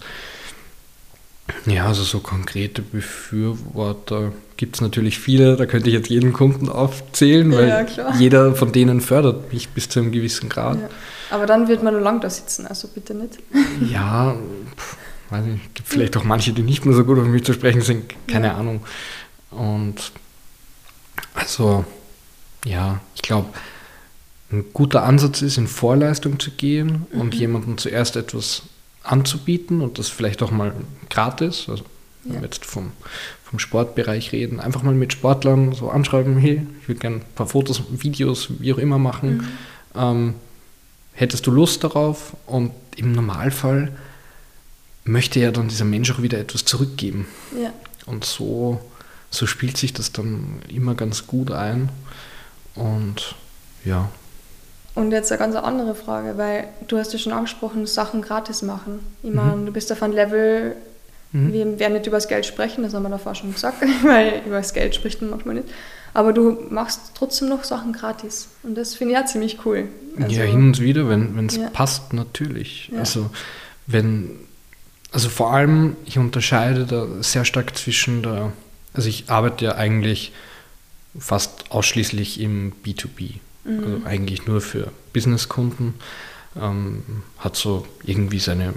ja, 1.66 1.86
also 1.86 2.02
so 2.02 2.20
konkrete 2.20 2.82
Befürworter 2.82 4.32
gibt 4.56 4.76
es 4.76 4.80
natürlich 4.80 5.18
viele. 5.18 5.56
Da 5.56 5.66
könnte 5.66 5.88
ich 5.88 5.94
jetzt 5.94 6.08
jeden 6.08 6.32
Kunden 6.32 6.68
aufzählen, 6.68 7.52
weil 7.52 7.68
ja, 7.68 8.14
jeder 8.18 8.54
von 8.54 8.72
denen 8.72 9.00
fördert 9.00 9.52
mich 9.52 9.68
bis 9.70 9.88
zu 9.88 10.00
einem 10.00 10.12
gewissen 10.12 10.48
Grad. 10.48 10.80
Ja. 10.80 10.88
Aber 11.30 11.46
dann 11.46 11.68
wird 11.68 11.82
man 11.82 11.94
nur 11.94 12.02
lang 12.02 12.20
da 12.20 12.30
sitzen, 12.30 12.66
also 12.66 12.88
bitte 12.88 13.14
nicht. 13.14 13.38
Ja, 13.90 14.36
weiß 15.30 15.44
nicht, 15.44 15.74
gibt 15.74 15.88
vielleicht 15.88 16.16
auch 16.16 16.24
manche, 16.24 16.52
die 16.52 16.62
nicht 16.62 16.86
mehr 16.86 16.94
so 16.94 17.04
gut 17.04 17.18
auf 17.18 17.26
mich 17.26 17.44
zu 17.44 17.52
sprechen 17.52 17.80
sind, 17.80 18.14
keine 18.28 18.48
ja. 18.48 18.54
Ahnung. 18.54 18.80
Und 19.50 20.12
also, 21.34 21.84
ja, 22.64 23.00
ich 23.14 23.22
glaube, 23.22 23.48
ein 24.52 24.66
guter 24.72 25.02
Ansatz 25.02 25.42
ist, 25.42 25.58
in 25.58 25.66
Vorleistung 25.66 26.38
zu 26.38 26.50
gehen 26.52 27.06
mhm. 27.12 27.20
und 27.20 27.34
jemandem 27.34 27.78
zuerst 27.78 28.16
etwas 28.16 28.62
anzubieten 29.04 29.80
und 29.80 29.98
das 29.98 30.08
vielleicht 30.08 30.42
auch 30.42 30.50
mal 30.50 30.72
gratis, 31.10 31.68
also 31.68 31.84
wenn 32.24 32.36
wir 32.36 32.42
jetzt 32.42 32.64
vom, 32.64 32.92
vom 33.44 33.58
Sportbereich 33.58 34.32
reden, 34.32 34.58
einfach 34.60 34.82
mal 34.82 34.94
mit 34.94 35.12
Sportlern 35.12 35.72
so 35.72 35.90
anschreiben, 35.90 36.38
hey, 36.38 36.66
ich 36.80 36.88
würde 36.88 37.00
gerne 37.00 37.16
ein 37.16 37.34
paar 37.34 37.46
Fotos, 37.46 37.82
Videos, 37.90 38.48
wie 38.58 38.72
auch 38.72 38.78
immer 38.78 38.98
machen. 38.98 39.36
Mhm. 39.36 39.48
Ähm, 39.94 40.34
hättest 41.12 41.46
du 41.46 41.50
Lust 41.50 41.84
darauf? 41.84 42.34
Und 42.46 42.72
im 42.96 43.12
Normalfall 43.12 43.92
möchte 45.04 45.38
ja 45.38 45.50
dann 45.50 45.68
dieser 45.68 45.84
Mensch 45.84 46.10
auch 46.10 46.22
wieder 46.22 46.38
etwas 46.38 46.64
zurückgeben. 46.64 47.26
Ja. 47.60 47.72
Und 48.06 48.24
so, 48.24 48.80
so 49.30 49.46
spielt 49.46 49.76
sich 49.76 49.92
das 49.92 50.12
dann 50.12 50.62
immer 50.68 50.94
ganz 50.94 51.26
gut 51.26 51.50
ein. 51.50 51.90
Und 52.74 53.34
ja. 53.84 54.10
Und 54.94 55.10
jetzt 55.10 55.32
eine 55.32 55.40
ganz 55.40 55.56
andere 55.56 55.94
Frage, 55.94 56.38
weil 56.38 56.68
du 56.86 56.98
hast 56.98 57.12
ja 57.12 57.18
schon 57.18 57.32
angesprochen, 57.32 57.86
Sachen 57.86 58.22
gratis 58.22 58.62
machen. 58.62 59.00
Ich 59.22 59.30
mhm. 59.30 59.36
meine, 59.36 59.64
du 59.64 59.72
bist 59.72 59.90
auf 59.90 60.02
einem 60.02 60.14
Level, 60.14 60.76
mhm. 61.32 61.52
wir 61.52 61.78
werden 61.80 61.94
nicht 61.94 62.06
über 62.06 62.16
das 62.16 62.28
Geld 62.28 62.46
sprechen, 62.46 62.84
das 62.84 62.94
haben 62.94 63.02
wir 63.02 63.08
davor 63.08 63.34
schon 63.34 63.52
gesagt, 63.52 63.82
weil 64.04 64.42
über 64.46 64.56
das 64.56 64.72
Geld 64.72 64.94
spricht 64.94 65.20
man 65.20 65.30
manchmal 65.30 65.56
nicht. 65.56 65.68
Aber 66.12 66.32
du 66.32 66.58
machst 66.70 67.10
trotzdem 67.14 67.48
noch 67.48 67.64
Sachen 67.64 67.92
gratis. 67.92 68.48
Und 68.62 68.76
das 68.76 68.94
finde 68.94 69.14
ich 69.14 69.20
ja 69.20 69.26
ziemlich 69.26 69.66
cool. 69.66 69.88
Also, 70.16 70.30
ja, 70.30 70.44
hin 70.44 70.68
und 70.68 70.80
wieder, 70.80 71.08
wenn 71.08 71.46
es 71.46 71.56
ja. 71.56 71.68
passt, 71.70 72.12
natürlich. 72.12 72.88
Ja. 72.92 73.00
Also 73.00 73.30
wenn, 73.88 74.30
also 75.10 75.28
vor 75.28 75.52
allem, 75.52 75.96
ich 76.04 76.18
unterscheide 76.18 76.86
da 76.86 77.08
sehr 77.20 77.44
stark 77.44 77.76
zwischen 77.76 78.22
der, 78.22 78.52
also 78.92 79.08
ich 79.08 79.28
arbeite 79.28 79.64
ja 79.64 79.74
eigentlich 79.74 80.32
fast 81.18 81.70
ausschließlich 81.70 82.40
im 82.40 82.72
B2B. 82.84 83.40
Mhm. 83.64 83.84
Also 83.84 84.06
eigentlich 84.06 84.46
nur 84.46 84.60
für 84.60 84.92
Businesskunden. 85.12 85.94
Ähm, 86.60 87.02
hat 87.38 87.56
so 87.56 87.86
irgendwie 88.04 88.38
seine, 88.38 88.74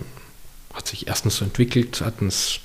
hat 0.73 0.87
sich 0.87 1.07
erstens 1.07 1.37
so 1.37 1.45
entwickelt, 1.45 1.95
zweitens 1.95 2.59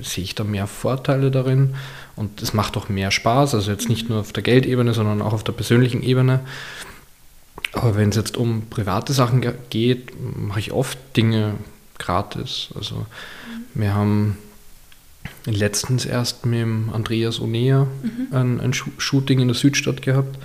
sehe 0.00 0.22
ich 0.22 0.34
da 0.34 0.44
mehr 0.44 0.66
Vorteile 0.66 1.30
darin 1.30 1.74
und 2.16 2.42
es 2.42 2.52
macht 2.52 2.76
auch 2.76 2.88
mehr 2.88 3.10
Spaß, 3.10 3.54
also 3.54 3.70
jetzt 3.70 3.88
nicht 3.88 4.08
nur 4.08 4.20
auf 4.20 4.32
der 4.32 4.42
Geldebene, 4.42 4.94
sondern 4.94 5.22
auch 5.22 5.32
auf 5.32 5.42
der 5.42 5.52
persönlichen 5.52 6.02
Ebene. 6.02 6.40
Aber 7.72 7.96
wenn 7.96 8.10
es 8.10 8.16
jetzt 8.16 8.36
um 8.36 8.66
private 8.68 9.12
Sachen 9.12 9.44
geht, 9.70 10.12
mache 10.36 10.60
ich 10.60 10.72
oft 10.72 10.98
Dinge 11.16 11.54
gratis. 11.98 12.68
Also 12.74 13.06
wir 13.74 13.94
haben 13.94 14.36
letztens 15.46 16.04
erst 16.04 16.44
mit 16.46 16.60
dem 16.60 16.90
Andreas 16.92 17.40
Onea 17.40 17.86
mhm. 18.02 18.28
ein, 18.30 18.60
ein 18.60 18.72
Shooting 18.72 19.40
in 19.40 19.48
der 19.48 19.54
Südstadt 19.54 20.02
gehabt. 20.02 20.38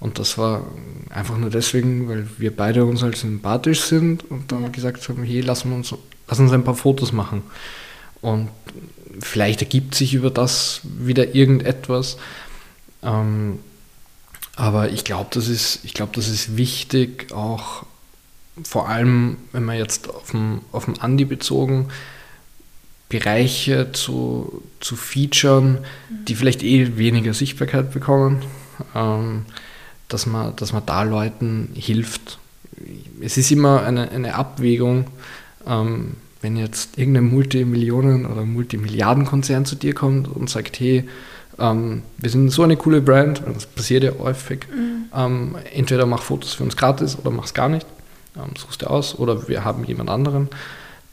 Und 0.00 0.18
das 0.18 0.36
war 0.36 0.66
einfach 1.10 1.36
nur 1.38 1.50
deswegen, 1.50 2.08
weil 2.08 2.28
wir 2.38 2.54
beide 2.54 2.84
uns 2.84 3.02
halt 3.02 3.16
sympathisch 3.16 3.80
sind 3.80 4.30
und 4.30 4.52
dann 4.52 4.62
ja. 4.62 4.68
gesagt 4.68 5.08
haben, 5.08 5.22
hey, 5.22 5.40
lass 5.40 5.64
uns, 5.64 5.94
lass 6.28 6.38
uns 6.38 6.52
ein 6.52 6.64
paar 6.64 6.74
Fotos 6.74 7.12
machen. 7.12 7.42
Und 8.20 8.50
vielleicht 9.20 9.62
ergibt 9.62 9.94
sich 9.94 10.14
über 10.14 10.30
das 10.30 10.80
wieder 10.84 11.34
irgendetwas. 11.34 12.16
Ähm, 13.02 13.58
aber 14.56 14.90
ich 14.90 15.04
glaube, 15.04 15.28
das, 15.32 15.48
ist, 15.48 15.80
glaub, 15.94 16.12
das 16.12 16.28
ist 16.28 16.56
wichtig, 16.56 17.32
auch 17.32 17.84
vor 18.62 18.88
allem, 18.88 19.36
wenn 19.52 19.64
man 19.64 19.76
jetzt 19.76 20.08
auf 20.08 20.30
den, 20.30 20.60
auf 20.70 20.84
den 20.84 21.00
Andi 21.00 21.24
bezogen, 21.24 21.88
Bereiche 23.08 23.92
zu, 23.92 24.62
zu 24.80 24.96
featuren, 24.96 25.78
die 26.08 26.34
vielleicht 26.34 26.62
eh 26.62 26.96
weniger 26.96 27.34
Sichtbarkeit 27.34 27.92
bekommen, 27.92 28.42
ähm, 28.94 29.44
dass, 30.14 30.26
man, 30.26 30.54
dass 30.54 30.72
man 30.72 30.86
da 30.86 31.02
Leuten 31.02 31.70
hilft. 31.74 32.38
Es 33.20 33.36
ist 33.36 33.50
immer 33.50 33.82
eine, 33.82 34.10
eine 34.12 34.36
Abwägung, 34.36 35.08
ähm, 35.66 36.14
wenn 36.40 36.56
jetzt 36.56 36.98
irgendein 36.98 37.28
Multimillionen- 37.28 38.24
oder 38.24 38.44
Multimilliardenkonzern 38.44 39.64
zu 39.64 39.74
dir 39.74 39.92
kommt 39.92 40.28
und 40.28 40.48
sagt, 40.48 40.78
hey, 40.78 41.08
ähm, 41.58 42.02
wir 42.18 42.30
sind 42.30 42.50
so 42.50 42.62
eine 42.62 42.76
coole 42.76 43.00
Brand, 43.00 43.42
das 43.52 43.66
passiert 43.66 44.04
ja 44.04 44.12
häufig, 44.16 44.66
mhm. 44.72 45.06
ähm, 45.12 45.56
entweder 45.74 46.06
mach 46.06 46.22
Fotos 46.22 46.54
für 46.54 46.62
uns 46.62 46.76
gratis 46.76 47.18
oder 47.18 47.32
mach 47.32 47.46
es 47.46 47.54
gar 47.54 47.68
nicht, 47.68 47.86
ähm, 48.36 48.54
suchst 48.56 48.82
du 48.82 48.86
aus, 48.86 49.18
oder 49.18 49.48
wir 49.48 49.64
haben 49.64 49.82
jemand 49.82 50.10
anderen, 50.10 50.48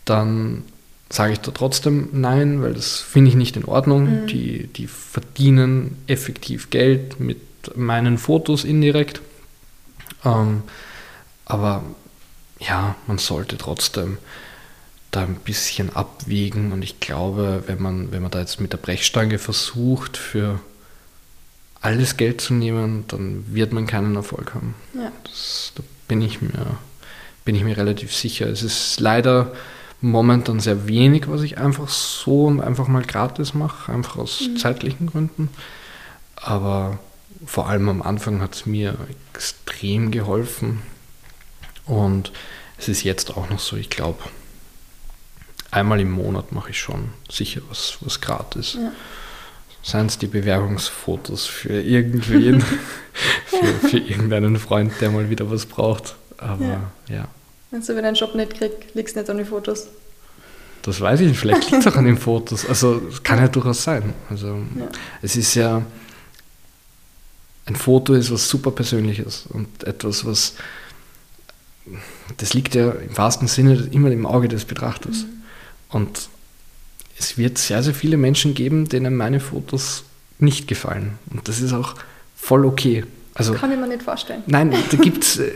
dann 0.05 0.63
sage 1.09 1.33
ich 1.33 1.39
da 1.39 1.51
trotzdem 1.51 2.09
nein, 2.11 2.61
weil 2.61 2.75
das 2.75 2.99
finde 2.99 3.29
ich 3.29 3.35
nicht 3.35 3.57
in 3.57 3.65
Ordnung. 3.65 4.03
Mhm. 4.21 4.27
Die, 4.27 4.67
die 4.67 4.87
verdienen 4.87 5.97
effektiv 6.05 6.69
Geld 6.69 7.19
mit 7.19 7.37
meinen 7.75 8.17
Fotos 8.17 8.63
indirekt. 8.63 9.21
Ähm, 10.23 10.63
aber 11.45 11.83
ja, 12.59 12.95
man 13.07 13.17
sollte 13.17 13.57
trotzdem 13.57 14.17
da 15.11 15.21
ein 15.21 15.35
bisschen 15.35 15.95
abwiegen. 15.95 16.71
Und 16.71 16.81
ich 16.83 16.99
glaube, 16.99 17.63
wenn 17.67 17.81
man, 17.81 18.11
wenn 18.11 18.21
man 18.21 18.31
da 18.31 18.39
jetzt 18.39 18.59
mit 18.59 18.71
der 18.73 18.77
Brechstange 18.77 19.37
versucht, 19.37 20.17
für 20.17 20.59
alles 21.81 22.17
Geld 22.17 22.41
zu 22.41 22.53
nehmen, 22.53 23.05
dann 23.07 23.43
wird 23.53 23.73
man 23.73 23.87
keinen 23.87 24.15
Erfolg 24.15 24.53
haben. 24.53 24.75
Ja. 24.93 25.11
Das, 25.23 25.73
da 25.75 25.83
bin 26.07 26.21
ich, 26.21 26.41
mir, 26.41 26.77
bin 27.43 27.55
ich 27.55 27.63
mir 27.63 27.75
relativ 27.75 28.15
sicher. 28.15 28.47
Es 28.47 28.63
ist 28.63 28.99
leider 28.99 29.51
momentan 29.99 30.59
sehr 30.59 30.87
wenig, 30.87 31.27
was 31.27 31.41
ich 31.41 31.57
einfach 31.57 31.89
so 31.89 32.45
und 32.45 32.61
einfach 32.61 32.87
mal 32.87 33.03
gratis 33.03 33.53
mache, 33.53 33.91
einfach 33.91 34.17
aus 34.17 34.41
mhm. 34.41 34.57
zeitlichen 34.57 35.07
Gründen. 35.07 35.49
Aber 36.35 36.99
vor 37.45 37.67
allem 37.67 37.89
am 37.89 38.01
Anfang 38.01 38.41
hat 38.41 38.55
es 38.55 38.65
mir 38.65 38.97
extrem 39.33 40.11
geholfen. 40.11 40.81
Und 41.85 42.31
es 42.77 42.87
ist 42.87 43.03
jetzt 43.03 43.35
auch 43.35 43.49
noch 43.49 43.59
so, 43.59 43.75
ich 43.75 43.89
glaube, 43.89 44.19
einmal 45.71 45.99
im 45.99 46.11
Monat 46.11 46.51
mache 46.51 46.71
ich 46.71 46.79
schon 46.79 47.09
sicher 47.29 47.61
was, 47.69 47.97
was 48.01 48.21
gratis. 48.21 48.73
Ja. 48.73 48.91
Seien 49.83 50.05
es 50.05 50.19
die 50.19 50.27
Bewerbungsfotos 50.27 51.47
für 51.47 51.81
irgendwen, 51.81 52.61
für, 53.45 53.87
für 53.87 53.97
irgendeinen 53.97 54.57
Freund, 54.57 54.93
der 55.01 55.09
mal 55.09 55.29
wieder 55.29 55.49
was 55.49 55.65
braucht. 55.65 56.15
Aber 56.37 56.65
ja. 56.65 56.91
ja. 57.07 57.27
Wenn 57.71 58.05
ein 58.05 58.15
Job 58.15 58.35
nicht 58.35 58.55
kriegt, 58.55 58.93
liegt 58.93 59.09
es 59.09 59.15
nicht 59.15 59.29
an 59.29 59.37
den 59.37 59.45
Fotos. 59.45 59.87
Das 60.83 60.99
weiß 60.99 61.21
ich 61.21 61.29
nicht, 61.29 61.39
vielleicht 61.39 61.71
liegt 61.71 61.85
es 61.85 61.91
auch 61.91 61.97
an 61.97 62.05
den 62.05 62.17
Fotos. 62.17 62.65
Also 62.65 63.01
es 63.09 63.23
kann 63.23 63.39
ja 63.39 63.47
durchaus 63.47 63.83
sein. 63.83 64.13
Also 64.29 64.47
ja. 64.47 64.87
es 65.21 65.35
ist 65.35 65.55
ja, 65.55 65.81
ein 67.71 67.75
Foto 67.75 68.13
ist 68.13 68.31
was 68.31 68.49
super 68.49 68.71
Persönliches 68.71 69.45
und 69.49 69.83
etwas, 69.83 70.25
was, 70.25 70.55
das 72.37 72.53
liegt 72.53 72.75
ja 72.75 72.91
im 72.91 73.17
wahrsten 73.17 73.47
Sinne 73.47 73.89
immer 73.91 74.11
im 74.11 74.25
Auge 74.25 74.47
des 74.47 74.65
Betrachters. 74.65 75.23
Mhm. 75.23 75.27
Und 75.89 76.29
es 77.17 77.37
wird 77.37 77.57
sehr, 77.57 77.83
sehr 77.83 77.93
viele 77.93 78.17
Menschen 78.17 78.53
geben, 78.53 78.87
denen 78.87 79.15
meine 79.15 79.39
Fotos 79.39 80.03
nicht 80.39 80.67
gefallen. 80.67 81.19
Und 81.31 81.47
das 81.47 81.61
ist 81.61 81.73
auch 81.73 81.95
voll 82.35 82.65
okay. 82.65 83.05
Also, 83.33 83.53
Kann 83.53 83.71
ich 83.71 83.79
mir 83.79 83.87
nicht 83.87 84.03
vorstellen. 84.03 84.43
Nein, 84.47 84.71
da 84.71 84.97
gibt's, 84.97 85.37
äh, 85.37 85.51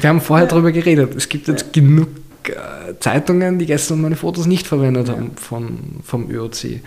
wir 0.00 0.08
haben 0.08 0.20
vorher 0.20 0.46
ja. 0.46 0.50
darüber 0.50 0.72
geredet, 0.72 1.14
es 1.14 1.28
gibt 1.28 1.48
jetzt 1.48 1.66
ja. 1.66 1.68
genug 1.72 2.08
äh, 2.44 2.94
Zeitungen, 3.00 3.58
die 3.58 3.66
gestern 3.66 4.00
meine 4.00 4.16
Fotos 4.16 4.46
nicht 4.46 4.66
verwendet 4.66 5.08
ja. 5.08 5.14
haben 5.14 5.32
von, 5.36 6.00
vom 6.04 6.30
ÖOC. 6.30 6.80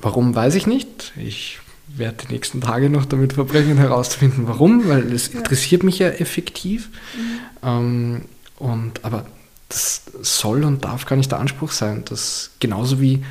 Warum, 0.00 0.34
weiß 0.34 0.54
ich 0.54 0.66
nicht. 0.66 1.12
Ich 1.16 1.58
werde 1.96 2.26
die 2.26 2.32
nächsten 2.32 2.60
Tage 2.60 2.90
noch 2.90 3.04
damit 3.04 3.32
verbringen, 3.32 3.78
herauszufinden, 3.78 4.46
warum, 4.46 4.88
weil 4.88 5.12
es 5.12 5.28
interessiert 5.28 5.82
mich 5.82 5.98
ja 5.98 6.08
effektiv. 6.08 6.88
Mhm. 7.14 7.38
Ähm, 7.62 8.20
und, 8.58 9.04
aber 9.04 9.26
das 9.68 10.02
soll 10.22 10.64
und 10.64 10.84
darf 10.84 11.06
gar 11.06 11.16
nicht 11.16 11.30
der 11.30 11.40
Anspruch 11.40 11.72
sein. 11.72 12.04
dass 12.06 12.50
genauso 12.60 13.00
wie 13.00 13.24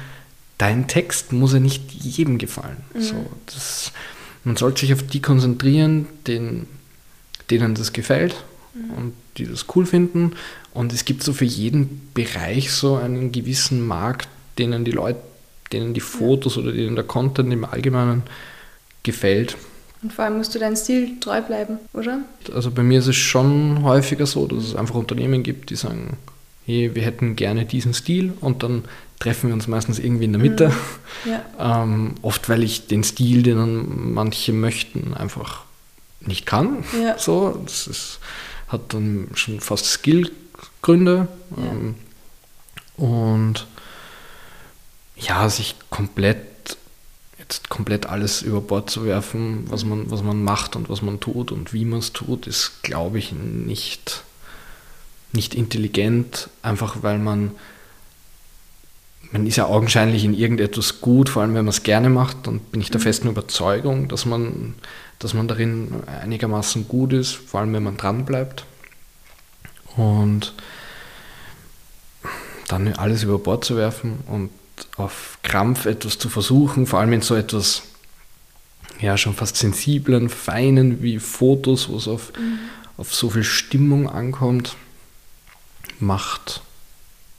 dein 0.58 0.88
Text 0.88 1.34
muss 1.34 1.54
ja 1.54 1.60
nicht 1.60 1.92
jedem 1.92 2.38
gefallen. 2.38 2.78
Mhm. 2.94 3.02
So, 3.02 3.26
das, 3.48 3.92
man 4.44 4.56
sollte 4.56 4.82
sich 4.82 4.94
auf 4.94 5.04
die 5.04 5.22
konzentrieren, 5.22 6.08
den, 6.26 6.68
denen 7.50 7.76
das 7.76 7.94
gefällt 7.94 8.36
mhm. 8.74 8.92
und 8.94 9.14
die 9.38 9.46
das 9.46 9.66
cool 9.76 9.86
finden. 9.86 10.34
Und 10.74 10.94
es 10.94 11.06
gibt 11.06 11.24
so 11.24 11.34
für 11.34 11.46
jeden 11.46 12.10
Bereich 12.14 12.72
so 12.72 12.96
einen 12.96 13.32
gewissen 13.32 13.86
Markt, 13.86 14.30
denen 14.58 14.86
die 14.86 14.92
Leute, 14.92 15.20
denen 15.70 15.94
die 15.94 16.02
Fotos 16.02 16.58
oder 16.58 16.72
denen 16.72 16.96
der 16.96 17.06
Content 17.06 17.52
im 17.52 17.66
Allgemeinen 17.66 18.24
gefällt. 19.04 19.58
Und 20.04 20.14
vor 20.14 20.26
allem 20.26 20.38
musst 20.38 20.54
du 20.54 20.60
deinem 20.60 20.76
Stil 20.76 21.20
treu 21.20 21.42
bleiben, 21.42 21.80
oder? 21.94 22.20
Also 22.54 22.70
bei 22.72 22.84
mir 22.84 23.00
ist 23.00 23.08
es 23.08 23.16
schon 23.16 23.84
häufiger 23.84 24.26
so, 24.26 24.46
dass 24.46 24.64
es 24.64 24.76
einfach 24.76 24.96
Unternehmen 24.96 25.44
gibt, 25.44 25.70
die 25.70 25.76
sagen, 25.76 26.18
hey, 26.66 26.94
wir 26.94 27.02
hätten 27.02 27.36
gerne 27.36 27.66
diesen 27.66 27.94
Stil 27.94 28.34
und 28.42 28.62
dann 28.62 28.84
treffen 29.20 29.48
wir 29.48 29.54
uns 29.56 29.68
meistens 29.68 30.00
irgendwie 30.00 30.26
in 30.26 30.34
der 30.34 30.42
Mitte. 30.42 30.70
Mhm. 30.70 30.74
Ja. 31.26 31.84
Ähm, 31.84 32.14
oft, 32.22 32.48
weil 32.48 32.62
ich 32.64 32.88
den 32.88 33.04
Stil, 33.04 33.42
den 33.42 34.14
manche 34.14 34.54
möchten, 34.54 35.16
einfach 35.16 35.64
nicht 36.22 36.46
kann. 36.46 36.84
Ja. 37.02 37.18
So, 37.18 37.60
das 37.66 37.88
ist, 37.88 38.20
hat 38.68 38.94
dann 38.94 39.30
schon 39.34 39.60
fast 39.60 39.86
Skillgründe. 39.86 41.28
Ja. 41.58 41.64
Ähm, 41.64 41.96
und 42.98 43.66
ja, 45.18 45.50
sich 45.50 45.76
komplett 45.90 46.38
jetzt 47.48 47.70
komplett 47.70 48.08
alles 48.08 48.42
über 48.42 48.60
Bord 48.60 48.90
zu 48.90 49.06
werfen, 49.06 49.66
was 49.70 49.86
man, 49.86 50.12
was 50.12 50.22
man 50.22 50.44
macht 50.44 50.76
und 50.76 50.90
was 50.90 51.02
man 51.02 51.20
tut 51.20 51.52
und 51.52 51.74
wie 51.74 51.86
man 51.86 52.00
es 52.00 52.12
tut, 52.12 52.46
ist, 52.46 52.84
glaube 52.84 53.20
ich, 53.20 53.32
nicht, 53.32 54.24
nicht 55.32 55.56
intelligent, 55.56 56.50
einfach 56.62 57.04
weil 57.04 57.20
man 57.20 57.52
man 59.32 59.46
ist 59.46 59.58
ja 59.58 59.66
augenscheinlich 59.66 60.24
in 60.24 60.34
irgendetwas 60.34 61.02
gut, 61.02 61.30
vor 61.30 61.42
allem 61.42 61.54
wenn 61.54 61.66
man 61.66 61.74
es 61.74 61.84
gerne 61.84 62.10
macht, 62.10 62.48
dann 62.48 62.60
bin 62.60 62.80
ich 62.80 62.92
der 62.92 63.00
mhm. 63.00 63.04
festen 63.04 63.28
Überzeugung, 63.28 64.08
dass 64.08 64.26
man, 64.26 64.76
dass 65.20 65.34
man 65.34 65.48
darin 65.50 66.04
einigermaßen 66.06 66.88
gut 66.88 67.12
ist, 67.12 67.34
vor 67.34 67.60
allem 67.60 67.74
wenn 67.74 67.84
man 67.84 67.98
dran 67.98 68.24
bleibt. 68.24 68.66
Und 69.98 70.54
dann 72.70 72.94
alles 72.94 73.24
über 73.24 73.38
Bord 73.40 73.66
zu 73.66 73.76
werfen 73.76 74.20
und 74.28 74.50
auf 74.98 75.38
Krampf 75.44 75.86
etwas 75.86 76.18
zu 76.18 76.30
versuchen, 76.30 76.86
vor 76.86 77.00
allem 77.00 77.14
in 77.14 77.22
so 77.22 77.36
etwas 77.36 77.84
ja 79.00 79.18
schon 79.18 79.34
fast 79.34 79.58
sensiblen, 79.58 80.30
feinen 80.30 81.02
wie 81.02 81.20
Fotos, 81.20 81.90
wo 81.90 81.98
es 81.98 82.08
auf, 82.08 82.34
mhm. 82.38 82.60
auf 82.98 83.14
so 83.14 83.30
viel 83.30 83.44
Stimmung 83.44 84.10
ankommt, 84.10 84.76
macht 86.00 86.62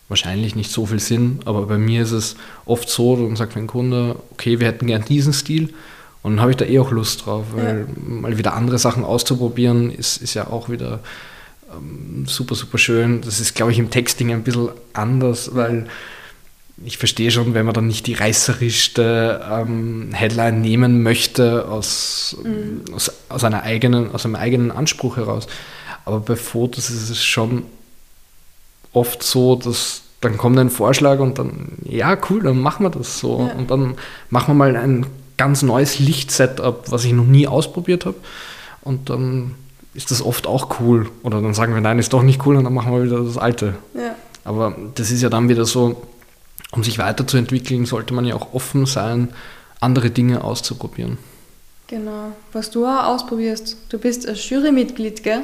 wahrscheinlich 0.08 0.54
nicht 0.54 0.70
so 0.70 0.86
viel 0.86 1.00
Sinn, 1.00 1.40
aber 1.44 1.66
bei 1.66 1.78
mir 1.78 2.02
ist 2.02 2.12
es 2.12 2.36
oft 2.64 2.88
so, 2.88 3.16
dann 3.16 3.36
sagt 3.36 3.56
mein 3.56 3.66
Kunde, 3.66 4.16
okay, 4.30 4.58
wir 4.58 4.66
hätten 4.66 4.86
gern 4.86 5.04
diesen 5.04 5.32
Stil 5.32 5.74
und 6.22 6.32
dann 6.32 6.40
habe 6.40 6.52
ich 6.52 6.56
da 6.56 6.64
eh 6.64 6.78
auch 6.78 6.90
Lust 6.90 7.26
drauf, 7.26 7.46
weil 7.52 7.86
ja. 7.88 8.02
mal 8.02 8.38
wieder 8.38 8.54
andere 8.54 8.78
Sachen 8.78 9.04
auszuprobieren 9.04 9.90
ist, 9.90 10.22
ist 10.22 10.34
ja 10.34 10.46
auch 10.46 10.68
wieder 10.68 11.00
ähm, 11.72 12.24
super, 12.26 12.54
super 12.54 12.78
schön. 12.78 13.20
Das 13.20 13.40
ist, 13.40 13.54
glaube 13.54 13.72
ich, 13.72 13.78
im 13.78 13.90
Texting 13.90 14.32
ein 14.32 14.42
bisschen 14.42 14.70
anders, 14.94 15.54
weil 15.54 15.86
ich 16.84 16.98
verstehe 16.98 17.30
schon, 17.30 17.54
wenn 17.54 17.66
man 17.66 17.74
dann 17.74 17.86
nicht 17.86 18.06
die 18.06 18.14
reißerischste 18.14 19.44
ähm, 19.50 20.10
Headline 20.12 20.60
nehmen 20.60 21.02
möchte 21.02 21.68
aus, 21.68 22.36
mhm. 22.42 22.94
aus, 22.94 23.12
aus, 23.28 23.44
einer 23.44 23.62
eigenen, 23.62 24.12
aus 24.12 24.24
einem 24.24 24.36
eigenen 24.36 24.70
Anspruch 24.70 25.16
heraus. 25.16 25.46
Aber 26.04 26.20
bei 26.20 26.36
Fotos 26.36 26.90
ist 26.90 27.10
es 27.10 27.22
schon 27.22 27.64
oft 28.92 29.22
so, 29.22 29.56
dass 29.56 30.02
dann 30.20 30.36
kommt 30.36 30.58
ein 30.58 30.70
Vorschlag 30.70 31.20
und 31.20 31.38
dann, 31.38 31.78
ja, 31.84 32.16
cool, 32.28 32.42
dann 32.42 32.58
machen 32.58 32.84
wir 32.84 32.90
das 32.90 33.20
so. 33.20 33.46
Ja. 33.46 33.54
Und 33.54 33.70
dann 33.70 33.94
machen 34.30 34.48
wir 34.48 34.54
mal 34.54 34.76
ein 34.76 35.06
ganz 35.36 35.62
neues 35.62 35.98
Lichtsetup, 35.98 36.90
was 36.90 37.04
ich 37.04 37.12
noch 37.12 37.26
nie 37.26 37.46
ausprobiert 37.46 38.04
habe. 38.04 38.16
Und 38.82 39.10
dann 39.10 39.54
ist 39.94 40.10
das 40.10 40.22
oft 40.22 40.46
auch 40.46 40.80
cool. 40.80 41.08
Oder 41.22 41.40
dann 41.40 41.54
sagen 41.54 41.74
wir, 41.74 41.80
nein, 41.80 41.98
ist 41.98 42.12
doch 42.12 42.22
nicht 42.22 42.44
cool 42.46 42.56
und 42.56 42.64
dann 42.64 42.74
machen 42.74 42.92
wir 42.92 43.04
wieder 43.04 43.22
das 43.22 43.38
Alte. 43.38 43.74
Ja. 43.94 44.16
Aber 44.44 44.74
das 44.94 45.10
ist 45.10 45.22
ja 45.22 45.28
dann 45.28 45.48
wieder 45.48 45.64
so, 45.64 46.02
um 46.72 46.84
sich 46.84 46.98
weiterzuentwickeln, 46.98 47.86
sollte 47.86 48.14
man 48.14 48.24
ja 48.24 48.34
auch 48.34 48.52
offen 48.54 48.86
sein, 48.86 49.28
andere 49.80 50.10
Dinge 50.10 50.44
auszuprobieren. 50.44 51.18
Genau. 51.86 52.32
Was 52.52 52.70
du 52.70 52.84
auch 52.84 53.04
ausprobierst, 53.04 53.76
du 53.88 53.98
bist 53.98 54.28
ein 54.28 54.34
Jurymitglied, 54.34 55.22
gell? 55.22 55.42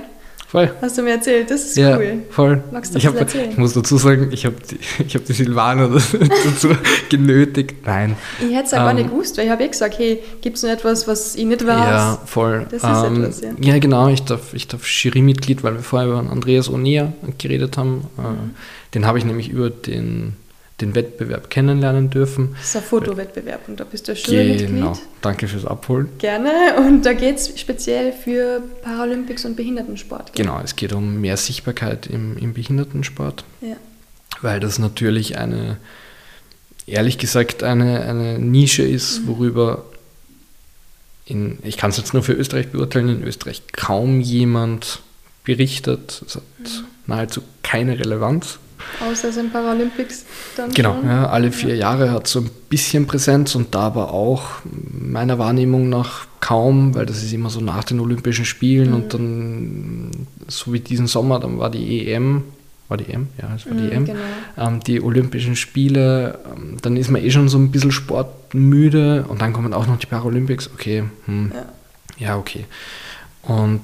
Voll. 0.55 0.70
Hast 0.81 0.97
du 0.97 1.03
mir 1.03 1.14
erzählt, 1.14 1.51
das 1.51 1.64
ist 1.64 1.77
ja, 1.77 1.97
cool. 1.97 2.22
voll. 2.31 2.62
Magst 2.70 2.95
du 2.95 2.99
ich, 2.99 3.07
hab, 3.07 3.16
erzählen? 3.16 3.51
ich 3.51 3.57
muss 3.57 3.72
dazu 3.72 3.97
sagen, 3.97 4.29
ich 4.31 4.47
habe 4.47 4.55
die, 4.70 5.09
hab 5.14 5.25
die 5.25 5.33
Silvana 5.33 5.89
dazu 6.45 6.68
genötigt. 7.09 7.85
Nein. 7.85 8.14
Ich 8.39 8.55
hätte 8.55 8.66
es 8.66 8.72
aber 8.72 8.91
ähm, 8.91 8.99
nicht 8.99 9.11
gewusst, 9.11 9.37
weil 9.37 9.47
ich 9.47 9.51
habe 9.51 9.64
eh 9.64 9.68
gesagt, 9.68 9.99
hey, 9.99 10.22
gibt 10.43 10.59
es 10.59 10.62
noch 10.62 10.70
etwas, 10.70 11.09
was 11.09 11.35
ich 11.35 11.45
nicht 11.45 11.66
weiß? 11.66 11.77
Ja, 11.77 12.18
voll. 12.25 12.66
Das 12.70 12.85
ist 12.85 13.05
ähm, 13.05 13.25
etwas, 13.25 13.41
ja. 13.41 13.51
Ja, 13.59 13.79
genau, 13.81 14.09
ich 14.11 14.22
darf, 14.22 14.55
ich 14.55 14.68
darf 14.68 14.87
Jury-Mitglied, 14.87 15.64
weil 15.64 15.75
wir 15.75 15.83
vorher 15.83 16.09
über 16.09 16.18
Andreas 16.18 16.70
O'Neill 16.70 17.11
geredet 17.37 17.77
haben. 17.77 18.07
Äh, 18.16 18.20
mhm. 18.20 18.51
Den 18.95 19.07
habe 19.07 19.18
ich 19.18 19.25
nämlich 19.25 19.49
über 19.49 19.70
den 19.70 20.35
den 20.81 20.95
Wettbewerb 20.95 21.51
kennenlernen 21.51 22.11
dürfen. 22.11 22.55
Das 22.59 22.68
ist 22.68 22.77
ein 22.77 22.83
Fotowettbewerb 22.83 23.68
und 23.68 23.79
da 23.79 23.85
bist 23.85 24.09
du 24.09 24.16
Schulmitglied. 24.16 24.68
Genau, 24.68 24.99
danke 25.22 25.47
fürs 25.47 25.64
Abholen. 25.64 26.09
Gerne 26.18 26.51
und 26.79 27.03
da 27.07 27.12
geht 27.12 27.37
es 27.37 27.59
speziell 27.61 28.12
für 28.12 28.61
Paralympics 28.83 29.45
und 29.45 29.57
Behindertensport. 29.57 30.33
Gell? 30.33 30.47
Genau, 30.47 30.61
es 30.62 30.75
geht 30.75 30.93
um 30.93 31.20
mehr 31.20 31.37
Sichtbarkeit 31.37 32.07
im, 32.09 32.37
im 32.39 32.55
Behindertensport, 32.55 33.45
ja. 33.61 33.77
weil 34.43 34.59
das 34.59 34.81
natürlich 34.81 35.39
eine, 35.39 35.77
ehrlich 36.87 37.18
gesagt, 37.18 37.62
eine, 37.62 38.01
eine 38.01 38.41
Nische 38.41 38.83
ist, 38.83 39.20
mhm. 39.20 39.29
worüber 39.29 39.85
in, 41.25 41.59
ich 41.62 41.77
kann 41.77 41.91
es 41.91 41.99
jetzt 41.99 42.14
nur 42.14 42.25
für 42.25 42.33
Österreich 42.33 42.70
beurteilen, 42.70 43.09
in 43.09 43.22
Österreich 43.22 43.62
kaum 43.72 44.20
jemand 44.20 45.01
berichtet. 45.45 46.22
Es 46.27 46.35
hat 46.35 46.43
mhm. 46.59 46.87
nahezu 47.07 47.43
keine 47.62 47.99
Relevanz. 47.99 48.59
Außer 49.01 49.28
es 49.28 49.35
sind 49.35 49.53
Paralympics 49.53 50.24
dann 50.57 50.72
Genau, 50.72 50.97
ja, 51.05 51.26
alle 51.28 51.53
vier 51.53 51.76
Jahre 51.76 52.11
hat 52.11 52.26
so 52.26 52.41
ein 52.41 52.51
bisschen 52.68 53.07
Präsenz 53.07 53.55
und 53.55 53.74
da 53.74 53.80
aber 53.80 54.12
auch 54.12 54.43
meiner 54.64 55.39
Wahrnehmung 55.39 55.89
nach 55.89 56.26
kaum, 56.41 56.95
weil 56.95 57.07
das 57.07 57.22
ist 57.22 57.32
immer 57.32 57.51
so 57.51 57.61
nach 57.61 57.85
den 57.85 58.01
Olympischen 58.01 58.45
Spielen 58.45 58.91
mhm. 58.91 58.95
und 58.95 59.14
dann, 59.14 60.11
so 60.47 60.72
wie 60.72 60.80
diesen 60.80 61.07
Sommer, 61.07 61.41
dann 61.41 61.59
war 61.59 61.70
die 61.70 62.09
EM, 62.09 62.45
war 62.89 62.97
die 62.99 63.11
EM? 63.11 63.28
Ja, 63.41 63.55
es 63.55 63.66
war 63.66 63.74
die 63.74 63.85
mhm, 63.85 63.93
EM. 63.93 64.05
Genau. 64.05 64.20
Ähm, 64.59 64.80
die 64.80 65.01
Olympischen 65.01 65.57
Spiele, 65.57 66.39
ähm, 66.55 66.76
dann 66.82 66.97
ist 66.97 67.11
man 67.11 67.22
eh 67.22 67.30
schon 67.30 67.49
so 67.49 67.59
ein 67.59 67.70
bisschen 67.70 67.93
sportmüde 67.93 69.24
und 69.28 69.41
dann 69.41 69.53
kommen 69.53 69.72
auch 69.72 69.87
noch 69.87 69.99
die 69.99 70.07
Paralympics. 70.07 70.70
Okay, 70.74 71.05
hm, 71.24 71.53
ja. 71.55 72.26
ja, 72.26 72.37
okay. 72.37 72.66
Und 73.43 73.80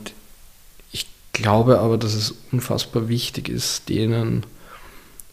ich 0.92 1.06
glaube 1.32 1.78
aber, 1.80 1.96
dass 1.96 2.14
es 2.14 2.34
unfassbar 2.52 3.08
wichtig 3.08 3.48
ist, 3.48 3.88
denen 3.88 4.44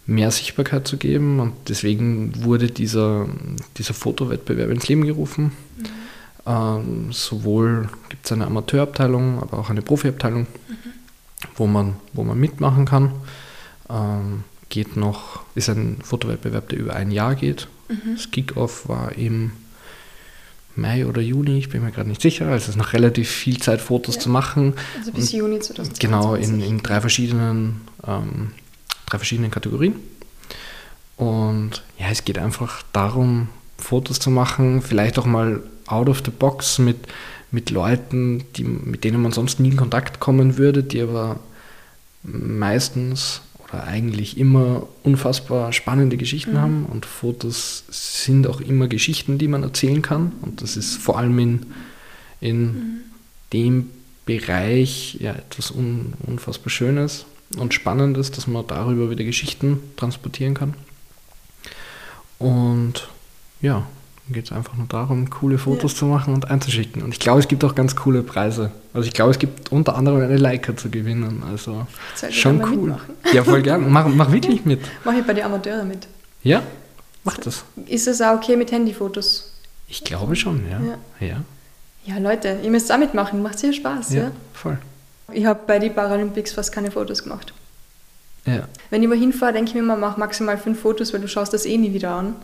mehr 0.07 0.31
Sichtbarkeit 0.31 0.87
zu 0.87 0.97
geben. 0.97 1.39
Und 1.39 1.53
deswegen 1.67 2.43
wurde 2.43 2.71
dieser, 2.71 3.27
dieser 3.77 3.93
Fotowettbewerb 3.93 4.71
ins 4.71 4.87
Leben 4.87 5.05
gerufen. 5.05 5.51
Mhm. 5.77 5.85
Ähm, 6.47 7.11
sowohl 7.11 7.89
gibt 8.09 8.25
es 8.25 8.31
eine 8.31 8.47
Amateurabteilung, 8.47 9.41
aber 9.41 9.59
auch 9.59 9.69
eine 9.69 9.81
Profiabteilung, 9.81 10.43
mhm. 10.43 10.75
wo, 11.55 11.67
man, 11.67 11.97
wo 12.13 12.23
man 12.23 12.39
mitmachen 12.39 12.85
kann. 12.85 13.11
Ähm, 13.89 14.43
geht 14.69 14.95
noch, 14.95 15.41
ist 15.55 15.69
ein 15.69 15.97
Fotowettbewerb, 16.01 16.69
der 16.69 16.79
über 16.79 16.95
ein 16.95 17.11
Jahr 17.11 17.35
geht. 17.35 17.67
Mhm. 17.89 18.15
Das 18.15 18.31
Kickoff 18.31 18.87
war 18.87 19.11
im 19.13 19.51
Mai 20.75 21.05
oder 21.05 21.21
Juni, 21.21 21.57
ich 21.57 21.69
bin 21.69 21.83
mir 21.83 21.91
gerade 21.91 22.07
nicht 22.07 22.21
sicher. 22.21 22.45
Also 22.45 22.63
es 22.63 22.69
ist 22.69 22.75
noch 22.75 22.93
relativ 22.93 23.29
viel 23.29 23.59
Zeit, 23.59 23.81
Fotos 23.81 24.15
ja. 24.15 24.21
zu 24.21 24.29
machen. 24.29 24.73
Also 24.97 25.11
bis 25.11 25.33
Und 25.33 25.39
Juni 25.39 25.59
2020. 25.59 25.99
Genau, 25.99 26.35
in, 26.35 26.61
in 26.61 26.83
drei 26.83 27.01
verschiedenen 27.01 27.81
ähm, 28.05 28.51
drei 29.07 29.17
verschiedenen 29.17 29.51
Kategorien. 29.51 29.95
Und 31.15 31.83
ja, 31.97 32.07
es 32.11 32.23
geht 32.23 32.37
einfach 32.37 32.83
darum, 32.93 33.49
Fotos 33.77 34.19
zu 34.19 34.29
machen, 34.29 34.81
vielleicht 34.81 35.17
auch 35.17 35.25
mal 35.25 35.61
out 35.87 36.09
of 36.09 36.21
the 36.23 36.31
box 36.31 36.77
mit, 36.77 36.97
mit 37.51 37.69
Leuten, 37.71 38.43
die, 38.55 38.63
mit 38.63 39.03
denen 39.03 39.21
man 39.21 39.31
sonst 39.31 39.59
nie 39.59 39.69
in 39.69 39.77
Kontakt 39.77 40.19
kommen 40.19 40.57
würde, 40.57 40.83
die 40.83 41.01
aber 41.01 41.39
meistens 42.23 43.41
oder 43.63 43.83
eigentlich 43.83 44.37
immer 44.37 44.87
unfassbar 45.03 45.73
spannende 45.73 46.17
Geschichten 46.17 46.53
mhm. 46.53 46.59
haben. 46.59 46.85
Und 46.85 47.05
Fotos 47.05 47.83
sind 47.89 48.47
auch 48.47 48.61
immer 48.61 48.87
Geschichten, 48.87 49.37
die 49.37 49.47
man 49.47 49.63
erzählen 49.63 50.01
kann. 50.01 50.33
Und 50.41 50.61
das 50.61 50.77
ist 50.77 50.95
vor 50.95 51.17
allem 51.17 51.37
in, 51.39 51.65
in 52.39 52.63
mhm. 52.65 52.97
dem 53.53 53.89
Bereich 54.25 55.17
ja 55.19 55.33
etwas 55.33 55.71
un, 55.71 56.13
unfassbar 56.25 56.69
Schönes 56.69 57.25
und 57.55 57.73
spannend 57.73 58.17
ist, 58.17 58.37
dass 58.37 58.47
man 58.47 58.65
darüber 58.67 59.09
wieder 59.09 59.23
Geschichten 59.23 59.79
transportieren 59.95 60.53
kann. 60.53 60.73
Und 62.39 63.07
ja, 63.61 63.85
dann 64.27 64.33
geht 64.33 64.45
es 64.45 64.51
einfach 64.51 64.75
nur 64.75 64.87
darum, 64.87 65.29
coole 65.29 65.57
Fotos 65.57 65.93
ja. 65.93 65.99
zu 65.99 66.05
machen 66.05 66.33
und 66.33 66.51
einzuschicken. 66.51 67.01
Und 67.01 67.13
ich 67.13 67.19
glaube, 67.19 67.39
es 67.39 67.47
gibt 67.47 67.63
auch 67.63 67.75
ganz 67.75 67.95
coole 67.95 68.23
Preise. 68.23 68.71
Also 68.93 69.07
ich 69.07 69.13
glaube, 69.13 69.31
es 69.31 69.39
gibt 69.39 69.71
unter 69.71 69.95
anderem 69.95 70.21
eine 70.21 70.37
Leica 70.37 70.75
zu 70.75 70.89
gewinnen. 70.89 71.43
Also 71.49 71.87
schon 72.29 72.61
cool. 72.63 72.89
Mitmachen. 72.89 73.15
Ja, 73.33 73.43
voll 73.43 73.61
gern. 73.61 73.89
Mach, 73.89 74.07
mach 74.07 74.31
wirklich 74.31 74.65
mit. 74.65 74.81
Mach 75.05 75.13
ich 75.13 75.25
bei 75.25 75.33
den 75.33 75.45
Amateuren 75.45 75.87
mit. 75.87 76.07
Ja? 76.43 76.61
Mach 77.23 77.37
das. 77.37 77.63
Ist 77.85 78.07
es 78.07 78.21
auch 78.21 78.35
okay 78.35 78.57
mit 78.57 78.71
Handyfotos? 78.71 79.53
Ich 79.87 80.03
glaube 80.03 80.35
schon, 80.35 80.63
ja. 80.69 80.81
Ja, 80.81 81.27
ja. 81.27 81.41
ja 82.05 82.17
Leute, 82.19 82.59
ihr 82.61 82.69
müsst 82.69 82.91
auch 82.91 82.97
mitmachen. 82.97 83.41
Macht 83.41 83.59
sicher 83.59 83.73
Spaß, 83.73 84.13
ja? 84.13 84.23
ja? 84.23 84.31
voll. 84.53 84.77
Ich 85.33 85.45
habe 85.45 85.59
bei 85.67 85.79
den 85.79 85.93
Paralympics 85.93 86.53
fast 86.53 86.71
keine 86.71 86.91
Fotos 86.91 87.23
gemacht. 87.23 87.53
Ja. 88.45 88.67
Wenn 88.89 89.03
ich 89.03 89.09
mal 89.09 89.17
hinfahre, 89.17 89.53
denke 89.53 89.69
ich 89.69 89.75
mir 89.75 89.81
immer, 89.81 89.97
mach 89.97 90.17
maximal 90.17 90.57
fünf 90.57 90.79
Fotos, 90.79 91.13
weil 91.13 91.21
du 91.21 91.27
schaust 91.27 91.53
das 91.53 91.65
eh 91.65 91.77
nie 91.77 91.93
wieder 91.93 92.11
an. 92.11 92.35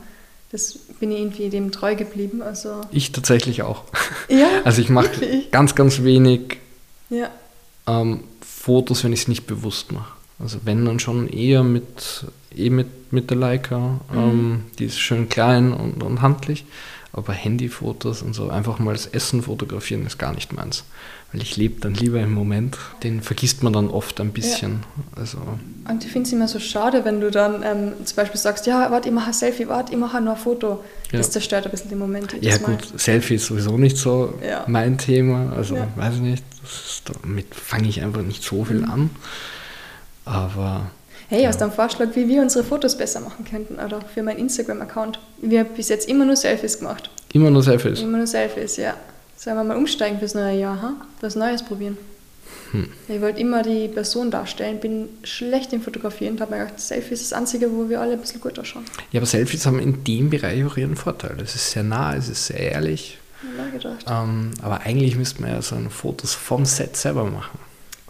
Das 0.51 0.77
bin 0.99 1.11
ich 1.11 1.19
irgendwie 1.19 1.49
dem 1.49 1.71
treu 1.71 1.95
geblieben. 1.95 2.41
Also 2.41 2.81
ich 2.91 3.11
tatsächlich 3.11 3.63
auch. 3.63 3.85
Ja, 4.29 4.47
also 4.65 4.81
ich 4.81 4.89
mache 4.89 5.09
ganz, 5.51 5.73
ganz 5.75 6.03
wenig 6.03 6.57
ja. 7.09 7.29
ähm, 7.87 8.25
Fotos, 8.41 9.03
wenn 9.03 9.13
ich 9.13 9.21
es 9.21 9.27
nicht 9.27 9.47
bewusst 9.47 9.91
mache. 9.91 10.11
Also 10.39 10.59
wenn 10.63 10.85
dann 10.85 10.99
schon 10.99 11.27
eher 11.29 11.63
mit, 11.63 12.25
eh 12.55 12.69
mit, 12.69 13.11
mit 13.13 13.29
der 13.29 13.37
Leica. 13.37 13.99
Mhm. 14.11 14.17
Ähm, 14.17 14.65
die 14.77 14.85
ist 14.85 14.99
schön 14.99 15.29
klein 15.29 15.71
und, 15.71 16.03
und 16.03 16.21
handlich. 16.21 16.65
Aber 17.13 17.31
Handyfotos 17.33 18.21
und 18.23 18.33
so, 18.33 18.49
einfach 18.49 18.79
mal 18.79 18.93
das 18.93 19.05
Essen 19.05 19.43
fotografieren 19.43 20.05
ist 20.05 20.17
gar 20.17 20.33
nicht 20.33 20.51
meins. 20.51 20.83
Weil 21.33 21.41
ich 21.41 21.57
lebe 21.57 21.81
dann 21.81 21.95
lieber 21.95 22.19
im 22.19 22.31
Moment. 22.31 22.77
Den 23.01 23.21
vergisst 23.21 23.63
man 23.63 23.73
dann 23.73 23.89
oft 23.89 24.21
ein 24.21 24.31
bisschen. 24.31 24.83
Ja. 25.15 25.19
Also. 25.19 25.39
Und 25.89 26.05
ich 26.05 26.11
finde 26.11 26.27
es 26.27 26.33
immer 26.33 26.47
so 26.47 26.59
schade, 26.59 27.03
wenn 27.05 27.19
du 27.19 27.31
dann 27.31 27.63
ähm, 27.63 27.93
zum 28.05 28.15
Beispiel 28.15 28.39
sagst, 28.39 28.67
ja, 28.67 28.91
warte, 28.91 29.09
ich 29.09 29.15
mache 29.15 29.27
ein 29.27 29.33
Selfie, 29.33 29.67
warte, 29.67 29.93
ich 29.93 29.97
mache 29.97 30.21
nur 30.21 30.33
ein 30.33 30.39
Foto. 30.39 30.83
Ja. 31.11 31.17
Das 31.17 31.31
zerstört 31.31 31.65
ein 31.65 31.71
bisschen 31.71 31.89
den 31.89 31.97
Moment. 31.97 32.35
Ja 32.39 32.57
gut, 32.57 32.99
Selfie 32.99 33.35
ist 33.35 33.47
sowieso 33.47 33.79
nicht 33.79 33.97
so 33.97 34.35
ja. 34.47 34.63
mein 34.67 34.99
Thema. 34.99 35.53
Also 35.57 35.75
weiß 35.95 36.15
ich 36.15 36.21
nicht, 36.21 36.43
ist, 36.63 37.03
damit 37.23 37.53
fange 37.55 37.87
ich 37.89 38.03
einfach 38.03 38.21
nicht 38.21 38.43
so 38.43 38.63
viel 38.63 38.81
mhm. 38.81 38.91
an. 38.91 39.09
Aber 40.25 40.91
hey, 41.29 41.45
hast 41.45 41.61
du 41.61 41.65
einen 41.65 41.73
Vorschlag, 41.73 42.09
wie 42.13 42.27
wir 42.27 42.43
unsere 42.43 42.63
Fotos 42.63 42.95
besser 42.95 43.21
machen 43.21 43.43
könnten 43.43 43.79
oder 43.83 44.01
für 44.01 44.21
meinen 44.21 44.37
Instagram-Account? 44.37 45.19
Wir 45.41 45.61
haben 45.61 45.69
bis 45.75 45.89
jetzt 45.89 46.07
immer 46.07 46.25
nur 46.25 46.35
Selfies 46.35 46.77
gemacht. 46.77 47.09
Immer 47.33 47.49
nur 47.49 47.63
Selfies? 47.63 48.01
Immer 48.01 48.19
nur 48.19 48.27
Selfies, 48.27 48.77
ja. 48.77 48.93
Sollen 49.43 49.57
wir 49.57 49.65
mal 49.65 49.75
umsteigen 49.75 50.19
fürs 50.19 50.35
neue 50.35 50.57
Jahr, 50.57 50.81
ha? 50.81 50.93
was 51.19 51.35
Neues 51.35 51.63
probieren? 51.63 51.97
Hm. 52.71 52.87
Ich 53.09 53.19
wollte 53.19 53.41
immer 53.41 53.61
die 53.61 53.89
Person 53.89 54.31
darstellen, 54.31 54.79
bin 54.79 55.09
schlecht 55.23 55.73
im 55.73 55.81
Fotografieren, 55.81 56.39
habe 56.39 56.51
mir 56.51 56.59
gedacht, 56.59 56.79
Selfies 56.79 57.19
ist 57.19 57.33
das 57.33 57.39
Einzige, 57.39 57.69
wo 57.69 57.89
wir 57.89 57.99
alle 57.99 58.13
ein 58.13 58.21
bisschen 58.21 58.39
gut 58.39 58.57
ausschauen. 58.57 58.85
Ja, 59.11 59.19
aber 59.19 59.25
Selfies 59.25 59.65
haben 59.65 59.79
in 59.79 60.01
dem 60.05 60.29
Bereich 60.29 60.63
auch 60.63 60.77
ihren 60.77 60.95
Vorteil. 60.95 61.35
Es 61.41 61.55
ist 61.55 61.71
sehr 61.71 61.83
nah, 61.83 62.15
es 62.15 62.29
ist 62.29 62.45
sehr 62.45 62.71
ehrlich. 62.71 63.17
Ja, 64.07 64.23
ähm, 64.23 64.51
aber 64.61 64.79
eigentlich 64.79 65.17
müsste 65.17 65.41
man 65.41 65.51
ja 65.51 65.61
so 65.61 65.75
Fotos 65.89 66.33
vom 66.33 66.63
Set 66.63 66.95
selber 66.95 67.25
machen. 67.25 67.59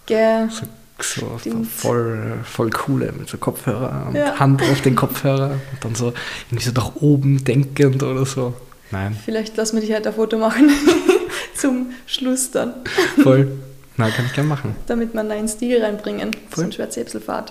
Gell. 0.05 0.49
So 0.51 0.67
so 1.01 1.39
voll, 1.63 2.39
voll 2.43 2.69
coole 2.69 3.11
mit 3.11 3.27
so 3.27 3.37
Kopfhörer 3.37 4.05
und 4.07 4.15
ja. 4.15 4.39
Hand 4.39 4.61
auf 4.61 4.81
den 4.81 4.95
Kopfhörer 4.95 5.49
und 5.49 5.83
dann 5.83 5.95
so 5.95 6.13
irgendwie 6.51 6.63
so 6.63 6.71
nach 6.71 6.95
oben 6.97 7.43
denkend 7.43 8.03
oder 8.03 8.23
so. 8.27 8.53
Nein. 8.91 9.17
Vielleicht 9.25 9.57
lassen 9.57 9.77
wir 9.77 9.81
dich 9.81 9.91
halt 9.91 10.05
ein 10.05 10.13
Foto 10.13 10.37
machen 10.37 10.69
zum 11.55 11.91
Schluss 12.05 12.51
dann. 12.51 12.73
Voll. 13.21 13.51
Na, 13.97 14.09
kann 14.09 14.25
ich 14.25 14.33
gerne 14.33 14.49
machen. 14.49 14.75
Damit 14.87 15.13
wir 15.13 15.19
einen 15.19 15.29
neuen 15.29 15.47
Stil 15.47 15.83
reinbringen. 15.83 16.31
Voll. 16.49 16.71
So 16.71 16.81
ein. 16.81 17.43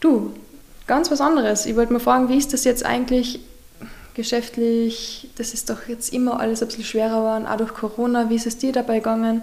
Du, 0.00 0.32
ganz 0.86 1.10
was 1.10 1.20
anderes. 1.20 1.66
Ich 1.66 1.76
wollte 1.76 1.92
mal 1.92 2.00
fragen, 2.00 2.28
wie 2.28 2.36
ist 2.36 2.52
das 2.52 2.64
jetzt 2.64 2.84
eigentlich 2.84 3.40
geschäftlich? 4.14 5.28
Das 5.36 5.54
ist 5.54 5.70
doch 5.70 5.88
jetzt 5.88 6.12
immer 6.12 6.40
alles 6.40 6.62
ein 6.62 6.68
bisschen 6.68 6.84
schwerer 6.84 7.20
geworden, 7.20 7.46
auch 7.46 7.56
durch 7.56 7.74
Corona. 7.74 8.30
Wie 8.30 8.36
ist 8.36 8.46
es 8.46 8.58
dir 8.58 8.72
dabei 8.72 8.98
gegangen? 8.98 9.42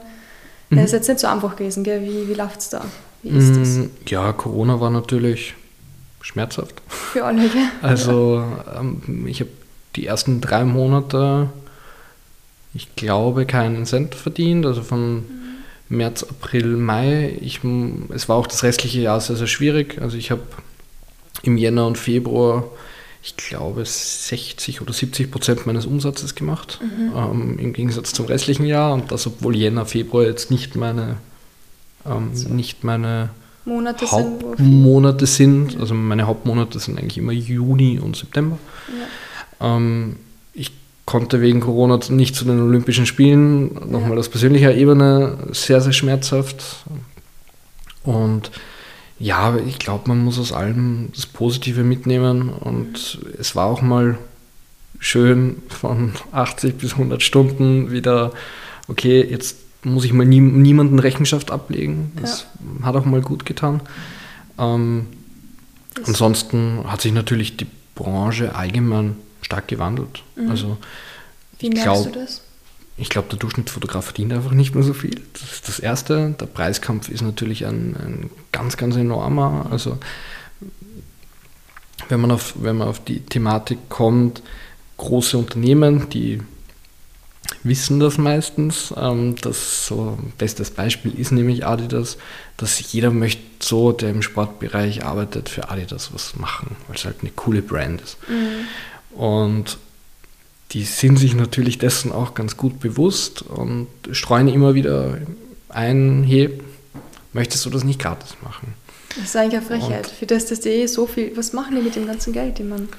Mhm. 0.69 0.75
Das 0.77 0.85
ist 0.85 0.91
jetzt 0.93 1.07
nicht 1.07 1.19
so 1.19 1.27
einfach 1.27 1.55
gewesen, 1.55 1.83
gell? 1.83 2.01
Wie, 2.01 2.27
wie 2.27 2.33
läuft 2.33 2.59
es 2.59 2.69
da? 2.69 2.83
Wie 3.21 3.29
ist 3.29 3.55
das? 3.55 3.69
Mm, 3.69 3.89
ja, 4.07 4.33
Corona 4.33 4.79
war 4.79 4.89
natürlich 4.89 5.55
schmerzhaft. 6.21 6.81
Für 6.87 7.25
alle, 7.25 7.47
gell? 7.49 7.69
Also 7.81 8.43
ähm, 8.77 9.25
ich 9.27 9.39
habe 9.41 9.51
die 9.95 10.07
ersten 10.07 10.41
drei 10.41 10.63
Monate, 10.65 11.49
ich 12.75 12.95
glaube, 12.95 13.45
keinen 13.45 13.85
Cent 13.85 14.13
verdient. 14.13 14.65
Also 14.65 14.83
von 14.83 15.15
mhm. 15.15 15.23
März, 15.89 16.23
April, 16.23 16.77
Mai. 16.77 17.37
Ich, 17.41 17.61
es 18.13 18.27
war 18.29 18.35
auch 18.35 18.47
das 18.47 18.63
restliche 18.63 18.99
Jahr 18.99 19.19
sehr, 19.21 19.37
sehr 19.37 19.47
schwierig. 19.47 20.01
Also 20.01 20.17
ich 20.17 20.29
habe 20.29 20.41
im 21.41 21.57
Jänner 21.57 21.87
und 21.87 21.97
Februar, 21.97 22.65
ich 23.23 23.37
glaube, 23.37 23.85
60 23.85 24.81
oder 24.81 24.93
70 24.93 25.31
Prozent 25.31 25.65
meines 25.65 25.85
Umsatzes 25.85 26.35
gemacht. 26.35 26.79
Mhm. 26.81 27.13
Ähm, 27.15 27.59
Im 27.59 27.73
Gegensatz 27.73 28.11
zum 28.11 28.25
restlichen 28.25 28.65
Jahr. 28.65 28.93
Und 28.93 29.11
das, 29.11 29.25
obwohl 29.25 29.55
Jänner, 29.55 29.85
Februar 29.85 30.25
jetzt 30.25 30.51
nicht 30.51 30.75
meine 30.75 31.17
ähm, 32.05 32.31
so. 32.33 32.49
nicht 32.49 32.83
meine 32.83 33.29
Monate 33.63 34.11
Hauptmonate 34.11 35.25
sind. 35.25 35.71
sind. 35.71 35.81
Also 35.81 35.93
meine 35.93 36.27
Hauptmonate 36.27 36.77
sind 36.79 36.99
eigentlich 36.99 37.17
immer 37.17 37.31
Juni 37.31 37.99
und 37.99 38.15
September. 38.15 38.59
Ja. 39.59 39.77
Ähm, 39.77 40.17
konnte 41.05 41.39
wegen 41.41 41.59
Corona 41.59 41.99
nicht 42.09 42.35
zu 42.35 42.45
den 42.45 42.59
Olympischen 42.61 43.05
Spielen, 43.05 43.73
nochmal 43.89 44.13
ja. 44.13 44.17
aus 44.17 44.29
persönlicher 44.29 44.73
Ebene 44.73 45.37
sehr, 45.51 45.81
sehr 45.81 45.93
schmerzhaft. 45.93 46.85
Und 48.03 48.51
ja, 49.19 49.55
ich 49.57 49.79
glaube, 49.79 50.07
man 50.07 50.23
muss 50.23 50.39
aus 50.39 50.51
allem 50.51 51.09
das 51.13 51.25
Positive 51.25 51.83
mitnehmen. 51.83 52.49
Und 52.49 53.19
mhm. 53.21 53.29
es 53.39 53.55
war 53.55 53.67
auch 53.67 53.81
mal 53.81 54.17
schön 54.99 55.61
von 55.69 56.13
80 56.31 56.77
bis 56.77 56.93
100 56.93 57.21
Stunden 57.21 57.91
wieder, 57.91 58.33
okay, 58.87 59.21
jetzt 59.21 59.57
muss 59.83 60.05
ich 60.05 60.13
mal 60.13 60.25
nie, 60.25 60.39
niemanden 60.39 60.97
Rechenschaft 60.97 61.51
ablegen. 61.51 62.11
Das 62.19 62.47
ja. 62.79 62.87
hat 62.87 62.95
auch 62.95 63.05
mal 63.05 63.21
gut 63.21 63.45
getan. 63.45 63.81
Ähm, 64.57 65.05
ansonsten 66.03 66.79
hat 66.87 67.01
sich 67.01 67.13
natürlich 67.13 67.57
die 67.57 67.67
Branche 67.93 68.55
allgemein 68.55 69.15
stark 69.45 69.67
gewandelt. 69.67 70.23
Mhm. 70.35 70.49
Also, 70.49 70.77
Wie 71.59 71.69
merkst 71.69 71.83
glaub, 71.83 72.13
du 72.13 72.19
das? 72.19 72.41
Ich 72.97 73.09
glaube, 73.09 73.27
der 73.29 73.39
Durchschnittsfotograf 73.39 74.05
verdient 74.05 74.33
einfach 74.33 74.51
nicht 74.51 74.73
mehr 74.73 74.83
so 74.83 74.93
viel. 74.93 75.21
Das 75.33 75.53
ist 75.53 75.67
das 75.67 75.79
Erste. 75.79 76.35
Der 76.39 76.45
Preiskampf 76.45 77.09
ist 77.09 77.21
natürlich 77.21 77.65
ein, 77.65 77.95
ein 77.95 78.29
ganz, 78.51 78.77
ganz 78.77 78.95
enormer. 78.95 79.67
Also 79.69 79.97
wenn 82.07 82.21
man, 82.21 82.31
auf, 82.31 82.53
wenn 82.57 82.77
man 82.77 82.87
auf 82.87 83.03
die 83.03 83.19
Thematik 83.19 83.89
kommt, 83.89 84.41
große 84.97 85.37
Unternehmen, 85.37 86.09
die 86.09 86.41
wissen 87.63 87.99
das 87.99 88.17
meistens. 88.17 88.93
Ähm, 88.95 89.35
das 89.41 89.87
so 89.87 90.17
bestes 90.37 90.71
Beispiel 90.71 91.19
ist 91.19 91.31
nämlich 91.31 91.65
Adidas, 91.65 92.17
dass 92.55 92.93
jeder 92.93 93.11
möchte 93.11 93.43
so, 93.59 93.91
der 93.91 94.11
im 94.11 94.21
Sportbereich 94.21 95.03
arbeitet, 95.03 95.49
für 95.49 95.69
Adidas 95.69 96.13
was 96.13 96.35
machen, 96.37 96.77
weil 96.87 96.95
es 96.95 97.03
halt 97.03 97.17
eine 97.21 97.31
coole 97.31 97.61
Brand 97.61 98.01
ist. 98.01 98.17
Mhm. 98.29 98.67
Und 99.15 99.77
die 100.71 100.83
sind 100.83 101.17
sich 101.17 101.35
natürlich 101.35 101.77
dessen 101.77 102.11
auch 102.11 102.33
ganz 102.33 102.57
gut 102.57 102.79
bewusst 102.79 103.41
und 103.41 103.87
streuen 104.11 104.47
immer 104.47 104.73
wieder 104.73 105.19
ein, 105.69 106.23
hey, 106.23 106.59
möchtest 107.33 107.65
du 107.65 107.69
das 107.69 107.83
nicht 107.83 107.99
gratis 107.99 108.35
machen? 108.41 108.73
Das 109.15 109.25
ist 109.25 109.35
eigentlich 109.35 109.57
eine 109.57 109.65
Frechheit. 109.65 110.07
Und 110.07 110.15
für 110.15 110.25
das, 110.25 110.47
dass 110.47 110.59
die 110.59 110.69
eh 110.69 110.87
so 110.87 111.07
viel, 111.07 111.35
was 111.37 111.53
machen 111.53 111.75
die 111.75 111.81
mit 111.81 111.95
dem 111.95 112.07
ganzen 112.07 112.33
Geld, 112.33 112.57
die 112.57 112.63
man 112.63 112.89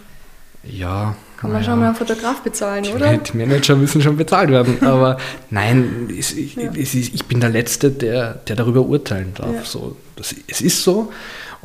ja. 0.68 1.16
Kann 1.36 1.52
man 1.52 1.60
ja. 1.60 1.68
schon 1.68 1.78
mal 1.78 1.86
einen 1.86 1.94
Fotograf 1.94 2.40
bezahlen, 2.40 2.84
die 2.84 2.92
oder? 2.92 3.16
Die 3.16 3.36
Manager 3.36 3.76
müssen 3.76 4.00
schon 4.00 4.16
bezahlt 4.16 4.50
werden. 4.50 4.78
Aber 4.82 5.18
nein, 5.50 6.08
es, 6.18 6.32
ich, 6.32 6.56
ja. 6.56 6.70
es 6.72 6.94
ist, 6.94 7.14
ich 7.14 7.26
bin 7.26 7.40
der 7.40 7.50
Letzte, 7.50 7.90
der, 7.90 8.34
der 8.34 8.56
darüber 8.56 8.82
urteilen 8.82 9.32
darf. 9.34 9.54
Ja. 9.54 9.64
So, 9.64 9.96
das, 10.16 10.34
es 10.46 10.60
ist 10.60 10.82
so. 10.82 11.12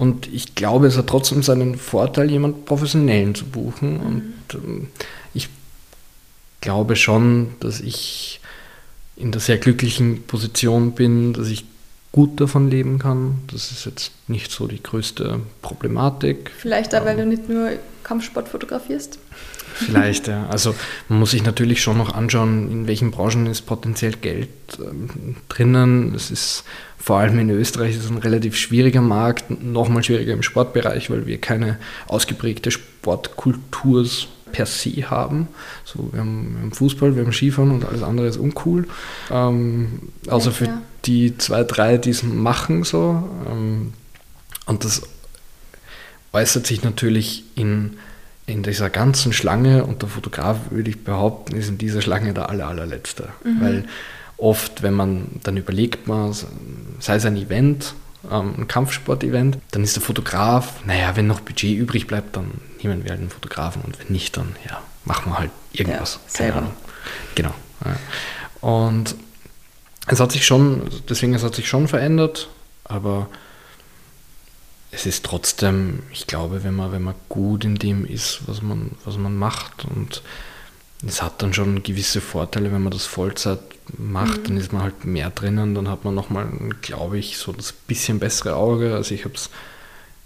Und 0.02 0.34
ich 0.34 0.56
glaube, 0.56 0.88
es 0.88 0.98
hat 0.98 1.06
trotzdem 1.06 1.44
seinen 1.44 1.76
Vorteil, 1.76 2.32
jemanden 2.32 2.66
Professionellen 2.66 3.36
zu 3.36 3.46
buchen. 3.46 3.94
Mhm. 3.94 4.02
Und 4.08 4.34
ähm, 4.56 4.88
ich 5.36 5.48
glaube 6.60 6.96
schon, 6.96 7.50
dass 7.60 7.80
ich 7.80 8.42
in 9.16 9.32
der 9.32 9.40
sehr 9.40 9.60
glücklichen 9.60 10.24
Position 10.24 10.94
bin, 10.94 11.34
dass 11.34 11.50
ich 11.50 11.66
gut 12.12 12.42
davon 12.42 12.72
leben 12.72 12.98
kann. 12.98 13.44
Das 13.54 13.72
ist 13.72 13.86
jetzt 13.86 14.12
nicht 14.28 14.50
so 14.52 14.66
die 14.66 14.82
größte 14.82 15.40
Problematik. 15.62 16.50
Vielleicht 16.58 16.96
auch, 16.96 17.06
weil 17.06 17.18
du 17.18 17.28
nicht 17.28 17.48
nur 17.48 17.70
Kampfsport 18.04 18.50
fotografierst? 18.50 19.20
Vielleicht, 19.74 20.28
ja. 20.28 20.48
Also 20.48 20.76
man 21.10 21.20
muss 21.20 21.32
sich 21.32 21.44
natürlich 21.44 21.82
schon 21.82 21.98
noch 21.98 22.14
anschauen, 22.14 22.72
in 22.72 22.88
welchen 22.88 23.12
Branchen 23.12 23.46
ist 23.46 23.62
potenziell 23.62 24.14
Geld 24.14 24.50
ähm, 24.80 25.36
drinnen. 25.50 26.14
Es 26.16 26.32
ist 26.32 26.64
vor 26.98 27.18
allem 27.18 27.40
in 27.40 27.50
Österreich 27.50 27.96
ist 27.96 28.10
ein 28.10 28.20
relativ 28.20 28.56
schwieriger 28.56 29.02
Markt, 29.02 29.50
nochmal 29.64 30.04
schwieriger 30.04 30.34
im 30.34 30.44
Sportbereich, 30.44 31.10
weil 31.10 31.26
wir 31.26 31.40
keine 31.40 31.80
ausgeprägte 32.08 32.70
Sportkultur 32.70 34.06
per 34.52 34.66
se 34.66 35.10
haben. 35.10 35.48
So, 35.84 36.10
wir, 36.12 36.20
haben, 36.20 36.54
wir 36.56 36.62
haben 36.62 36.72
Fußball, 36.72 37.16
wir 37.16 37.24
haben 37.24 37.34
Skifahren 37.34 37.72
und 37.72 37.86
alles 37.86 38.04
andere 38.04 38.28
ist 38.28 38.38
uncool. 38.38 38.88
Ähm, 39.32 40.10
außer 40.28 40.50
ja, 40.50 40.56
für 40.56 40.70
die 41.06 41.38
zwei, 41.38 41.64
drei, 41.64 41.98
die 41.98 42.12
es 42.12 42.24
machen 42.24 42.84
so. 42.84 43.28
Ähm, 43.50 43.94
und 44.66 44.84
das 44.84 45.02
äußert 46.34 46.68
sich 46.68 46.84
natürlich 46.84 47.44
in, 47.56 47.98
in 48.46 48.64
dieser 48.64 48.90
ganzen 48.90 49.34
Schlange 49.34 49.86
und 49.86 50.02
der 50.02 50.10
Fotograf, 50.10 50.58
würde 50.72 50.90
ich 50.90 51.04
behaupten, 51.04 51.56
ist 51.56 51.70
in 51.70 51.78
dieser 51.78 52.02
Schlange 52.02 52.34
der 52.34 52.50
aller, 52.50 52.68
allerletzte. 52.68 53.30
Mhm. 53.44 53.62
Weil 53.62 53.86
oft, 54.38 54.82
wenn 54.84 54.94
man 54.94 55.28
dann 55.44 55.58
überlegt, 55.58 56.08
man, 56.08 56.34
sei 57.00 57.16
es 57.16 57.26
ein 57.26 57.38
Event, 57.38 57.94
ähm, 58.30 58.54
ein 58.58 58.68
Kampfsport-Event. 58.68 59.58
Dann 59.72 59.84
ist 59.84 59.96
der 59.96 60.04
Fotograf, 60.04 60.86
naja, 60.86 61.16
wenn 61.16 61.28
noch 61.28 61.40
Budget 61.40 61.78
übrig 61.78 62.08
bleibt, 62.08 62.36
dann 62.36 62.52
nehmen 62.82 63.04
wir 63.04 63.12
halt 63.12 63.22
einen 63.22 63.30
Fotografen 63.30 63.82
und 63.84 64.00
wenn 64.00 64.08
nicht, 64.08 64.38
dann 64.38 64.56
ja, 64.68 64.82
machen 65.06 65.32
wir 65.32 65.40
halt 65.40 65.52
irgendwas. 65.72 66.20
Ja, 66.34 66.38
Keine 66.38 66.54
Ahnung. 66.56 66.74
Genau. 67.36 67.54
Ja. 67.86 68.68
Und 68.68 69.16
es 70.08 70.20
hat 70.20 70.32
sich 70.32 70.46
schon, 70.46 70.84
deswegen 71.10 71.34
es 71.34 71.44
hat 71.44 71.56
sich 71.56 71.68
schon 71.68 71.88
verändert, 71.88 72.50
aber 72.84 73.30
es 74.92 75.06
ist 75.06 75.26
trotzdem, 75.26 76.04
ich 76.12 76.28
glaube, 76.28 76.64
wenn 76.64 76.76
man, 76.76 76.92
wenn 76.92 77.04
man 77.04 77.16
gut 77.30 77.64
in 77.64 77.76
dem 77.76 78.06
ist, 78.06 78.42
was 78.46 78.62
man, 78.62 78.92
was 79.06 79.18
man 79.18 79.38
macht 79.38 79.86
und 79.86 80.22
es 81.08 81.22
hat 81.22 81.42
dann 81.42 81.54
schon 81.54 81.82
gewisse 81.82 82.22
Vorteile, 82.22 82.72
wenn 82.72 82.84
man 82.84 82.92
das 82.92 83.06
Vollzeit 83.06 83.60
macht, 83.98 84.42
mhm. 84.42 84.44
dann 84.44 84.58
ist 84.58 84.74
man 84.74 84.84
halt 84.84 85.06
mehr 85.06 85.30
drinnen, 85.30 85.74
dann 85.74 85.88
hat 85.88 86.04
man 86.04 86.14
nochmal, 86.14 86.48
glaube 86.82 87.18
ich, 87.18 87.38
so 87.38 87.52
das 87.54 87.72
bisschen 87.72 88.20
bessere 88.20 88.56
Auge. 88.56 88.94
Also 88.96 89.16
ich 89.16 89.24
habe 89.24 89.34
es 89.34 89.50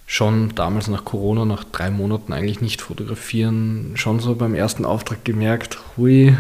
schon 0.08 0.54
damals 0.56 0.88
nach 0.88 1.06
Corona, 1.06 1.46
nach 1.46 1.64
drei 1.64 1.90
Monaten 1.90 2.34
eigentlich 2.34 2.62
nicht 2.62 2.82
fotografieren, 2.82 3.94
schon 3.96 4.20
so 4.20 4.36
beim 4.36 4.54
ersten 4.54 4.86
Auftrag 4.86 5.24
gemerkt, 5.24 5.80
hui, 5.96 6.36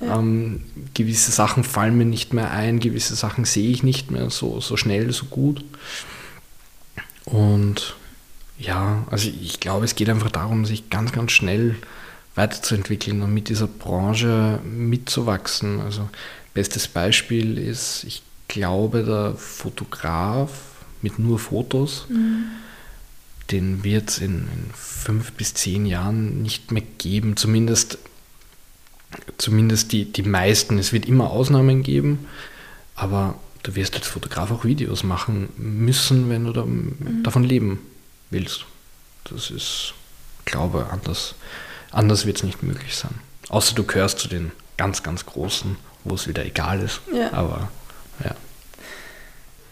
ja. 0.00 0.18
ähm, 0.18 0.64
gewisse 0.94 1.30
Sachen 1.30 1.62
fallen 1.62 1.96
mir 1.96 2.04
nicht 2.04 2.32
mehr 2.32 2.50
ein, 2.50 2.80
gewisse 2.80 3.14
Sachen 3.14 3.44
sehe 3.44 3.70
ich 3.70 3.82
nicht 3.82 4.10
mehr 4.10 4.30
so, 4.30 4.60
so 4.60 4.76
schnell, 4.76 5.12
so 5.12 5.26
gut. 5.26 5.64
Und 7.30 7.94
ja, 8.58 9.04
also 9.10 9.28
ich 9.28 9.60
glaube, 9.60 9.84
es 9.84 9.94
geht 9.94 10.08
einfach 10.08 10.30
darum, 10.30 10.64
sich 10.64 10.90
ganz, 10.90 11.12
ganz 11.12 11.32
schnell 11.32 11.76
weiterzuentwickeln 12.34 13.22
und 13.22 13.34
mit 13.34 13.48
dieser 13.48 13.66
Branche 13.66 14.60
mitzuwachsen. 14.64 15.80
Also 15.80 16.08
bestes 16.54 16.88
Beispiel 16.88 17.58
ist, 17.58 18.04
ich 18.04 18.22
glaube, 18.48 19.04
der 19.04 19.34
Fotograf 19.36 20.50
mit 21.02 21.18
nur 21.18 21.38
Fotos, 21.38 22.06
mhm. 22.08 22.44
den 23.50 23.84
wird 23.84 24.08
es 24.08 24.18
in, 24.18 24.34
in, 24.34 24.70
fünf 24.74 25.32
bis 25.32 25.54
zehn 25.54 25.84
Jahren 25.84 26.42
nicht 26.42 26.72
mehr 26.72 26.82
geben. 26.98 27.36
Zumindest, 27.36 27.98
zumindest 29.36 29.92
die, 29.92 30.10
die 30.10 30.22
meisten. 30.22 30.78
Es 30.78 30.92
wird 30.92 31.06
immer 31.06 31.30
Ausnahmen 31.30 31.82
geben, 31.82 32.26
aber 32.94 33.38
du 33.68 33.76
wirst 33.76 33.94
als 33.94 34.06
Fotograf 34.06 34.50
auch 34.50 34.64
Videos 34.64 35.02
machen 35.04 35.50
müssen, 35.56 36.28
wenn 36.28 36.44
du 36.44 36.52
da, 36.52 36.64
mhm. 36.64 37.22
davon 37.22 37.44
leben 37.44 37.80
willst. 38.30 38.64
Das 39.24 39.50
ist, 39.50 39.94
glaube 40.44 40.84
ich, 40.86 40.92
anders 40.92 41.34
Anders 41.90 42.26
wird 42.26 42.38
es 42.38 42.42
nicht 42.42 42.62
möglich 42.62 42.96
sein. 42.96 43.14
Außer 43.48 43.74
du 43.74 43.84
gehörst 43.84 44.18
zu 44.18 44.28
den 44.28 44.52
ganz, 44.76 45.02
ganz 45.02 45.24
Großen, 45.24 45.76
wo 46.04 46.14
es 46.14 46.28
wieder 46.28 46.44
egal 46.44 46.80
ist. 46.80 47.00
Ja. 47.12 47.32
Aber 47.32 47.70
ja. 48.24 48.34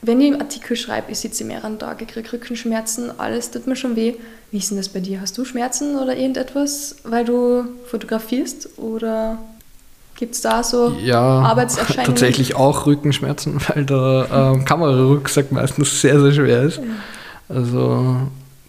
Wenn 0.03 0.21
ich 0.21 0.33
einen 0.33 0.41
Artikel 0.41 0.77
schreibe, 0.77 1.13
ich 1.13 1.19
sitze 1.19 1.45
mehreren 1.45 1.79
Tagen, 1.79 2.07
kriege 2.07 2.33
Rückenschmerzen, 2.33 3.19
alles 3.19 3.51
tut 3.51 3.67
mir 3.67 3.77
schon 3.77 3.97
weh. 3.97 4.15
Wie 4.51 4.59
ist 4.59 4.71
denn 4.71 4.77
das 4.77 4.89
bei 4.89 5.01
dir? 5.01 5.21
Hast 5.21 5.37
du 5.37 5.45
Schmerzen 5.45 5.97
oder 5.97 6.17
irgendetwas, 6.17 6.97
weil 7.05 7.25
du 7.25 7.65
fotografierst? 7.87 8.79
Oder 8.79 9.39
gibt 10.17 10.35
es 10.35 10.41
da 10.41 10.63
so 10.63 10.97
ja, 11.03 11.21
Arbeitserscheinungen? 11.21 12.07
tatsächlich 12.07 12.55
auch 12.55 12.87
Rückenschmerzen, 12.87 13.61
weil 13.69 13.85
der 13.85 14.29
ähm, 14.33 14.65
Kamerarucksack 14.65 15.53
meistens 15.53 16.01
sehr, 16.01 16.21
sehr 16.21 16.33
schwer 16.33 16.63
ist. 16.63 16.79
Ja. 16.79 16.85
Also 17.49 18.17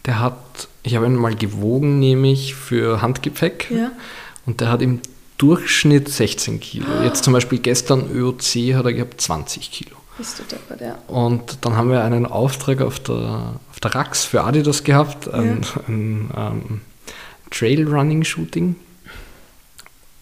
der 0.06 0.20
hat 0.20 0.38
ich 0.88 0.96
habe 0.96 1.06
ihn 1.06 1.16
mal 1.16 1.36
gewogen, 1.36 2.00
nämlich 2.00 2.56
für 2.56 3.02
Handgepäck. 3.02 3.70
Ja. 3.70 3.92
Und 4.46 4.62
der 4.62 4.70
hat 4.70 4.82
im 4.82 5.02
Durchschnitt 5.38 6.10
16 6.10 6.60
Kilo. 6.60 6.86
Jetzt 7.04 7.24
zum 7.24 7.34
Beispiel 7.34 7.60
gestern 7.60 8.10
ÖOC 8.10 8.74
hat 8.74 8.86
er 8.86 8.94
gehabt 8.94 9.22
20 9.22 9.70
Kilo. 9.70 9.98
Bist 10.18 10.40
du 10.40 10.44
deppert, 10.44 10.82
ja. 10.82 10.98
Und 11.08 11.60
dann 11.62 11.76
haben 11.76 11.92
wir 11.92 12.04
einen 12.04 12.26
Auftrag 12.26 12.82
auf 12.82 13.00
der, 13.00 13.60
auf 13.70 13.80
der 13.84 13.94
Rax 13.94 14.26
für 14.26 14.44
Adidas 14.44 14.84
gehabt, 14.84 15.32
ein, 15.32 15.62
ja. 15.62 15.82
ein, 15.88 16.32
ein 16.34 16.52
um, 16.62 16.82
Trail-Running-Shooting. 17.52 18.76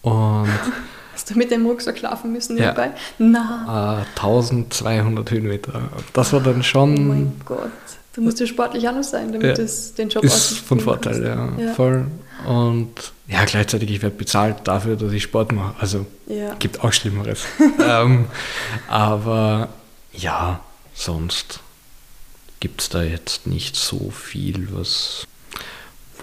Und 0.02 0.50
Hast 1.26 1.34
du 1.34 1.40
mit 1.40 1.50
dem 1.50 1.66
Rucksack 1.66 1.98
schlafen 1.98 2.34
müssen 2.34 2.54
nebenbei? 2.54 2.86
Ja. 2.86 2.94
Na. 3.18 4.04
Uh, 4.04 4.22
1200 4.22 5.32
Höhenmeter. 5.32 5.90
Das 6.14 6.32
war 6.34 6.40
dann 6.40 6.62
schon. 6.62 6.96
Oh 6.96 7.02
mein 7.02 7.42
Gott. 7.44 7.72
Du 8.14 8.22
musst 8.22 8.40
ja 8.40 8.46
sportlich 8.46 8.88
anders 8.88 9.10
sein, 9.10 9.32
damit 9.32 9.58
ja. 9.58 9.64
es 9.64 9.96
den 9.96 10.10
Job 10.10 10.24
Ist 10.24 10.60
von 10.60 10.80
Vorteil, 10.80 11.24
ja, 11.24 11.50
ja, 11.58 11.74
Voll. 11.74 12.06
Und 12.46 12.92
ja, 13.26 13.44
gleichzeitig, 13.46 13.90
ich 13.90 14.04
werde 14.04 14.16
bezahlt 14.16 14.58
dafür, 14.66 14.98
dass 14.98 15.12
ich 15.14 15.24
Sport 15.24 15.52
mache. 15.52 15.74
Also 15.80 16.06
ja. 16.28 16.54
gibt 16.60 16.84
auch 16.84 16.94
Schlimmeres. 16.94 17.42
ähm, 17.84 18.26
aber 18.88 19.70
ja, 20.14 20.60
sonst 20.94 21.60
gibt 22.60 22.82
es 22.82 22.90
da 22.90 23.02
jetzt 23.02 23.48
nicht 23.48 23.76
so 23.76 24.12
viel, 24.12 24.68
was 24.74 25.26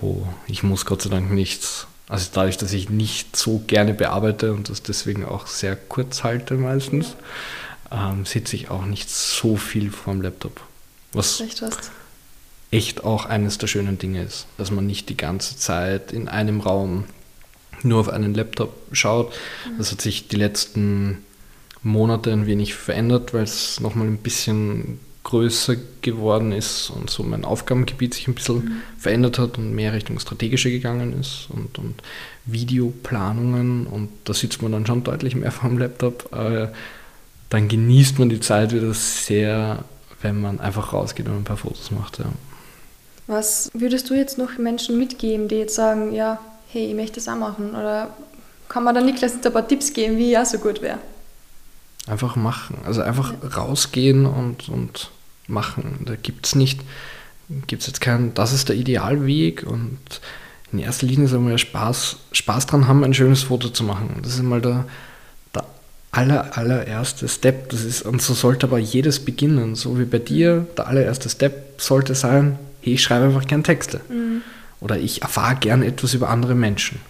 wo 0.01 0.29
ich 0.47 0.63
muss 0.63 0.87
Gott 0.87 1.03
sei 1.03 1.11
Dank 1.11 1.33
nichts. 1.33 1.89
Also 2.13 2.29
dadurch, 2.31 2.59
dass 2.59 2.75
ich 2.75 2.91
nicht 2.91 3.37
so 3.37 3.63
gerne 3.67 3.95
bearbeite 3.95 4.53
und 4.53 4.69
das 4.69 4.83
deswegen 4.83 5.25
auch 5.25 5.47
sehr 5.47 5.75
kurz 5.77 6.23
halte 6.23 6.57
meistens, 6.57 7.17
ähm, 7.91 8.27
sitze 8.27 8.55
ich 8.55 8.69
auch 8.69 8.85
nicht 8.85 9.09
so 9.09 9.57
viel 9.57 9.91
vorm 9.91 10.21
Laptop. 10.21 10.61
Was 11.15 11.43
echt 12.71 13.03
auch 13.03 13.25
eines 13.25 13.57
der 13.57 13.67
schönen 13.67 13.97
Dinge 13.97 14.23
ist, 14.25 14.45
dass 14.59 14.71
man 14.71 14.87
nicht 14.87 15.09
die 15.09 15.17
ganze 15.17 15.57
Zeit 15.57 16.13
in 16.13 16.29
einem 16.29 16.61
Raum 16.61 17.05
nur 17.83 18.01
auf 18.01 18.11
einen 18.11 18.35
Laptop 18.35 18.75
schaut. 18.93 19.33
Mhm. 19.67 19.79
Das 19.79 19.91
hat 19.91 20.03
sich 20.03 20.29
die 20.29 20.37
letzten 20.37 21.25
Monate 21.83 22.31
ein 22.31 22.45
wenig 22.45 22.75
verändert, 22.75 23.33
weil 23.33 23.45
es 23.45 23.81
nochmal 23.81 24.07
ein 24.07 24.19
bisschen 24.19 25.01
größer 25.25 25.77
geworden 26.01 26.53
ist 26.53 26.91
und 26.91 27.09
so 27.09 27.23
mein 27.23 27.45
Aufgabengebiet 27.45 28.15
sich 28.15 28.27
ein 28.27 28.35
bisschen 28.35 28.57
mhm. 28.57 28.83
verändert 28.99 29.39
hat 29.39 29.57
und 29.57 29.73
mehr 29.73 29.93
Richtung 29.93 30.19
strategische 30.19 30.71
gegangen 30.71 31.19
ist 31.21 31.47
und, 31.51 31.79
und 31.79 32.03
Videoplanungen 32.45 33.87
und 33.87 34.09
da 34.25 34.35
sitzt 34.35 34.63
man 34.63 34.73
dann 34.73 34.87
schon 34.87 35.05
deutlich 35.05 35.37
mehr 35.37 35.53
vor 35.53 35.69
dem 35.71 35.79
Laptop. 35.79 36.33
Äh, 36.33 36.69
dann 37.51 37.69
genießt 37.69 38.19
man 38.19 38.31
die 38.31 38.41
Zeit 38.41 38.73
wieder 38.73 38.95
sehr 38.95 39.85
wenn 40.23 40.41
man 40.41 40.61
einfach 40.61 40.93
rausgeht 40.93 41.27
und 41.27 41.37
ein 41.37 41.45
paar 41.45 41.57
Fotos 41.57 41.91
macht. 41.91 42.19
Ja. 42.19 42.27
Was 43.27 43.71
würdest 43.75 44.11
du 44.11 44.15
jetzt 44.15 44.39
noch 44.39 44.59
Menschen 44.59 44.99
mitgeben, 44.99 45.49
die 45.49 45.57
jetzt 45.57 45.75
sagen, 45.75 46.13
ja, 46.13 46.39
hey, 46.69 46.87
ich 46.87 46.95
möchte 46.95 47.17
das 47.17 47.29
auch 47.29 47.37
machen? 47.37 47.71
Oder 47.71 48.15
kann 48.69 48.85
man 48.85 48.95
da 48.95 49.01
Niklas 49.01 49.35
ein 49.35 49.53
paar 49.53 49.67
Tipps 49.67 49.93
geben, 49.93 50.17
wie 50.17 50.31
ja 50.31 50.45
so 50.45 50.59
gut 50.59 50.83
wäre? 50.83 50.99
Einfach 52.07 52.37
machen. 52.37 52.79
Also 52.85 53.03
einfach 53.03 53.33
ja. 53.43 53.49
rausgehen 53.49 54.27
und, 54.27 54.69
und 54.69 55.11
machen. 55.47 56.01
Da 56.05 56.17
gibt 56.17 56.47
es 56.47 56.55
nicht, 56.55 56.81
gibt 57.67 57.83
es 57.83 57.87
jetzt 57.87 58.01
keinen, 58.01 58.35
das 58.35 58.53
ist 58.53 58.69
der 58.69 58.77
Idealweg 58.77 59.65
und 59.65 59.99
in 60.73 60.79
erster 60.79 61.07
Linie 61.07 61.29
soll 61.29 61.41
man 61.41 61.53
ja 61.53 61.59
Spaß, 61.59 62.17
Spaß 62.33 62.67
dran 62.67 62.89
haben, 62.89 63.05
ein 63.05 63.15
schönes 63.15 63.43
Foto 63.43 63.69
zu 63.69 63.85
machen. 63.85 64.21
Das 64.23 64.35
ist 64.35 64.43
mal 64.43 64.63
der, 64.63 64.87
aller, 66.13 66.57
allererste 66.57 67.27
Step. 67.27 67.71
Das 67.71 67.83
ist, 67.83 68.03
und 68.03 68.23
so 68.23 68.35
sollte 68.35 68.67
aber 68.67 68.79
jedes 68.79 69.25
beginnen. 69.25 69.75
So 69.75 69.99
wie 69.99 70.05
bei 70.05 70.19
dir, 70.19 70.67
der 70.77 70.87
allererste 70.87 71.29
Step 71.29 71.81
sollte 71.81 72.15
sein, 72.15 72.59
hey, 72.83 72.95
ich 72.95 73.03
schreibe 73.03 73.25
einfach 73.25 73.47
gern 73.47 73.65
Texte. 73.65 74.01
Mhm. 74.09 74.43
Oder 74.81 74.99
ich 74.99 75.23
erfahre 75.23 75.57
gern 75.57 75.83
etwas 75.83 76.15
über 76.15 76.29
andere 76.29 76.55
Menschen. 76.55 77.01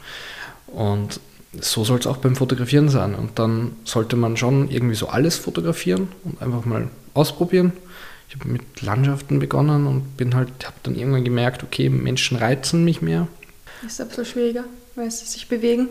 Und 0.68 1.20
so 1.61 1.85
soll 1.85 1.99
es 1.99 2.07
auch 2.07 2.17
beim 2.17 2.37
Fotografieren 2.37 2.89
sein. 2.89 3.15
Und 3.15 3.39
dann 3.39 3.73
sollte 3.85 4.17
man 4.17 4.37
schon 4.37 4.71
irgendwie 4.71 4.95
so 4.95 5.09
alles 5.09 5.37
fotografieren 5.37 6.09
und 6.25 6.41
einfach 6.41 6.65
mal 6.65 6.89
ausprobieren. 7.15 7.73
Ich 8.29 8.37
habe 8.37 8.49
mit 8.49 8.81
Landschaften 8.81 9.39
begonnen 9.39 9.87
und 9.87 10.17
bin 10.17 10.35
halt, 10.35 10.49
habe 10.65 10.77
dann 10.85 10.95
irgendwann 10.95 11.25
gemerkt, 11.25 11.63
okay, 11.63 11.91
Menschen 11.91 12.39
reizen 12.39 12.85
mich 12.85 13.03
mehr. 13.03 13.29
Ist 13.87 14.01
ein 14.01 14.09
bisschen 14.09 14.25
schwieriger, 14.25 14.65
weil 14.95 15.11
sie 15.11 15.27
sich 15.27 15.49
bewegen. 15.49 15.89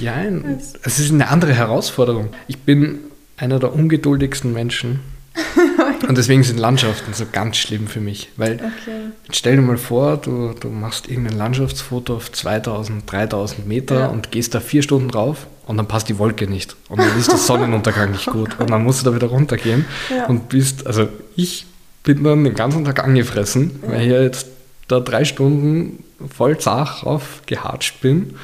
Ja, 0.00 0.22
es 0.82 0.98
ist 0.98 1.12
eine 1.12 1.28
andere 1.28 1.52
Herausforderung. 1.52 2.28
Ich 2.48 2.58
bin 2.60 3.00
einer 3.36 3.58
der 3.58 3.74
ungeduldigsten 3.74 4.52
Menschen. 4.52 5.00
Und 6.08 6.18
deswegen 6.18 6.42
sind 6.42 6.58
Landschaften 6.58 7.14
so 7.14 7.24
ganz 7.30 7.56
schlimm 7.56 7.86
für 7.86 8.00
mich. 8.00 8.30
Weil 8.36 8.54
okay. 8.54 9.12
stell 9.30 9.56
dir 9.56 9.62
mal 9.62 9.78
vor, 9.78 10.16
du, 10.16 10.54
du 10.58 10.68
machst 10.68 11.08
irgendein 11.08 11.38
Landschaftsfoto 11.38 12.16
auf 12.16 12.30
2000, 12.30 13.10
3000 13.10 13.66
Meter 13.66 14.00
ja. 14.00 14.06
und 14.08 14.30
gehst 14.30 14.54
da 14.54 14.60
vier 14.60 14.82
Stunden 14.82 15.08
drauf 15.08 15.46
und 15.66 15.76
dann 15.76 15.86
passt 15.86 16.08
die 16.08 16.18
Wolke 16.18 16.46
nicht. 16.46 16.76
Und 16.88 17.00
dann 17.00 17.18
ist 17.18 17.30
der 17.30 17.38
Sonnenuntergang 17.38 18.12
nicht 18.12 18.26
gut. 18.26 18.58
Und 18.58 18.70
dann 18.70 18.84
musst 18.84 19.00
du 19.00 19.10
da 19.10 19.14
wieder 19.14 19.28
runtergehen 19.28 19.84
ja. 20.10 20.26
und 20.26 20.48
bist, 20.48 20.86
also 20.86 21.08
ich 21.36 21.66
bin 22.02 22.24
dann 22.24 22.44
den 22.44 22.54
ganzen 22.54 22.84
Tag 22.84 23.02
angefressen, 23.02 23.80
ja. 23.82 23.92
weil 23.92 24.02
ich 24.02 24.08
jetzt 24.08 24.46
da 24.88 25.00
drei 25.00 25.24
Stunden 25.24 26.04
voll 26.34 26.58
zach 26.58 27.04
auf 27.04 27.42
gehatscht 27.46 28.00
bin 28.00 28.34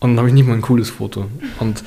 und 0.00 0.10
dann 0.10 0.18
habe 0.18 0.28
ich 0.28 0.34
nicht 0.34 0.46
mal 0.46 0.54
ein 0.54 0.62
cooles 0.62 0.90
Foto. 0.90 1.26
Und 1.60 1.84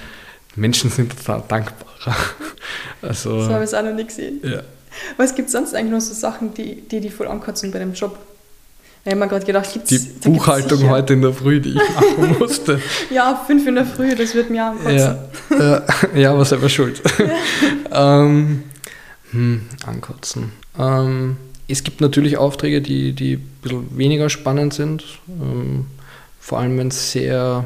Menschen 0.56 0.90
sind 0.90 1.18
total 1.18 1.44
dankbarer. 1.48 1.85
Also, 3.02 3.42
so 3.42 3.54
habe 3.54 3.64
ich 3.64 3.76
auch 3.76 3.84
noch 3.84 3.94
nicht 3.94 4.08
gesehen. 4.08 4.40
Ja. 4.44 4.62
Was 5.18 5.36
gibt 5.36 5.48
es 5.48 5.52
sonst 5.52 5.76
eigentlich 5.76 5.92
noch 5.92 6.02
so 6.02 6.14
Sachen, 6.14 6.54
die, 6.54 6.82
die 6.82 7.00
die 7.00 7.10
voll 7.10 7.28
ankotzen 7.28 7.72
bei 7.72 7.78
dem 7.78 7.94
Job? 7.94 8.18
Ich 9.04 9.12
habe 9.12 9.20
mir 9.20 9.28
gerade 9.28 9.46
gedacht, 9.46 9.72
gibt's, 9.72 9.90
Die 9.90 10.00
Buchhaltung 10.28 10.90
heute 10.90 11.14
in 11.14 11.22
der 11.22 11.34
Früh, 11.34 11.60
die 11.60 11.70
ich 11.70 11.90
machen 11.94 12.36
musste. 12.40 12.82
ja, 13.12 13.40
fünf 13.46 13.68
in 13.68 13.76
der 13.76 13.86
Früh, 13.86 14.16
das 14.16 14.34
wird 14.34 14.50
mir 14.50 14.66
ankotzen. 14.66 14.98
Ja, 14.98 15.78
äh, 15.78 15.82
ja 16.22 16.32
aber 16.32 16.46
selber 16.46 16.70
schuld. 16.70 17.04
Ähm, 17.92 18.64
hm, 19.32 19.62
ankotzen. 19.86 20.52
Ähm, 20.80 21.38
es 21.68 21.84
gibt 21.84 22.02
natürlich 22.02 22.38
Aufträge, 22.38 22.82
die, 22.82 23.14
die 23.14 23.34
ein 23.34 23.58
bisschen 23.62 23.98
weniger 23.98 24.30
spannend 24.30 24.74
sind. 24.74 25.04
Ähm, 25.28 25.86
vor 26.40 26.60
allem, 26.60 26.78
wenn 26.78 26.88
es 26.88 27.12
sehr, 27.12 27.66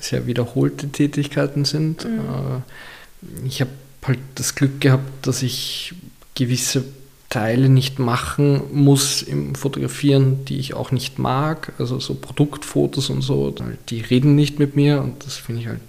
sehr 0.00 0.26
wiederholte 0.26 0.88
Tätigkeiten 0.88 1.64
sind. 1.64 2.04
Mhm. 2.04 2.18
Äh, 2.18 3.46
ich 3.46 3.60
habe 3.60 3.70
halt 4.06 4.18
das 4.34 4.54
Glück 4.54 4.80
gehabt, 4.80 5.26
dass 5.26 5.42
ich 5.42 5.94
gewisse 6.34 6.84
Teile 7.28 7.68
nicht 7.68 7.98
machen 7.98 8.62
muss 8.72 9.22
im 9.22 9.54
Fotografieren, 9.54 10.44
die 10.46 10.58
ich 10.58 10.74
auch 10.74 10.90
nicht 10.90 11.18
mag. 11.18 11.72
Also 11.78 12.00
so 12.00 12.14
Produktfotos 12.14 13.10
und 13.10 13.22
so, 13.22 13.54
die 13.88 14.00
reden 14.00 14.34
nicht 14.34 14.58
mit 14.58 14.74
mir 14.74 15.00
und 15.00 15.24
das 15.24 15.36
finde 15.36 15.60
ich 15.60 15.68
halt 15.68 15.80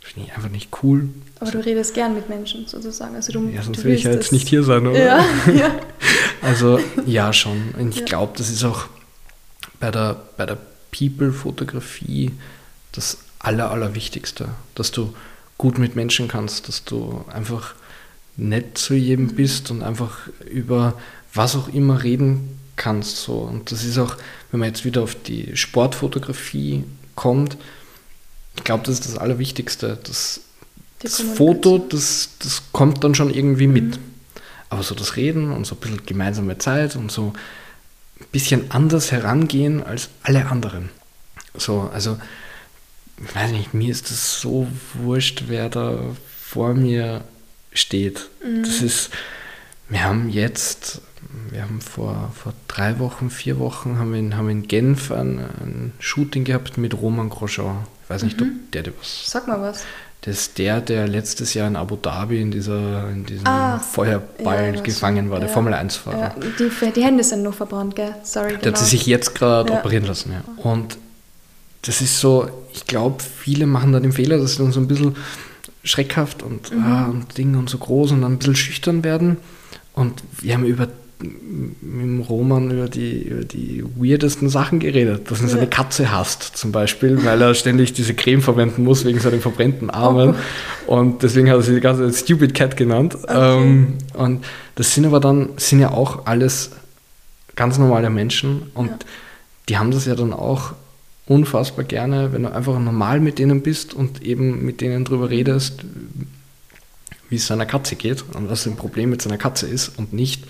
finde 0.00 0.28
ich 0.28 0.36
einfach 0.36 0.50
nicht 0.50 0.70
cool. 0.82 1.08
Aber 1.38 1.50
du 1.50 1.64
redest 1.64 1.94
gern 1.94 2.14
mit 2.14 2.28
Menschen 2.28 2.66
sozusagen. 2.66 3.14
Also 3.14 3.32
du, 3.32 3.48
ja, 3.48 3.62
sonst 3.62 3.84
will 3.84 3.94
ich 3.94 4.02
ja 4.02 4.10
jetzt 4.10 4.32
nicht 4.32 4.48
hier 4.48 4.64
sein, 4.64 4.86
oder? 4.86 4.98
Ja, 4.98 5.24
ja. 5.54 5.74
Also 6.42 6.80
ja, 7.06 7.34
schon. 7.34 7.74
Und 7.78 7.90
ich 7.90 8.00
ja. 8.00 8.06
glaube, 8.06 8.32
das 8.36 8.48
ist 8.48 8.64
auch 8.64 8.86
bei 9.78 9.90
der, 9.90 10.16
bei 10.38 10.46
der 10.46 10.56
People-Fotografie 10.90 12.32
das 12.92 13.18
Aller, 13.40 13.70
Allerwichtigste, 13.70 14.48
dass 14.74 14.92
du 14.92 15.14
gut 15.58 15.78
mit 15.78 15.96
Menschen 15.96 16.28
kannst, 16.28 16.68
dass 16.68 16.84
du 16.84 17.24
einfach 17.32 17.74
nett 18.36 18.78
zu 18.78 18.94
jedem 18.94 19.26
mhm. 19.26 19.34
bist 19.34 19.70
und 19.70 19.82
einfach 19.82 20.28
über 20.50 20.94
was 21.34 21.56
auch 21.56 21.68
immer 21.68 22.02
reden 22.02 22.58
kannst. 22.76 23.18
So. 23.18 23.34
Und 23.38 23.72
das 23.72 23.84
ist 23.84 23.98
auch, 23.98 24.16
wenn 24.50 24.60
man 24.60 24.68
jetzt 24.68 24.84
wieder 24.84 25.02
auf 25.02 25.14
die 25.14 25.56
Sportfotografie 25.56 26.84
kommt, 27.14 27.56
ich 28.56 28.64
glaube, 28.64 28.84
das 28.84 28.94
ist 28.94 29.06
das 29.06 29.18
Allerwichtigste. 29.18 29.98
Das, 30.02 30.40
das 31.00 31.20
Foto, 31.20 31.78
das, 31.78 32.30
das 32.40 32.62
kommt 32.72 33.04
dann 33.04 33.14
schon 33.14 33.32
irgendwie 33.32 33.66
mit. 33.66 33.96
Mhm. 33.96 34.04
Aber 34.70 34.82
so 34.82 34.94
das 34.94 35.16
Reden 35.16 35.50
und 35.52 35.66
so 35.66 35.74
ein 35.74 35.80
bisschen 35.80 36.06
gemeinsame 36.06 36.58
Zeit 36.58 36.96
und 36.96 37.10
so 37.10 37.32
ein 38.20 38.26
bisschen 38.32 38.70
anders 38.70 39.10
herangehen 39.12 39.82
als 39.82 40.08
alle 40.22 40.46
anderen. 40.46 40.90
So, 41.56 41.90
also, 41.92 42.18
ich 43.24 43.34
weiß 43.34 43.52
nicht, 43.52 43.74
mir 43.74 43.90
ist 43.90 44.10
das 44.10 44.40
so 44.40 44.66
wurscht, 44.94 45.44
wer 45.48 45.68
da 45.68 45.98
vor 46.42 46.74
mir 46.74 47.22
steht. 47.72 48.28
Mhm. 48.44 48.62
Das 48.62 48.82
ist, 48.82 49.10
wir 49.88 50.04
haben 50.04 50.30
jetzt, 50.30 51.02
wir 51.50 51.62
haben 51.62 51.80
vor, 51.80 52.32
vor 52.34 52.54
drei 52.68 52.98
Wochen, 52.98 53.30
vier 53.30 53.58
Wochen, 53.58 53.98
haben 53.98 54.12
wir 54.12 54.18
in, 54.18 54.36
haben 54.36 54.48
in 54.48 54.68
Genf 54.68 55.10
ein, 55.10 55.38
ein 55.38 55.92
Shooting 55.98 56.44
gehabt 56.44 56.78
mit 56.78 56.94
Roman 57.00 57.28
Grosjean. 57.28 57.78
Ich 58.04 58.10
weiß 58.10 58.22
nicht, 58.22 58.40
mhm. 58.40 58.46
ob 58.46 58.72
der 58.72 58.82
dir 58.84 58.92
was. 58.98 59.30
Sag 59.30 59.46
mal 59.46 59.60
was. 59.60 59.84
Das 60.22 60.38
ist 60.38 60.58
der, 60.58 60.82
der 60.82 61.08
letztes 61.08 61.54
Jahr 61.54 61.66
in 61.66 61.76
Abu 61.76 61.96
Dhabi 61.96 62.42
in, 62.42 62.50
dieser, 62.50 63.08
in 63.08 63.24
diesem 63.24 63.46
ah, 63.46 63.78
Feuerball 63.78 64.74
ja, 64.74 64.80
gefangen 64.82 65.30
war, 65.30 65.38
ja, 65.38 65.46
der 65.46 65.48
Formel 65.48 65.72
1-Fahrer. 65.72 66.18
Ja, 66.18 66.34
die, 66.58 66.92
die, 66.92 67.02
Hände 67.02 67.24
sind 67.24 67.42
noch 67.42 67.54
verbrannt, 67.54 67.96
gell? 67.96 68.14
Sorry. 68.22 68.50
Der 68.50 68.58
genau. 68.58 68.78
hat 68.78 68.86
sich 68.86 69.06
jetzt 69.06 69.34
gerade 69.34 69.72
operieren 69.72 70.04
lassen, 70.04 70.32
ja. 70.32 70.42
Und 70.62 70.98
das 71.82 72.00
ist 72.00 72.20
so, 72.20 72.48
ich 72.72 72.86
glaube, 72.86 73.22
viele 73.22 73.66
machen 73.66 73.92
da 73.92 74.00
den 74.00 74.12
Fehler, 74.12 74.38
dass 74.38 74.52
sie 74.52 74.62
dann 74.62 74.72
so 74.72 74.80
ein 74.80 74.88
bisschen 74.88 75.16
schreckhaft 75.82 76.42
und, 76.42 76.74
mhm. 76.74 76.82
ah, 76.82 77.06
und 77.06 77.38
Ding 77.38 77.56
und 77.56 77.70
so 77.70 77.78
groß 77.78 78.12
und 78.12 78.22
dann 78.22 78.32
ein 78.32 78.38
bisschen 78.38 78.56
schüchtern 78.56 79.02
werden. 79.02 79.38
Und 79.94 80.22
wir 80.40 80.54
haben 80.54 80.64
über 80.64 80.88
mit 81.22 81.82
dem 81.82 82.20
Roman 82.20 82.70
über 82.70 82.88
die, 82.88 83.22
über 83.22 83.44
die 83.44 83.84
weirdesten 83.96 84.48
Sachen 84.48 84.80
geredet, 84.80 85.30
dass 85.30 85.42
er 85.42 85.48
seine 85.48 85.66
Katze 85.66 86.10
hasst, 86.10 86.56
zum 86.56 86.72
Beispiel, 86.72 87.22
weil 87.24 87.40
er 87.42 87.54
ständig 87.54 87.92
diese 87.92 88.14
Creme 88.14 88.40
verwenden 88.40 88.84
muss 88.84 89.04
wegen 89.04 89.20
seinen 89.20 89.40
verbrennten 89.40 89.90
Armen. 89.90 90.34
Oh. 90.86 90.96
Und 90.96 91.22
deswegen 91.22 91.50
hat 91.50 91.56
er 91.56 91.62
sie 91.62 91.74
die 91.74 91.80
ganze 91.80 92.10
Zeit 92.10 92.24
Stupid 92.24 92.54
Cat 92.54 92.76
genannt. 92.76 93.18
Okay. 93.22 93.62
Ähm, 93.62 93.98
und 94.14 94.44
das 94.76 94.94
sind 94.94 95.04
aber 95.04 95.20
dann, 95.20 95.50
sind 95.56 95.80
ja 95.80 95.90
auch 95.90 96.26
alles 96.26 96.70
ganz 97.54 97.76
normale 97.76 98.08
Menschen 98.08 98.70
und 98.74 98.88
ja. 98.88 98.98
die 99.68 99.78
haben 99.78 99.90
das 99.90 100.06
ja 100.06 100.14
dann 100.14 100.32
auch 100.32 100.72
unfassbar 101.30 101.84
gerne, 101.84 102.32
wenn 102.32 102.42
du 102.42 102.52
einfach 102.52 102.76
normal 102.80 103.20
mit 103.20 103.38
denen 103.38 103.62
bist 103.62 103.94
und 103.94 104.20
eben 104.20 104.64
mit 104.64 104.80
denen 104.80 105.04
drüber 105.04 105.30
redest, 105.30 105.84
wie 107.28 107.36
es 107.36 107.46
seiner 107.46 107.66
Katze 107.66 107.94
geht 107.94 108.24
und 108.34 108.50
was 108.50 108.66
ein 108.66 108.74
Problem 108.74 109.10
mit 109.10 109.22
seiner 109.22 109.38
Katze 109.38 109.68
ist 109.68 109.96
und 109.96 110.12
nicht 110.12 110.42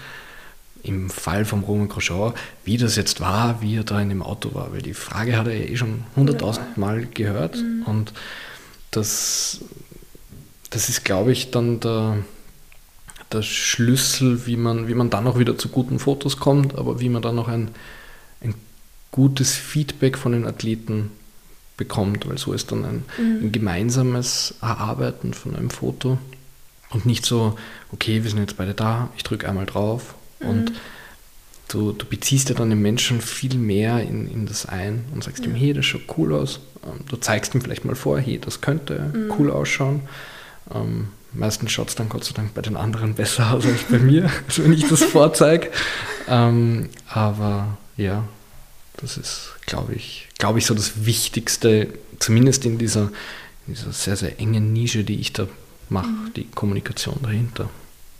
im 0.82 1.10
Fall 1.10 1.44
vom 1.44 1.64
Roman 1.64 1.90
Grosjean, 1.90 2.32
wie 2.64 2.78
das 2.78 2.96
jetzt 2.96 3.20
war, 3.20 3.60
wie 3.60 3.76
er 3.76 3.84
da 3.84 4.00
in 4.00 4.08
dem 4.08 4.22
Auto 4.22 4.54
war, 4.54 4.72
weil 4.72 4.80
die 4.80 4.94
Frage 4.94 5.36
hat 5.36 5.48
er 5.48 5.52
ja 5.52 5.66
eh 5.66 5.76
schon 5.76 6.04
hunderttausend 6.16 6.78
Mal 6.78 7.06
gehört 7.12 7.56
mhm. 7.56 7.82
und 7.84 8.14
das, 8.90 9.60
das 10.70 10.88
ist, 10.88 11.04
glaube 11.04 11.32
ich, 11.32 11.50
dann 11.50 11.80
der, 11.80 12.16
der 13.30 13.42
Schlüssel, 13.42 14.46
wie 14.46 14.56
man, 14.56 14.88
wie 14.88 14.94
man 14.94 15.10
dann 15.10 15.26
auch 15.26 15.38
wieder 15.38 15.58
zu 15.58 15.68
guten 15.68 15.98
Fotos 15.98 16.38
kommt, 16.38 16.78
aber 16.78 17.00
wie 17.00 17.10
man 17.10 17.20
dann 17.20 17.34
noch 17.34 17.48
ein 17.48 17.68
gutes 19.10 19.54
Feedback 19.54 20.16
von 20.16 20.32
den 20.32 20.46
Athleten 20.46 21.10
bekommt, 21.76 22.28
weil 22.28 22.38
so 22.38 22.52
ist 22.52 22.72
dann 22.72 22.84
ein, 22.84 23.04
mhm. 23.18 23.46
ein 23.46 23.52
gemeinsames 23.52 24.54
Erarbeiten 24.60 25.34
von 25.34 25.56
einem 25.56 25.70
Foto 25.70 26.18
und 26.90 27.06
nicht 27.06 27.24
so, 27.24 27.56
okay, 27.92 28.22
wir 28.22 28.30
sind 28.30 28.40
jetzt 28.40 28.56
beide 28.56 28.74
da, 28.74 29.08
ich 29.16 29.22
drücke 29.22 29.48
einmal 29.48 29.66
drauf 29.66 30.14
mhm. 30.40 30.48
und 30.48 30.72
du, 31.68 31.92
du 31.92 32.04
beziehst 32.04 32.48
ja 32.48 32.54
dann 32.54 32.70
den 32.70 32.82
Menschen 32.82 33.20
viel 33.20 33.54
mehr 33.56 34.02
in, 34.02 34.30
in 34.30 34.46
das 34.46 34.66
ein 34.66 35.04
und 35.14 35.24
sagst 35.24 35.44
ja. 35.44 35.50
ihm, 35.50 35.56
hey, 35.56 35.72
das 35.72 35.86
schaut 35.86 36.02
cool 36.18 36.34
aus. 36.34 36.60
Ähm, 36.84 37.04
du 37.08 37.16
zeigst 37.16 37.54
ihm 37.54 37.62
vielleicht 37.62 37.84
mal 37.84 37.94
vor, 37.94 38.18
hey, 38.18 38.38
das 38.38 38.60
könnte 38.60 39.12
mhm. 39.12 39.32
cool 39.38 39.50
ausschauen. 39.50 40.02
Ähm, 40.74 41.08
meistens 41.32 41.72
schaut 41.72 41.88
es 41.88 41.94
dann 41.94 42.08
Gott 42.08 42.24
sei 42.24 42.32
Dank 42.34 42.54
bei 42.54 42.62
den 42.62 42.76
anderen 42.76 43.14
besser 43.14 43.52
aus 43.52 43.64
als 43.64 43.84
bei 43.84 43.98
mir, 43.98 44.30
also 44.46 44.64
wenn 44.64 44.72
ich 44.72 44.88
das 44.88 45.02
vorzeige. 45.02 45.70
Ähm, 46.28 46.90
aber 47.08 47.78
ja, 47.96 48.24
das 49.00 49.16
ist, 49.16 49.52
glaube 49.66 49.94
ich, 49.94 50.28
glaube 50.38 50.58
ich, 50.58 50.66
so 50.66 50.74
das 50.74 51.04
Wichtigste, 51.04 51.88
zumindest 52.18 52.64
in 52.64 52.78
dieser, 52.78 53.10
dieser 53.66 53.92
sehr, 53.92 54.16
sehr 54.16 54.40
engen 54.40 54.72
Nische, 54.72 55.04
die 55.04 55.20
ich 55.20 55.32
da 55.32 55.46
mache, 55.88 56.08
mhm. 56.08 56.32
die 56.34 56.44
Kommunikation 56.44 57.16
dahinter. 57.22 57.68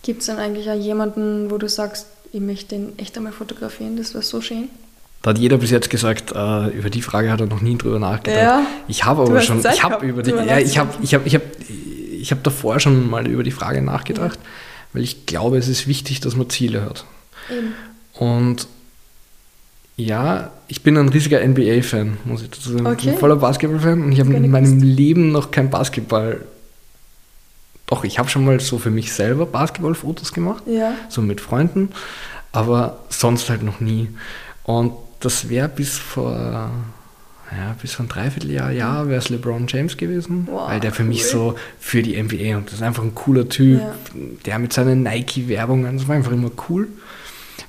Gibt 0.02 0.20
es 0.20 0.26
dann 0.26 0.38
eigentlich 0.38 0.70
auch 0.70 0.80
jemanden, 0.80 1.50
wo 1.50 1.58
du 1.58 1.68
sagst, 1.68 2.06
ich 2.32 2.40
möchte 2.40 2.76
den 2.76 2.98
echt 2.98 3.16
einmal 3.16 3.32
fotografieren, 3.32 3.96
das 3.96 4.14
wäre 4.14 4.22
so 4.22 4.40
schön? 4.40 4.68
Da 5.22 5.30
hat 5.30 5.38
jeder 5.38 5.58
bis 5.58 5.70
jetzt 5.70 5.90
gesagt, 5.90 6.32
äh, 6.32 6.68
über 6.68 6.88
die 6.88 7.02
Frage 7.02 7.30
hat 7.30 7.40
er 7.40 7.46
noch 7.46 7.60
nie 7.60 7.76
drüber 7.76 7.98
nachgedacht. 7.98 8.42
Ja, 8.42 8.66
ich 8.88 9.04
habe 9.04 9.22
aber 9.22 9.40
schon, 9.42 9.60
ich 9.60 9.82
habe 9.82 10.06
über 10.06 10.22
die, 10.22 10.30
ja, 10.30 10.58
ich 10.58 10.78
habe, 10.78 10.94
ich 11.02 11.12
habe, 11.12 11.26
ich 11.26 11.34
habe, 11.34 11.44
ich 11.68 12.30
habe 12.30 12.40
davor 12.42 12.80
schon 12.80 13.10
mal 13.10 13.26
über 13.26 13.42
die 13.42 13.50
Frage 13.50 13.82
nachgedacht, 13.82 14.38
ja. 14.42 14.48
weil 14.94 15.02
ich 15.02 15.26
glaube, 15.26 15.58
es 15.58 15.68
ist 15.68 15.86
wichtig, 15.86 16.20
dass 16.20 16.36
man 16.36 16.48
Ziele 16.48 16.82
hat. 16.82 17.04
Eben. 17.50 17.74
Und 18.14 18.66
ja, 20.00 20.50
ich 20.68 20.82
bin 20.82 20.96
ein 20.96 21.08
riesiger 21.08 21.46
NBA-Fan, 21.46 22.18
muss 22.24 22.42
ich 22.42 22.50
dazu 22.50 22.72
sagen. 22.72 22.86
Okay. 22.86 22.96
Ich 22.98 23.06
bin 23.06 23.18
voller 23.18 23.36
Basketball-Fan 23.36 24.02
und 24.02 24.12
ich 24.12 24.20
habe 24.20 24.32
in 24.32 24.50
meinem 24.50 24.82
Leben 24.82 25.32
noch 25.32 25.50
kein 25.50 25.70
Basketball. 25.70 26.40
Doch, 27.86 28.04
ich 28.04 28.18
habe 28.18 28.28
schon 28.28 28.44
mal 28.44 28.60
so 28.60 28.78
für 28.78 28.90
mich 28.90 29.12
selber 29.12 29.46
Basketball-Fotos 29.46 30.32
gemacht, 30.32 30.62
ja. 30.66 30.92
so 31.08 31.22
mit 31.22 31.40
Freunden, 31.40 31.90
aber 32.52 33.00
sonst 33.08 33.50
halt 33.50 33.62
noch 33.62 33.80
nie. 33.80 34.08
Und 34.62 34.92
das 35.18 35.48
wäre 35.48 35.68
bis 35.68 35.98
vor, 35.98 36.32
ja, 36.32 37.76
bis 37.82 37.94
vor 37.94 38.06
ein 38.06 38.08
Dreivierteljahr, 38.08 38.70
ja, 38.70 39.08
wäre 39.08 39.18
es 39.18 39.28
LeBron 39.28 39.66
James 39.66 39.96
gewesen, 39.96 40.46
wow, 40.48 40.68
weil 40.68 40.78
der 40.78 40.92
für 40.92 41.02
cool. 41.02 41.08
mich 41.08 41.26
so 41.26 41.56
für 41.80 42.02
die 42.02 42.20
NBA 42.22 42.56
und 42.56 42.68
das 42.68 42.74
ist 42.74 42.82
einfach 42.82 43.02
ein 43.02 43.14
cooler 43.14 43.48
Typ, 43.48 43.80
ja. 43.80 43.92
der 44.46 44.58
mit 44.60 44.72
seinen 44.72 45.02
Nike-Werbungen, 45.02 45.98
das 45.98 46.06
war 46.06 46.14
einfach 46.14 46.32
immer 46.32 46.52
cool. 46.68 46.88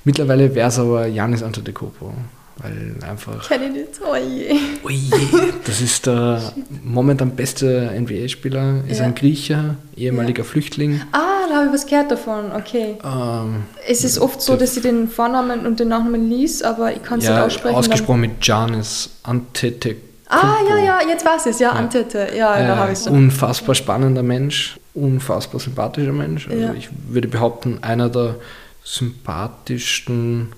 Mittlerweile 0.04 0.54
wäre 0.54 0.68
es 0.68 0.78
aber 0.78 1.06
Janis 1.06 1.42
Antetokounmpo, 1.42 2.12
weil 2.58 2.96
einfach... 3.08 3.48
Kenne 3.48 3.66
ich 3.66 3.72
nicht, 3.72 3.88
oh 4.04 4.16
je. 4.16 4.54
Oh 4.84 4.88
je. 4.88 5.52
Das 5.64 5.80
ist 5.80 6.06
der 6.06 6.52
momentan 6.84 7.30
beste 7.30 7.90
NBA-Spieler, 7.98 8.84
ist 8.88 8.98
ja. 8.98 9.04
ein 9.04 9.14
Griecher, 9.14 9.76
ehemaliger 9.96 10.42
ja. 10.42 10.48
Flüchtling. 10.48 11.00
Ah, 11.12 11.48
da 11.48 11.56
habe 11.56 11.66
ich 11.66 11.72
was 11.72 11.86
gehört 11.86 12.10
davon, 12.10 12.52
okay. 12.52 12.96
Ähm, 13.04 13.64
es 13.88 14.04
ist 14.04 14.18
oft 14.18 14.40
so, 14.40 14.56
dass 14.56 14.76
ich 14.76 14.82
den 14.82 15.08
Vornamen 15.08 15.66
und 15.66 15.80
den 15.80 15.88
Nachnamen 15.88 16.28
liest, 16.28 16.64
aber 16.64 16.92
ich 16.92 17.02
kann 17.02 17.18
es 17.18 17.26
ja, 17.26 17.34
nicht 17.34 17.44
aussprechen. 17.44 17.76
ausgesprochen 17.76 18.20
mit 18.20 18.46
Janis 18.46 19.10
Antetokounmpo. 19.22 20.12
Ah, 20.32 20.56
ja, 20.66 20.78
ja, 20.78 20.98
jetzt 21.06 21.26
weiß 21.26 21.46
ich 21.46 21.52
es, 21.52 21.58
ja, 21.58 21.72
ja. 21.72 21.74
Antete, 21.74 22.28
ja, 22.34 22.56
äh, 22.56 22.66
da 22.66 22.76
habe 22.76 22.92
ich 22.92 22.98
es. 22.98 23.06
Unfassbar 23.06 23.74
spannender 23.74 24.22
Mensch, 24.22 24.78
unfassbar 24.94 25.60
sympathischer 25.60 26.12
Mensch. 26.12 26.48
Also 26.48 26.58
ja. 26.58 26.72
ich 26.72 26.88
würde 27.08 27.28
behaupten, 27.28 27.78
einer 27.82 28.08
der 28.08 28.36
sympathischsten 28.84 30.52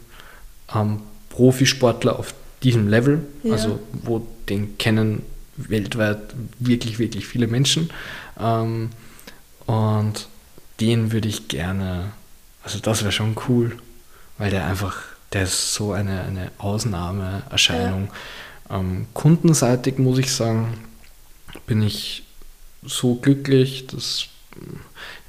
ähm, 0.74 1.00
Profisportler 1.30 2.18
auf 2.18 2.34
diesem 2.62 2.88
Level, 2.88 3.26
ja. 3.42 3.52
also 3.52 3.80
wo 3.92 4.26
den 4.48 4.78
kennen 4.78 5.22
weltweit 5.56 6.34
wirklich, 6.58 6.98
wirklich 6.98 7.26
viele 7.26 7.46
Menschen. 7.46 7.90
Ähm, 8.38 8.90
und 9.66 10.28
den 10.80 11.12
würde 11.12 11.28
ich 11.28 11.48
gerne, 11.48 12.12
also 12.62 12.78
das 12.78 13.02
wäre 13.02 13.12
schon 13.12 13.36
cool, 13.48 13.76
weil 14.38 14.50
der 14.50 14.66
einfach, 14.66 14.96
der 15.32 15.44
ist 15.44 15.74
so 15.74 15.92
eine, 15.92 16.22
eine 16.22 16.50
Ausnahmeerscheinung. 16.58 18.08
Ja. 18.68 18.78
Ähm, 18.78 19.06
kundenseitig 19.12 19.98
muss 19.98 20.18
ich 20.18 20.32
sagen, 20.32 20.74
bin 21.66 21.82
ich 21.82 22.24
so 22.82 23.14
glücklich, 23.14 23.86
dass 23.86 24.26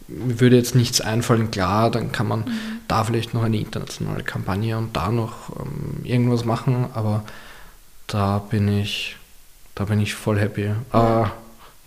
mir 0.07 0.39
würde 0.39 0.55
jetzt 0.55 0.75
nichts 0.75 1.01
einfallen, 1.01 1.51
klar, 1.51 1.89
dann 1.89 2.11
kann 2.11 2.27
man 2.27 2.39
mhm. 2.41 2.51
da 2.87 3.03
vielleicht 3.03 3.33
noch 3.33 3.43
eine 3.43 3.57
internationale 3.57 4.23
Kampagne 4.23 4.77
und 4.77 4.95
da 4.95 5.11
noch 5.11 5.49
ähm, 5.59 6.05
irgendwas 6.05 6.45
machen, 6.45 6.87
aber 6.93 7.23
da 8.07 8.39
bin 8.39 8.67
ich, 8.67 9.17
da 9.73 9.85
bin 9.85 9.99
ich 9.99 10.13
voll 10.13 10.39
happy. 10.39 10.71
Ja. 10.93 11.21
Uh, 11.21 11.27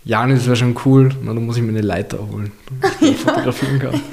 Janis 0.03 0.45
wäre 0.45 0.55
schon 0.55 0.75
cool, 0.85 1.09
na, 1.21 1.33
dann 1.33 1.45
muss 1.45 1.57
ich 1.57 1.63
mir 1.63 1.69
eine 1.69 1.81
Leiter 1.81 2.19
holen, 2.19 2.51
damit 2.69 3.01
ich 3.01 3.23
ja. 3.25 3.33
fotografieren 3.33 3.79
kann. 3.79 4.01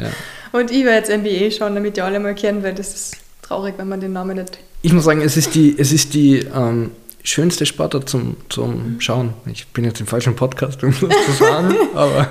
Ja. 0.00 0.10
Und 0.52 0.70
ich 0.70 0.84
werde 0.84 0.98
jetzt 0.98 1.10
NBA 1.10 1.50
schauen, 1.50 1.74
damit 1.74 1.96
die 1.96 2.02
alle 2.02 2.20
mal 2.20 2.32
kennen, 2.32 2.62
weil 2.62 2.72
das 2.72 2.94
ist 2.94 3.16
traurig, 3.42 3.74
wenn 3.78 3.88
man 3.88 4.00
den 4.00 4.12
Namen 4.12 4.36
nicht. 4.36 4.60
Ich 4.82 4.92
muss 4.92 5.02
sagen, 5.02 5.20
es 5.22 5.36
ist 5.36 5.56
die, 5.56 5.74
es 5.76 5.90
ist 5.90 6.14
die 6.14 6.36
ähm, 6.54 6.92
schönste 7.22 7.66
Sportart 7.66 8.08
zum, 8.08 8.36
zum 8.48 8.94
mhm. 8.94 9.00
Schauen. 9.00 9.34
Ich 9.46 9.66
bin 9.68 9.84
jetzt 9.84 10.00
im 10.00 10.06
falschen 10.06 10.34
Podcast, 10.36 10.82
um 10.82 10.90
das 10.90 11.26
zu 11.26 11.32
sagen, 11.32 11.74
aber 11.94 12.30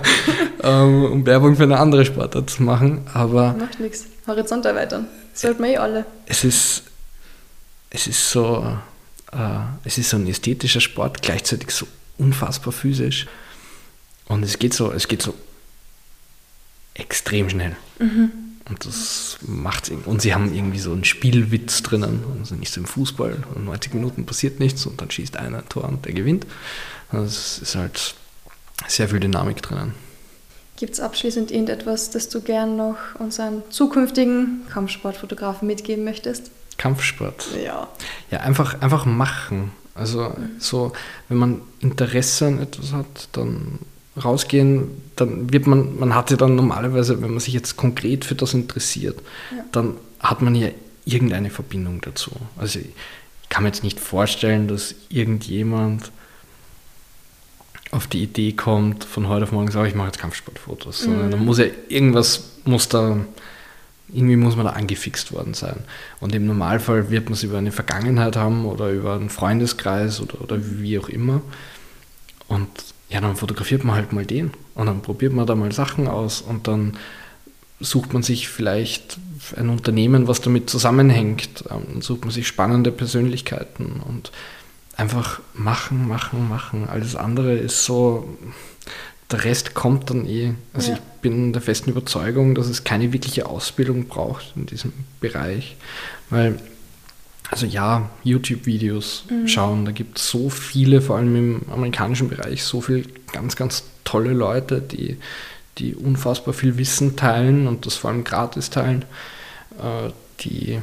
ähm, 0.64 1.06
um 1.06 1.26
Werbung 1.26 1.56
für 1.56 1.64
eine 1.64 1.80
andere 1.80 2.06
Sportart 2.06 2.50
zu 2.50 2.64
machen. 2.64 3.02
Aber 3.14 3.54
Macht 3.54 3.80
nichts. 3.80 4.06
Horizont 4.26 4.66
erweitern. 4.66 5.08
Sollten 5.34 5.64
wir 5.64 5.70
eh 5.72 5.78
alle. 5.78 6.06
Es 6.26 6.44
ist, 6.44 6.84
es 7.90 8.08
ist 8.08 8.30
so, 8.30 8.78
äh, 9.32 9.38
es 9.84 9.98
ist 9.98 10.10
so 10.10 10.18
ein 10.18 10.28
ästhetischer 10.28 10.82
Sport, 10.82 11.22
gleichzeitig 11.22 11.72
so 11.72 11.88
unfassbar 12.18 12.74
physisch. 12.74 13.28
Und 14.26 14.44
es 14.44 14.60
geht 14.60 14.74
so, 14.74 14.92
es 14.92 15.08
geht 15.08 15.22
so 15.22 15.34
extrem 16.94 17.50
schnell. 17.50 17.76
Mhm. 18.00 18.47
Und 18.70 18.86
das 18.86 19.38
macht 19.42 19.92
Und 20.06 20.22
sie 20.22 20.34
haben 20.34 20.54
irgendwie 20.54 20.80
so 20.80 20.92
einen 20.92 21.06
Spielwitz 21.06 21.84
drinnen. 21.84 22.24
Also 22.40 22.56
nicht 22.56 22.74
so 22.74 22.82
im 22.82 22.88
Fußball. 22.88 23.38
90 23.56 23.94
Minuten 23.94 24.26
passiert 24.26 24.60
nichts 24.60 24.86
und 24.86 25.00
dann 25.00 25.10
schießt 25.10 25.38
einer 25.38 25.60
ein 25.60 25.70
Tor 25.70 25.86
und 25.86 26.06
der 26.06 26.14
gewinnt. 26.14 26.46
Also 27.10 27.26
es 27.26 27.60
ist 27.60 27.76
halt 27.76 28.16
sehr 28.88 29.08
viel 29.08 29.20
Dynamik 29.20 29.62
drinnen. 29.62 29.94
Gibt 30.76 30.94
es 30.94 31.00
abschließend 31.00 31.50
irgendetwas, 31.50 32.12
das 32.12 32.30
du 32.30 32.42
gern 32.42 32.76
noch 32.76 32.98
unseren 33.18 33.64
zukünftigen 33.70 34.66
Kampfsportfotografen 34.72 35.68
mitgeben 35.68 36.04
möchtest? 36.04 36.52
Kampfsport? 36.78 37.48
Ja. 37.64 37.88
Ja, 38.30 38.42
einfach, 38.42 38.80
einfach 38.82 39.06
machen. 39.06 39.72
Also 39.96 40.30
mhm. 40.30 40.52
so, 40.60 40.92
wenn 41.30 41.38
man 41.38 41.62
Interesse 41.80 42.48
an 42.48 42.62
etwas 42.62 42.94
hat, 42.94 43.30
dann 43.32 43.80
rausgehen, 44.24 44.90
dann 45.16 45.52
wird 45.52 45.68
man, 45.68 46.00
man 46.00 46.16
hat 46.16 46.32
ja 46.32 46.38
dann 46.38 46.56
normalerweise, 46.56 47.22
wenn 47.22 47.32
man 47.32 47.40
sich 47.40 47.54
jetzt 47.54 47.78
konkret 47.78 48.26
für 48.26 48.36
das 48.36 48.54
interessiert, 48.54 49.20
ja. 49.56 49.64
dann 49.72 49.96
hat 50.20 50.42
man 50.42 50.56
ja 50.56 50.70
irgendeine 51.06 51.50
Verbindung 51.50 52.02
dazu. 52.02 52.32
Also 52.58 52.80
ich 52.80 53.50
kann 53.50 53.64
mir 53.64 53.70
jetzt 53.70 53.84
nicht 53.84 54.00
vorstellen, 54.00 54.68
dass 54.68 54.96
irgendjemand 55.10 56.12
auf 57.92 58.08
die 58.08 58.24
Idee 58.24 58.52
kommt, 58.52 59.06
von 59.06 59.28
heute 59.28 59.44
auf 59.44 59.52
morgen 59.52 59.72
sagt, 59.72 59.88
ich 59.88 59.96
mache 59.96 60.08
jetzt 60.08 60.20
Kampfsportfotos. 60.20 61.08
Mhm. 61.08 61.32
Dann 61.32 61.46
muss 61.46 61.58
ja 61.58 61.66
irgendwas, 61.88 62.52
muss 62.66 62.90
da, 62.90 63.18
irgendwie 64.10 64.36
muss 64.36 64.58
man 64.58 64.66
da 64.66 64.74
angefixt 64.74 65.32
worden 65.32 65.54
sein. 65.54 65.78
Und 66.20 66.36
im 66.36 66.46
Normalfall 66.46 67.10
wird 67.10 67.26
man 67.26 67.34
es 67.34 67.44
über 67.44 67.58
eine 67.58 67.72
Vergangenheit 67.72 68.36
haben 68.36 68.66
oder 68.66 68.90
über 68.90 69.16
einen 69.16 69.30
Freundeskreis 69.30 70.20
oder, 70.20 70.42
oder 70.42 70.58
wie 70.62 71.00
auch 71.00 71.08
immer. 71.08 71.42
Und 72.50 72.70
ja, 73.10 73.22
dann 73.22 73.36
fotografiert 73.36 73.84
man 73.84 73.96
halt 73.96 74.14
mal 74.14 74.26
den 74.26 74.52
und 74.76 74.88
dann 74.88 75.02
probiert 75.02 75.34
man 75.34 75.46
da 75.46 75.56
mal 75.56 75.72
Sachen 75.72 76.08
aus 76.08 76.42
und 76.42 76.68
dann 76.68 76.98
sucht 77.80 78.14
man 78.14 78.24
sich 78.24 78.50
vielleicht 78.50 79.18
ein 79.56 79.70
Unternehmen, 79.70 80.28
was 80.28 80.42
damit 80.42 80.70
zusammenhängt, 80.70 81.64
ähm, 81.70 81.84
dann 81.94 82.02
sucht 82.02 82.22
man 82.22 82.32
sich 82.32 82.48
spannende 82.48 82.92
Persönlichkeiten 82.92 84.02
und 84.06 84.32
einfach 84.96 85.40
machen, 85.54 86.08
machen, 86.08 86.50
machen. 86.50 86.90
Alles 86.90 87.16
andere 87.16 87.54
ist 87.54 87.86
so, 87.86 88.38
der 89.32 89.44
Rest 89.44 89.76
kommt 89.76 90.10
dann 90.10 90.26
eh. 90.26 90.54
Also 90.74 90.92
ja. 90.92 90.98
ich 90.98 91.02
bin 91.22 91.54
der 91.54 91.62
festen 91.62 91.92
Überzeugung, 91.92 92.56
dass 92.56 92.68
es 92.68 92.84
keine 92.84 93.14
wirkliche 93.14 93.46
Ausbildung 93.46 94.08
braucht 94.08 94.54
in 94.56 94.66
diesem 94.66 94.94
Bereich, 95.20 95.78
weil 96.30 96.60
also 97.50 97.66
ja, 97.66 98.10
YouTube-Videos 98.24 99.26
mhm. 99.30 99.48
schauen. 99.48 99.86
Da 99.86 99.92
gibt 99.92 100.20
es 100.20 100.30
so 100.30 100.50
viele, 100.50 101.02
vor 101.02 101.18
allem 101.18 101.36
im 101.36 101.62
amerikanischen 101.72 102.30
Bereich, 102.30 102.64
so 102.64 102.82
viele 102.82 103.04
ganz, 103.32 103.56
ganz 103.56 103.84
tolle 104.04 104.34
Leute, 104.34 104.82
die, 104.82 105.18
die 105.78 105.96
unfassbar 105.96 106.54
viel 106.54 106.78
Wissen 106.78 107.16
teilen 107.16 107.68
und 107.68 107.86
das 107.86 107.96
vor 107.96 108.10
allem 108.10 108.24
gratis 108.24 108.70
teilen, 108.70 109.06
äh, 109.80 110.12
die, 110.42 110.80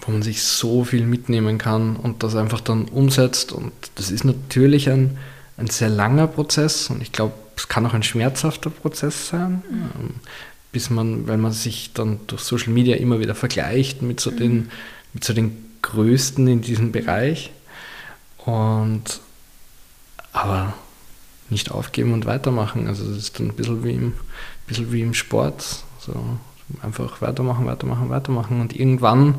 wo 0.00 0.12
man 0.12 0.22
sich 0.22 0.42
so 0.42 0.84
viel 0.84 1.06
mitnehmen 1.06 1.58
kann 1.58 1.96
und 1.96 2.22
das 2.22 2.34
einfach 2.34 2.60
dann 2.60 2.86
umsetzt. 2.86 3.52
Und 3.52 3.72
das 3.94 4.10
ist 4.10 4.24
natürlich 4.24 4.90
ein, 4.90 5.18
ein 5.56 5.68
sehr 5.68 5.90
langer 5.90 6.26
Prozess 6.26 6.90
und 6.90 7.02
ich 7.02 7.12
glaube, 7.12 7.34
es 7.56 7.68
kann 7.68 7.86
auch 7.86 7.94
ein 7.94 8.04
schmerzhafter 8.04 8.70
Prozess 8.70 9.28
sein. 9.28 9.62
Mhm. 9.70 10.14
Bis 10.72 10.90
man, 10.90 11.26
weil 11.26 11.38
man 11.38 11.52
sich 11.52 11.92
dann 11.94 12.20
durch 12.26 12.42
Social 12.42 12.72
Media 12.72 12.96
immer 12.96 13.20
wieder 13.20 13.34
vergleicht 13.34 14.02
mit 14.02 14.20
so 14.20 14.30
den, 14.30 14.54
mhm. 14.54 14.70
mit 15.14 15.24
so 15.24 15.32
den 15.32 15.56
Größten 15.82 16.46
in 16.46 16.60
diesem 16.60 16.92
Bereich. 16.92 17.50
Und 18.44 19.20
aber 20.32 20.74
nicht 21.50 21.70
aufgeben 21.70 22.12
und 22.12 22.26
weitermachen. 22.26 22.86
Also 22.86 23.10
es 23.10 23.16
ist 23.16 23.40
dann 23.40 23.48
ein 23.48 23.54
bisschen 23.54 23.84
wie 23.84 23.92
im, 23.92 24.14
bisschen 24.66 24.92
wie 24.92 25.02
im 25.02 25.14
Sport. 25.14 25.84
So 25.98 26.14
einfach 26.82 27.20
weitermachen, 27.22 27.66
weitermachen, 27.66 28.10
weitermachen. 28.10 28.60
Und 28.60 28.76
irgendwann 28.76 29.36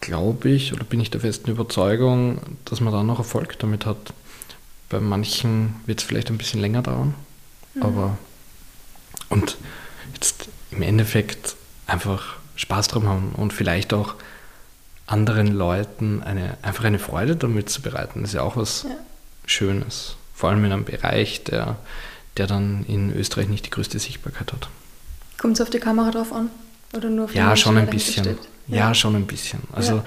glaube 0.00 0.50
ich 0.50 0.72
oder 0.72 0.84
bin 0.84 1.00
ich 1.00 1.10
der 1.10 1.20
festen 1.20 1.50
Überzeugung, 1.50 2.38
dass 2.64 2.80
man 2.80 2.92
da 2.92 3.02
noch 3.02 3.18
Erfolg 3.18 3.58
damit 3.58 3.86
hat. 3.86 4.12
Bei 4.90 5.00
manchen 5.00 5.76
wird 5.86 6.00
es 6.00 6.04
vielleicht 6.04 6.30
ein 6.30 6.38
bisschen 6.38 6.60
länger 6.60 6.82
dauern, 6.82 7.14
mhm. 7.74 7.82
aber 7.82 8.18
und 9.32 9.56
jetzt 10.14 10.48
im 10.70 10.82
Endeffekt 10.82 11.56
einfach 11.86 12.36
Spaß 12.56 12.88
dran 12.88 13.08
haben 13.08 13.32
und 13.36 13.52
vielleicht 13.52 13.92
auch 13.92 14.14
anderen 15.06 15.48
Leuten 15.48 16.22
eine, 16.22 16.56
einfach 16.62 16.84
eine 16.84 16.98
Freude 16.98 17.36
damit 17.36 17.68
zu 17.68 17.82
bereiten. 17.82 18.20
Das 18.20 18.30
ist 18.30 18.34
ja 18.34 18.42
auch 18.42 18.56
was 18.56 18.84
ja. 18.84 18.96
Schönes. 19.46 20.16
Vor 20.34 20.50
allem 20.50 20.64
in 20.64 20.72
einem 20.72 20.84
Bereich, 20.84 21.44
der, 21.44 21.76
der 22.36 22.46
dann 22.46 22.84
in 22.86 23.14
Österreich 23.14 23.48
nicht 23.48 23.66
die 23.66 23.70
größte 23.70 23.98
Sichtbarkeit 23.98 24.52
hat. 24.52 24.68
Kommt 25.38 25.54
es 25.54 25.60
auf 25.60 25.70
die 25.70 25.80
Kamera 25.80 26.10
drauf 26.10 26.32
an? 26.32 26.50
Oder 26.94 27.08
nur 27.08 27.24
auf 27.26 27.34
Ja, 27.34 27.48
Menschen, 27.48 27.62
schon 27.62 27.78
ein 27.78 27.86
bisschen. 27.88 28.38
Ja. 28.68 28.76
ja. 28.76 28.94
schon 28.94 29.16
ein 29.16 29.26
bisschen. 29.26 29.60
Also 29.72 29.96
ja. 29.96 30.04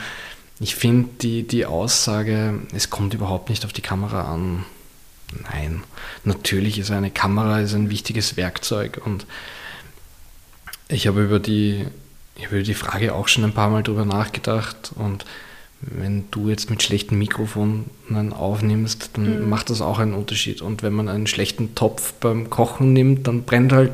ich 0.60 0.76
finde 0.76 1.10
die, 1.22 1.48
die 1.48 1.66
Aussage, 1.66 2.60
es 2.74 2.90
kommt 2.90 3.14
überhaupt 3.14 3.50
nicht 3.50 3.66
auf 3.66 3.74
die 3.74 3.82
Kamera 3.82 4.32
an, 4.32 4.66
Nein, 5.44 5.84
natürlich 6.24 6.80
ist 6.80 6.92
eine 6.92 7.12
Kamera 7.12 7.60
ist 7.60 7.74
ein 7.74 7.90
wichtiges 7.90 8.38
Werkzeug 8.38 9.02
und 9.04 9.26
ich 10.88 11.08
habe 11.08 11.24
über 11.24 11.40
die, 11.40 11.86
ich 12.36 12.46
habe 12.46 12.58
über 12.58 12.66
die 12.66 12.74
Frage 12.74 13.14
auch 13.14 13.28
schon 13.28 13.44
ein 13.44 13.54
paar 13.54 13.70
Mal 13.70 13.84
drüber 13.84 14.06
nachgedacht 14.06 14.92
und 14.96 15.26
wenn 15.82 16.26
du 16.32 16.50
jetzt 16.50 16.70
mit 16.70 16.82
schlechten 16.82 17.18
Mikrofonen 17.18 17.86
aufnimmst, 18.34 19.12
dann 19.14 19.42
mhm. 19.44 19.50
macht 19.50 19.70
das 19.70 19.82
auch 19.82 20.00
einen 20.00 20.14
Unterschied. 20.14 20.62
Und 20.62 20.84
wenn 20.84 20.94
man 20.94 21.10
einen 21.10 21.28
schlechten 21.28 21.76
Topf 21.76 22.14
beim 22.14 22.50
Kochen 22.50 22.94
nimmt, 22.94 23.28
dann 23.28 23.44
brennt 23.44 23.72
halt 23.72 23.92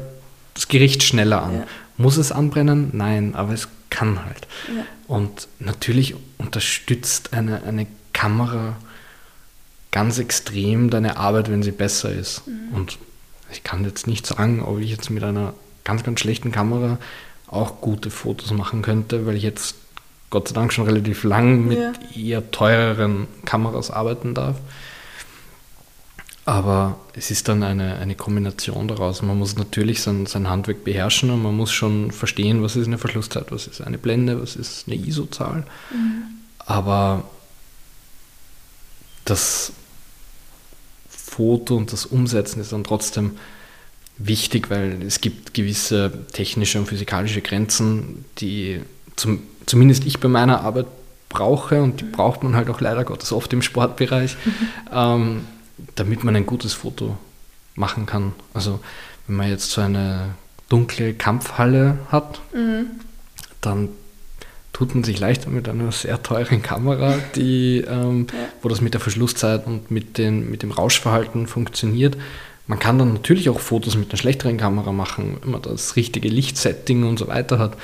das 0.54 0.68
Gericht 0.68 1.04
schneller 1.04 1.44
an. 1.44 1.56
Ja. 1.56 1.68
Muss 1.98 2.18
es 2.18 2.32
anbrennen? 2.32 2.92
Nein, 2.94 3.36
aber 3.36 3.54
es 3.54 3.68
kann 3.90 4.24
halt. 4.24 4.48
Ja. 4.74 4.86
Und 5.08 5.48
natürlich 5.60 6.16
unterstützt 6.38 7.34
eine, 7.34 7.64
eine 7.64 7.88
Kamera 8.14 8.78
ganz 9.92 10.18
extrem 10.20 10.90
deine 10.90 11.18
Arbeit, 11.18 11.52
wenn 11.52 11.64
sie 11.64 11.72
besser 11.72 12.12
ist. 12.12 12.48
Mhm. 12.48 12.76
Und 12.76 12.98
ich 13.52 13.64
kann 13.64 13.84
jetzt 13.84 14.08
nicht 14.08 14.26
sagen, 14.26 14.62
ob 14.62 14.80
ich 14.80 14.90
jetzt 14.90 15.10
mit 15.10 15.24
einer 15.24 15.54
ganz, 15.84 16.04
ganz 16.04 16.20
schlechten 16.20 16.52
Kamera 16.52 16.98
auch 17.48 17.82
gute 17.82 18.10
Fotos 18.10 18.52
machen 18.52 18.82
könnte, 18.82 19.26
weil 19.26 19.36
ich 19.36 19.44
jetzt 19.44 19.76
Gott 20.30 20.48
sei 20.48 20.54
Dank 20.54 20.72
schon 20.72 20.86
relativ 20.86 21.26
lang 21.26 21.68
mit 21.68 21.78
ja. 21.78 21.92
eher 22.16 22.52
teureren 22.52 23.28
Kameras 23.44 23.92
arbeiten 23.92 24.34
darf. 24.34 24.56
Aber 26.46 26.98
es 27.14 27.30
ist 27.30 27.50
dann 27.50 27.62
eine, 27.62 27.98
eine 27.98 28.16
Kombination 28.16 28.88
daraus. 28.88 29.22
Man 29.22 29.38
muss 29.38 29.58
natürlich 29.58 30.02
sein, 30.02 30.26
sein 30.26 30.50
Handwerk 30.50 30.84
beherrschen 30.84 31.30
und 31.30 31.44
man 31.44 31.56
muss 31.56 31.72
schon 31.72 32.12
verstehen, 32.12 32.64
was 32.64 32.76
ist 32.76 32.88
eine 32.88 32.98
Verschlusszeit, 32.98 33.52
was 33.52 33.68
ist 33.68 33.82
eine 33.82 33.98
Blende, 33.98 34.42
was 34.42 34.56
ist 34.56 34.88
eine 34.88 34.96
ISO-Zahl. 34.96 35.66
Mhm. 35.92 36.24
Aber 36.60 37.26
das 39.26 39.74
Foto 41.32 41.78
und 41.78 41.94
das 41.94 42.06
Umsetzen 42.06 42.60
ist 42.60 42.74
dann 42.74 42.84
trotzdem 42.84 43.38
wichtig, 44.18 44.70
weil 44.70 45.02
es 45.02 45.22
gibt 45.22 45.54
gewisse 45.54 46.12
technische 46.34 46.78
und 46.78 46.88
physikalische 46.88 47.42
Grenzen, 47.42 48.26
die 48.40 48.82
zum, 49.16 49.42
zumindest 49.66 50.06
ich 50.06 50.20
bei 50.20 50.28
meiner 50.28 50.60
Arbeit 50.60 50.88
brauche 51.30 51.82
und 51.82 52.02
die 52.02 52.04
braucht 52.04 52.44
man 52.44 52.58
halt 52.58 52.70
auch 52.70 52.82
leider 52.82 53.06
Gottes 53.06 53.32
oft 53.32 53.54
im 53.54 53.62
Sportbereich, 53.62 54.36
ähm, 54.94 55.46
damit 55.96 56.26
man 56.26 56.36
ein 56.36 56.46
gutes 56.46 56.74
Foto 56.74 57.18
machen 57.76 58.06
kann. 58.06 58.34
Also 58.54 58.82
wenn 59.26 59.38
man 59.38 59.48
jetzt 59.48 59.72
so 59.72 59.80
eine 59.80 60.36
dunkle 60.68 61.14
Kampfhalle 61.14 61.98
hat, 62.12 62.42
mhm. 62.54 62.88
dann 63.62 63.88
tut 64.74 64.96
man 64.96 65.04
sich 65.04 65.20
leichter 65.20 65.50
mit 65.50 65.68
einer 65.68 65.92
sehr 65.92 66.22
teuren 66.24 66.62
Kamera, 66.62 67.20
die, 67.36 67.80
ähm, 67.88 68.28
ja. 68.32 68.48
wo 68.62 68.70
das 68.70 68.82
mit 68.82 68.94
der 68.94 69.02
Verschlusszeit 69.02 69.68
und 69.68 69.92
mit, 69.92 70.18
den, 70.18 70.50
mit 70.50 70.64
dem 70.64 70.72
Rauschverhalten 70.72 71.48
funktioniert, 71.48 72.18
Man 72.72 72.80
kann 72.80 72.98
dann 72.98 73.12
natürlich 73.12 73.50
auch 73.50 73.60
Fotos 73.60 73.98
mit 73.98 74.10
einer 74.10 74.18
schlechteren 74.18 74.56
Kamera 74.56 74.94
machen, 74.94 75.40
wenn 75.42 75.52
man 75.52 75.62
das 75.62 75.98
richtige 75.98 76.30
Lichtsetting 76.30 77.04
und 77.04 77.20
so 77.20 77.28
weiter 77.28 77.60
hat. 77.60 77.76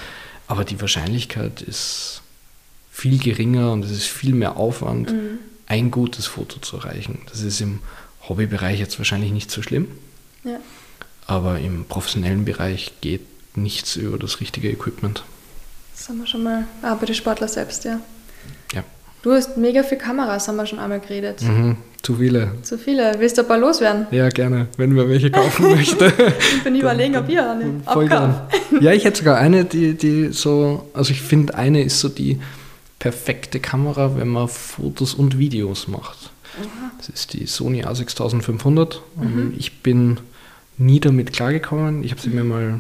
Aber 0.48 0.64
die 0.64 0.80
Wahrscheinlichkeit 0.80 1.62
ist 1.62 2.22
viel 2.90 3.20
geringer 3.20 3.74
und 3.74 3.84
es 3.84 3.92
ist 3.92 4.06
viel 4.06 4.34
mehr 4.34 4.56
Aufwand, 4.56 5.12
mhm. 5.12 5.40
ein 5.66 5.92
gutes 5.92 6.26
Foto 6.26 6.60
zu 6.60 6.78
erreichen. 6.78 7.20
Das 7.30 7.42
ist 7.42 7.60
im 7.60 7.80
Hobbybereich 8.30 8.80
jetzt 8.80 8.98
wahrscheinlich 8.98 9.32
nicht 9.34 9.52
so 9.52 9.62
schlimm. 9.62 9.90
Ja. 10.46 10.60
Aber 11.26 11.60
im 11.60 11.84
professionellen 11.84 12.46
Bereich 12.46 12.94
geht 13.02 13.26
nichts 13.58 13.98
über 13.98 14.18
das 14.18 14.40
richtige 14.40 14.72
Equipment. 14.72 15.26
Das 15.98 16.10
haben 16.10 16.20
wir 16.20 16.28
schon 16.28 16.44
mal, 16.44 16.66
ah, 16.84 16.94
bei 16.94 17.08
den 17.08 17.16
Sportler 17.16 17.48
selbst, 17.48 17.84
ja. 17.84 18.00
Ja. 18.72 18.84
Du 19.24 19.32
hast 19.32 19.58
mega 19.58 19.82
viele 19.82 20.00
Kameras, 20.00 20.48
haben 20.48 20.58
wir 20.58 20.66
schon 20.68 20.78
einmal 20.78 21.00
geredet. 21.00 21.42
Mhm, 21.42 21.78
zu 22.04 22.16
viele. 22.16 22.52
Zu 22.62 22.78
viele. 22.78 23.16
Willst 23.18 23.38
du 23.38 23.42
ein 23.42 23.48
paar 23.48 23.58
loswerden? 23.58 24.06
Ja, 24.12 24.30
gerne, 24.30 24.68
wenn 24.78 24.94
man 24.94 25.10
welche 25.10 25.32
kaufen 25.32 25.72
möchte. 25.76 26.14
ich 26.56 26.64
bin 26.64 26.76
überlegen, 26.76 27.18
ob 27.18 27.28
ihr 27.28 27.50
eine 27.50 27.82
Voll 27.84 28.08
gern. 28.08 28.42
Ja, 28.80 28.92
ich 28.94 29.06
hätte 29.06 29.18
sogar 29.18 29.38
eine, 29.38 29.66
die, 29.66 29.96
die 29.96 30.32
so, 30.32 30.88
also 30.94 31.12
ich 31.12 31.22
finde, 31.22 31.56
eine 31.56 31.82
ist 31.82 32.00
so 32.00 32.10
die 32.10 32.40
perfekte 33.00 33.60
Kamera, 33.60 34.16
wenn 34.18 34.28
man 34.28 34.48
Fotos 34.48 35.16
und 35.16 35.40
Videos 35.40 35.88
macht. 35.88 36.30
Aha. 36.60 36.92
Das 36.98 37.10
ist 37.10 37.34
die 37.34 37.48
Sony 37.48 37.84
A6500. 37.86 38.98
Mhm. 39.16 39.54
Ich 39.58 39.82
bin 39.82 40.20
nie 40.78 41.00
damit 41.00 41.34
klargekommen. 41.34 42.04
Ich 42.04 42.12
habe 42.12 42.22
sie 42.22 42.30
mhm. 42.30 42.36
mir 42.36 42.44
mal 42.44 42.80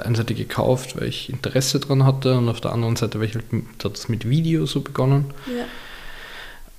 der 0.00 0.06
einen 0.06 0.16
Seite 0.16 0.34
gekauft, 0.34 0.98
weil 0.98 1.08
ich 1.08 1.30
Interesse 1.30 1.78
daran 1.78 2.04
hatte 2.04 2.36
und 2.36 2.48
auf 2.48 2.60
der 2.60 2.72
anderen 2.72 2.96
Seite, 2.96 3.20
weil 3.20 3.28
ich 3.28 3.34
halt 3.34 3.44
das 3.78 4.08
mit 4.08 4.28
Video 4.28 4.66
so 4.66 4.80
begonnen. 4.80 5.26
Ja. 5.46 5.64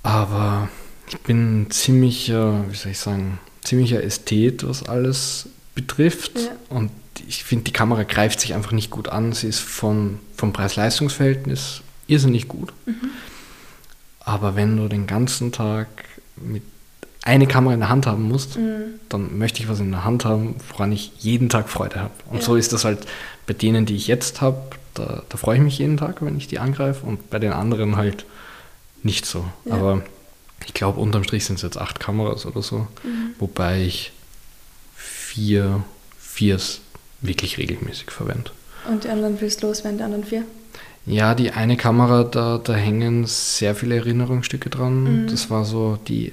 Aber 0.02 0.68
ich 1.08 1.18
bin 1.20 1.68
ziemlich, 1.70 2.28
wie 2.28 2.76
soll 2.76 2.92
ich 2.92 2.98
sagen, 2.98 3.38
ziemlicher 3.62 4.02
Ästhet, 4.02 4.66
was 4.66 4.82
alles 4.82 5.48
betrifft. 5.74 6.32
Ja. 6.36 6.76
Und 6.76 6.90
ich 7.26 7.44
finde, 7.44 7.64
die 7.64 7.72
Kamera 7.72 8.02
greift 8.02 8.40
sich 8.40 8.54
einfach 8.54 8.72
nicht 8.72 8.90
gut 8.90 9.08
an. 9.08 9.32
Sie 9.32 9.46
ist 9.46 9.60
von, 9.60 10.18
vom 10.36 10.52
Preis-Leistungs-Verhältnis 10.52 11.82
irrsinnig 12.06 12.48
gut. 12.48 12.72
Mhm. 12.86 13.10
Aber 14.20 14.56
wenn 14.56 14.76
du 14.76 14.88
den 14.88 15.06
ganzen 15.06 15.52
Tag 15.52 15.88
mit 16.36 16.62
eine 17.22 17.46
Kamera 17.46 17.74
in 17.74 17.80
der 17.80 17.88
Hand 17.88 18.06
haben 18.06 18.28
musst, 18.28 18.56
mhm. 18.56 19.00
dann 19.08 19.38
möchte 19.38 19.62
ich 19.62 19.68
was 19.68 19.80
in 19.80 19.92
der 19.92 20.04
Hand 20.04 20.24
haben, 20.24 20.56
woran 20.70 20.92
ich 20.92 21.12
jeden 21.18 21.48
Tag 21.48 21.68
Freude 21.68 22.00
habe. 22.00 22.12
Und 22.30 22.38
ja. 22.38 22.42
so 22.42 22.56
ist 22.56 22.72
das 22.72 22.84
halt 22.84 23.06
bei 23.46 23.54
denen, 23.54 23.86
die 23.86 23.94
ich 23.94 24.08
jetzt 24.08 24.40
habe, 24.40 24.58
da, 24.94 25.22
da, 25.28 25.36
freue 25.36 25.56
ich 25.56 25.62
mich 25.62 25.78
jeden 25.78 25.96
Tag, 25.96 26.20
wenn 26.20 26.36
ich 26.36 26.48
die 26.48 26.58
angreife 26.58 27.06
und 27.06 27.30
bei 27.30 27.38
den 27.38 27.52
anderen 27.52 27.96
halt 27.96 28.26
nicht 29.02 29.24
so. 29.24 29.44
Ja. 29.64 29.74
Aber 29.74 30.02
ich 30.66 30.74
glaube, 30.74 31.00
unterm 31.00 31.24
Strich 31.24 31.44
sind 31.44 31.56
es 31.56 31.62
jetzt 31.62 31.78
acht 31.78 32.00
Kameras 32.00 32.44
oder 32.44 32.62
so, 32.62 32.86
mhm. 33.02 33.34
wobei 33.38 33.82
ich 33.82 34.12
vier, 34.96 35.82
vier 36.18 36.58
wirklich 37.20 37.56
regelmäßig 37.56 38.10
verwende. 38.10 38.50
Und 38.88 39.04
die 39.04 39.08
anderen 39.08 39.40
willst 39.40 39.62
du 39.62 39.68
loswerden, 39.68 39.98
die 39.98 40.04
anderen 40.04 40.24
vier? 40.24 40.44
Ja, 41.06 41.34
die 41.34 41.50
eine 41.50 41.76
Kamera, 41.76 42.24
da, 42.24 42.58
da 42.58 42.74
hängen 42.74 43.26
sehr 43.26 43.74
viele 43.74 43.96
Erinnerungsstücke 43.96 44.70
dran. 44.70 45.24
Mhm. 45.24 45.28
Das 45.28 45.50
war 45.50 45.64
so 45.64 45.98
die 46.06 46.32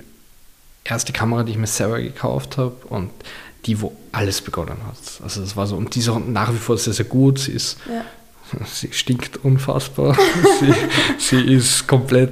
erste 0.89 1.13
Kamera, 1.13 1.43
die 1.43 1.51
ich 1.51 1.57
mir 1.57 1.67
selber 1.67 2.01
gekauft 2.01 2.57
habe 2.57 2.75
und 2.89 3.11
die, 3.65 3.81
wo 3.81 3.95
alles 4.11 4.41
begonnen 4.41 4.77
hat. 4.87 5.23
Also 5.23 5.41
das 5.41 5.55
war 5.55 5.67
so, 5.67 5.75
und 5.75 5.95
die 5.95 5.99
ist 5.99 6.09
auch 6.09 6.19
nach 6.19 6.53
wie 6.53 6.57
vor 6.57 6.77
sehr, 6.77 6.93
sehr 6.93 7.05
gut. 7.05 7.39
Sie 7.39 7.51
ist, 7.51 7.77
ja. 7.87 8.05
sie 8.65 8.91
stinkt 8.91 9.43
unfassbar. 9.43 10.17
sie, 10.59 10.73
sie 11.17 11.53
ist 11.53 11.87
komplett, 11.87 12.31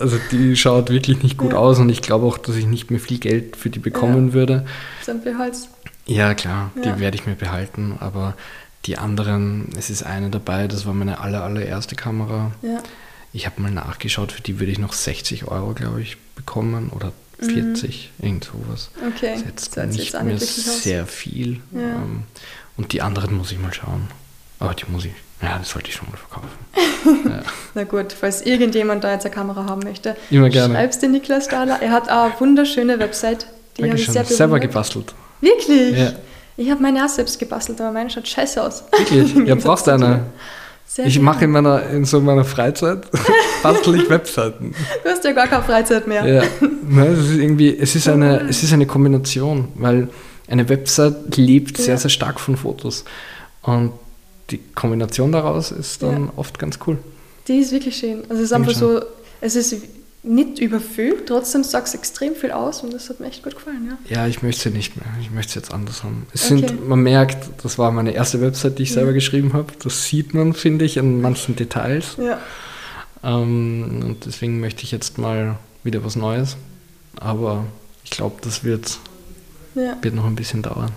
also 0.00 0.18
die 0.30 0.56
schaut 0.56 0.90
wirklich 0.90 1.22
nicht 1.22 1.38
gut 1.38 1.52
ja. 1.52 1.58
aus 1.58 1.78
und 1.78 1.88
ich 1.88 2.02
glaube 2.02 2.26
auch, 2.26 2.38
dass 2.38 2.56
ich 2.56 2.66
nicht 2.66 2.90
mehr 2.90 3.00
viel 3.00 3.18
Geld 3.18 3.56
für 3.56 3.70
die 3.70 3.78
bekommen 3.78 4.28
ja. 4.28 4.34
würde. 4.34 4.66
Sind 5.02 5.24
wir 5.24 5.38
Holz? 5.38 5.68
Ja, 6.06 6.34
klar, 6.34 6.70
die 6.76 7.00
werde 7.00 7.16
ich 7.16 7.26
mir 7.26 7.34
behalten, 7.34 7.96
aber 7.98 8.34
die 8.84 8.96
anderen, 8.96 9.70
es 9.76 9.90
ist 9.90 10.04
eine 10.04 10.30
dabei, 10.30 10.68
das 10.68 10.86
war 10.86 10.94
meine 10.94 11.18
aller, 11.18 11.42
allererste 11.42 11.96
Kamera. 11.96 12.52
Ich 13.32 13.44
habe 13.46 13.60
mal 13.60 13.72
nachgeschaut, 13.72 14.30
für 14.30 14.40
die 14.40 14.60
würde 14.60 14.70
ich 14.70 14.78
noch 14.78 14.92
60 14.92 15.48
Euro, 15.48 15.72
glaube 15.72 16.00
ich, 16.00 16.16
bekommen 16.36 16.90
oder 16.90 17.12
40, 17.40 18.12
mhm. 18.18 18.26
irgend 18.26 18.44
sowas. 18.44 18.90
Okay. 19.06 19.32
Das 19.32 19.40
ist 19.40 19.46
jetzt 19.46 19.76
das 19.76 19.96
nicht 19.96 20.22
mehr 20.22 20.38
sehr 20.38 21.02
aus. 21.02 21.10
viel. 21.10 21.60
Ja. 21.72 21.80
Ähm, 21.80 22.22
und 22.76 22.92
die 22.92 23.02
anderen 23.02 23.36
muss 23.36 23.52
ich 23.52 23.58
mal 23.58 23.72
schauen. 23.72 24.08
Aber 24.58 24.74
die 24.74 24.84
muss 24.88 25.04
ich, 25.04 25.12
ja, 25.42 25.58
das 25.58 25.70
sollte 25.70 25.90
ich 25.90 25.94
schon 25.94 26.08
mal 26.10 26.16
verkaufen. 26.16 27.28
ja. 27.30 27.42
Na 27.74 27.84
gut, 27.84 28.12
falls 28.12 28.42
irgendjemand 28.42 29.04
da 29.04 29.12
jetzt 29.12 29.26
eine 29.26 29.34
Kamera 29.34 29.66
haben 29.66 29.82
möchte, 29.82 30.16
Immer 30.30 30.48
gerne. 30.48 30.74
schreibst 30.74 31.02
den 31.02 31.12
Niklas 31.12 31.44
Stahler. 31.44 31.80
Er 31.82 31.90
hat 31.90 32.08
eine 32.08 32.32
wunderschöne 32.38 32.98
Website. 32.98 33.46
Die 33.76 33.84
habe 33.84 33.96
ich 33.96 34.06
sehr 34.06 34.24
Selber 34.24 34.58
gebastelt. 34.58 35.14
Wirklich? 35.40 35.98
Ja. 35.98 36.12
Ich 36.56 36.70
habe 36.70 36.80
meine 36.80 37.04
auch 37.04 37.08
selbst 37.08 37.38
gebastelt, 37.38 37.80
aber 37.82 37.92
meine 37.92 38.08
schaut 38.08 38.26
scheiße 38.26 38.62
aus. 38.62 38.84
Wirklich? 38.90 39.34
ja, 39.46 39.54
brauchst 39.56 39.86
du 39.86 39.90
eine? 39.92 40.24
Sehr 40.96 41.04
ich 41.04 41.20
mache 41.20 41.44
in, 41.44 41.50
meiner, 41.50 41.90
in 41.90 42.06
so 42.06 42.22
meiner 42.22 42.46
Freizeit, 42.46 43.06
bastel 43.62 43.96
ich 43.96 44.08
Webseiten. 44.08 44.74
Du 45.04 45.10
hast 45.10 45.22
ja 45.24 45.32
gar 45.32 45.46
keine 45.46 45.62
Freizeit 45.62 46.06
mehr. 46.06 46.26
Ja, 46.26 46.42
ne, 46.88 47.08
es 47.08 47.28
ist 47.28 47.36
irgendwie, 47.36 47.76
es 47.76 47.94
ist, 47.94 48.08
eine, 48.08 48.48
es 48.48 48.62
ist 48.62 48.72
eine 48.72 48.86
Kombination, 48.86 49.68
weil 49.74 50.08
eine 50.48 50.66
Website 50.70 51.36
lebt 51.36 51.76
sehr, 51.76 51.96
ja. 51.96 51.98
sehr 51.98 52.08
stark 52.08 52.40
von 52.40 52.56
Fotos. 52.56 53.04
Und 53.60 53.92
die 54.48 54.58
Kombination 54.74 55.32
daraus 55.32 55.70
ist 55.70 56.02
dann 56.02 56.24
ja. 56.24 56.32
oft 56.36 56.58
ganz 56.58 56.78
cool. 56.86 56.96
Die 57.46 57.58
ist 57.58 57.72
wirklich 57.72 57.98
schön. 57.98 58.22
Also 58.30 58.36
es 58.36 58.48
ist 58.48 58.52
einfach 58.54 58.72
so, 58.72 59.02
es 59.42 59.54
ist 59.54 59.76
nicht 60.26 60.58
überfüllt, 60.58 61.26
trotzdem 61.26 61.64
sagt 61.64 61.88
es 61.88 61.94
extrem 61.94 62.34
viel 62.34 62.50
aus 62.50 62.82
und 62.82 62.92
das 62.92 63.08
hat 63.08 63.20
mir 63.20 63.26
echt 63.26 63.42
gut 63.42 63.54
gefallen. 63.54 63.96
Ja, 64.08 64.16
ja 64.16 64.26
ich 64.26 64.42
möchte 64.42 64.68
sie 64.68 64.76
nicht 64.76 64.96
mehr. 64.96 65.06
Ich 65.20 65.30
möchte 65.30 65.50
es 65.50 65.54
jetzt 65.54 65.72
anders 65.72 66.02
haben. 66.02 66.26
Es 66.34 66.50
okay. 66.50 66.66
sind, 66.66 66.88
man 66.88 67.00
merkt, 67.00 67.48
das 67.62 67.78
war 67.78 67.92
meine 67.92 68.12
erste 68.12 68.40
Website, 68.40 68.78
die 68.78 68.82
ich 68.82 68.90
ja. 68.90 68.96
selber 68.96 69.12
geschrieben 69.12 69.52
habe. 69.52 69.72
Das 69.82 70.04
sieht 70.04 70.34
man, 70.34 70.52
finde 70.52 70.84
ich, 70.84 70.96
in 70.96 71.20
manchen 71.20 71.56
Details. 71.56 72.16
Ja. 72.18 72.40
Ähm, 73.22 74.02
und 74.04 74.26
deswegen 74.26 74.60
möchte 74.60 74.82
ich 74.82 74.90
jetzt 74.90 75.18
mal 75.18 75.58
wieder 75.84 76.04
was 76.04 76.16
Neues. 76.16 76.56
Aber 77.20 77.64
ich 78.04 78.10
glaube, 78.10 78.36
das 78.42 78.64
wird, 78.64 78.98
ja. 79.74 79.96
wird 80.02 80.14
noch 80.14 80.26
ein 80.26 80.36
bisschen 80.36 80.62
dauern. 80.62 80.92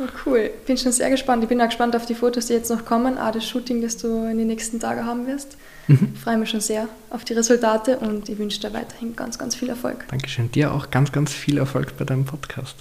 Oh, 0.00 0.08
cool. 0.24 0.50
Bin 0.66 0.78
schon 0.78 0.92
sehr 0.92 1.10
gespannt. 1.10 1.42
Ich 1.42 1.48
bin 1.50 1.60
auch 1.60 1.66
gespannt 1.66 1.94
auf 1.94 2.06
die 2.06 2.14
Fotos, 2.14 2.46
die 2.46 2.54
jetzt 2.54 2.70
noch 2.70 2.86
kommen. 2.86 3.18
Auch 3.18 3.32
das 3.32 3.46
Shooting, 3.46 3.82
das 3.82 3.98
du 3.98 4.24
in 4.30 4.38
den 4.38 4.46
nächsten 4.46 4.80
Tagen 4.80 5.04
haben 5.04 5.26
wirst. 5.26 5.58
Mhm. 5.88 6.12
Ich 6.14 6.20
freue 6.20 6.38
mich 6.38 6.48
schon 6.48 6.60
sehr 6.60 6.88
auf 7.10 7.24
die 7.24 7.34
Resultate 7.34 7.98
und 7.98 8.26
ich 8.30 8.38
wünsche 8.38 8.60
dir 8.60 8.72
weiterhin 8.72 9.14
ganz, 9.14 9.38
ganz 9.38 9.54
viel 9.54 9.68
Erfolg. 9.68 10.06
Dankeschön. 10.08 10.50
Dir 10.52 10.72
auch 10.72 10.90
ganz, 10.90 11.12
ganz 11.12 11.34
viel 11.34 11.58
Erfolg 11.58 11.98
bei 11.98 12.06
deinem 12.06 12.24
Podcast. 12.24 12.76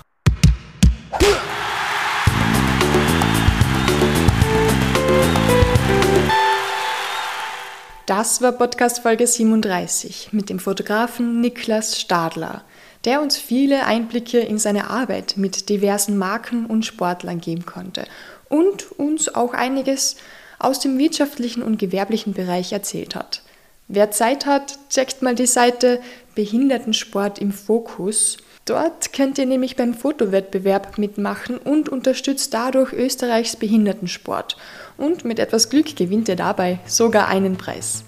Das 8.05 8.41
war 8.41 8.53
Podcast 8.53 8.99
Folge 8.99 9.28
37 9.28 10.29
mit 10.32 10.50
dem 10.50 10.59
Fotografen 10.59 11.41
Niklas 11.41 12.00
Stadler 12.00 12.63
der 13.05 13.21
uns 13.21 13.38
viele 13.38 13.86
Einblicke 13.86 14.39
in 14.39 14.58
seine 14.58 14.89
Arbeit 14.89 15.36
mit 15.38 15.70
diversen 15.70 16.17
Marken 16.17 16.66
und 16.66 16.86
Sportlern 16.86 17.39
geben 17.39 17.66
konnte 17.66 18.05
und 18.50 18.92
uns 18.93 19.34
auch 19.34 19.54
einiges 19.54 20.17
aus 20.59 20.80
dem 20.80 20.97
wirtschaftlichen 20.97 21.63
und 21.63 21.80
gewerblichen 21.80 22.34
Bereich 22.34 22.74
erzählt 22.74 23.16
hat. 23.16 23.42
Wer 23.88 24.12
Zeit 24.12 24.46
hat, 24.46 24.78
checkt 24.89 25.21
mal 25.21 25.34
die 25.34 25.47
Seite 25.47 26.00
Behindertensport 26.36 27.39
im 27.39 27.51
Fokus. 27.51 28.38
Dort 28.66 29.13
könnt 29.13 29.39
ihr 29.39 29.47
nämlich 29.47 29.78
beim 29.78 29.96
Fotowettbewerb 29.96 31.00
mitmachen 31.00 31.58
und 31.58 31.89
unterstützt 31.89 32.54
dadurch 32.54 32.93
Österreichs 32.93 33.55
Behindertensport. 33.55 34.58
Und 34.96 35.26
mit 35.26 35.39
etwas 35.39 35.70
Glück 35.70 35.96
gewinnt 35.96 36.28
ihr 36.28 36.36
dabei 36.36 36.80
sogar 36.86 37.30
einen 37.30 37.58
Preis. 37.58 38.04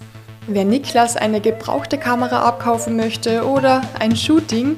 Wer 0.48 0.64
Niklas 0.64 1.16
eine 1.16 1.40
gebrauchte 1.40 1.98
Kamera 1.98 2.42
abkaufen 2.42 2.96
möchte 2.96 3.46
oder 3.46 3.82
ein 4.00 4.16
Shooting 4.16 4.76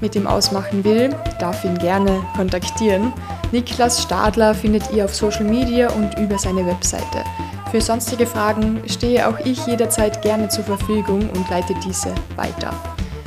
mit 0.00 0.16
ihm 0.16 0.26
ausmachen 0.26 0.84
will, 0.84 1.14
darf 1.38 1.64
ihn 1.64 1.76
gerne 1.78 2.22
kontaktieren. 2.34 3.12
Niklas 3.52 4.02
Stadler 4.02 4.54
findet 4.54 4.90
ihr 4.90 5.04
auf 5.04 5.14
Social 5.14 5.44
Media 5.44 5.90
und 5.92 6.18
über 6.18 6.38
seine 6.38 6.66
Webseite. 6.66 7.24
Für 7.70 7.80
sonstige 7.80 8.26
Fragen 8.26 8.82
stehe 8.86 9.28
auch 9.28 9.38
ich 9.40 9.66
jederzeit 9.66 10.22
gerne 10.22 10.48
zur 10.48 10.64
Verfügung 10.64 11.28
und 11.30 11.48
leite 11.50 11.74
diese 11.84 12.14
weiter. 12.36 12.72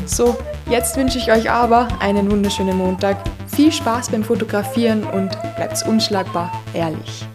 So, 0.06 0.36
jetzt 0.70 0.98
wünsche 0.98 1.20
ich 1.20 1.32
euch 1.32 1.50
aber 1.50 1.88
einen 2.00 2.30
wunderschönen 2.30 2.78
Montag. 2.78 3.18
Viel 3.48 3.72
Spaß 3.72 4.10
beim 4.10 4.24
Fotografieren 4.24 5.04
und 5.04 5.32
bleibt 5.56 5.86
unschlagbar 5.88 6.52
ehrlich. 6.74 7.28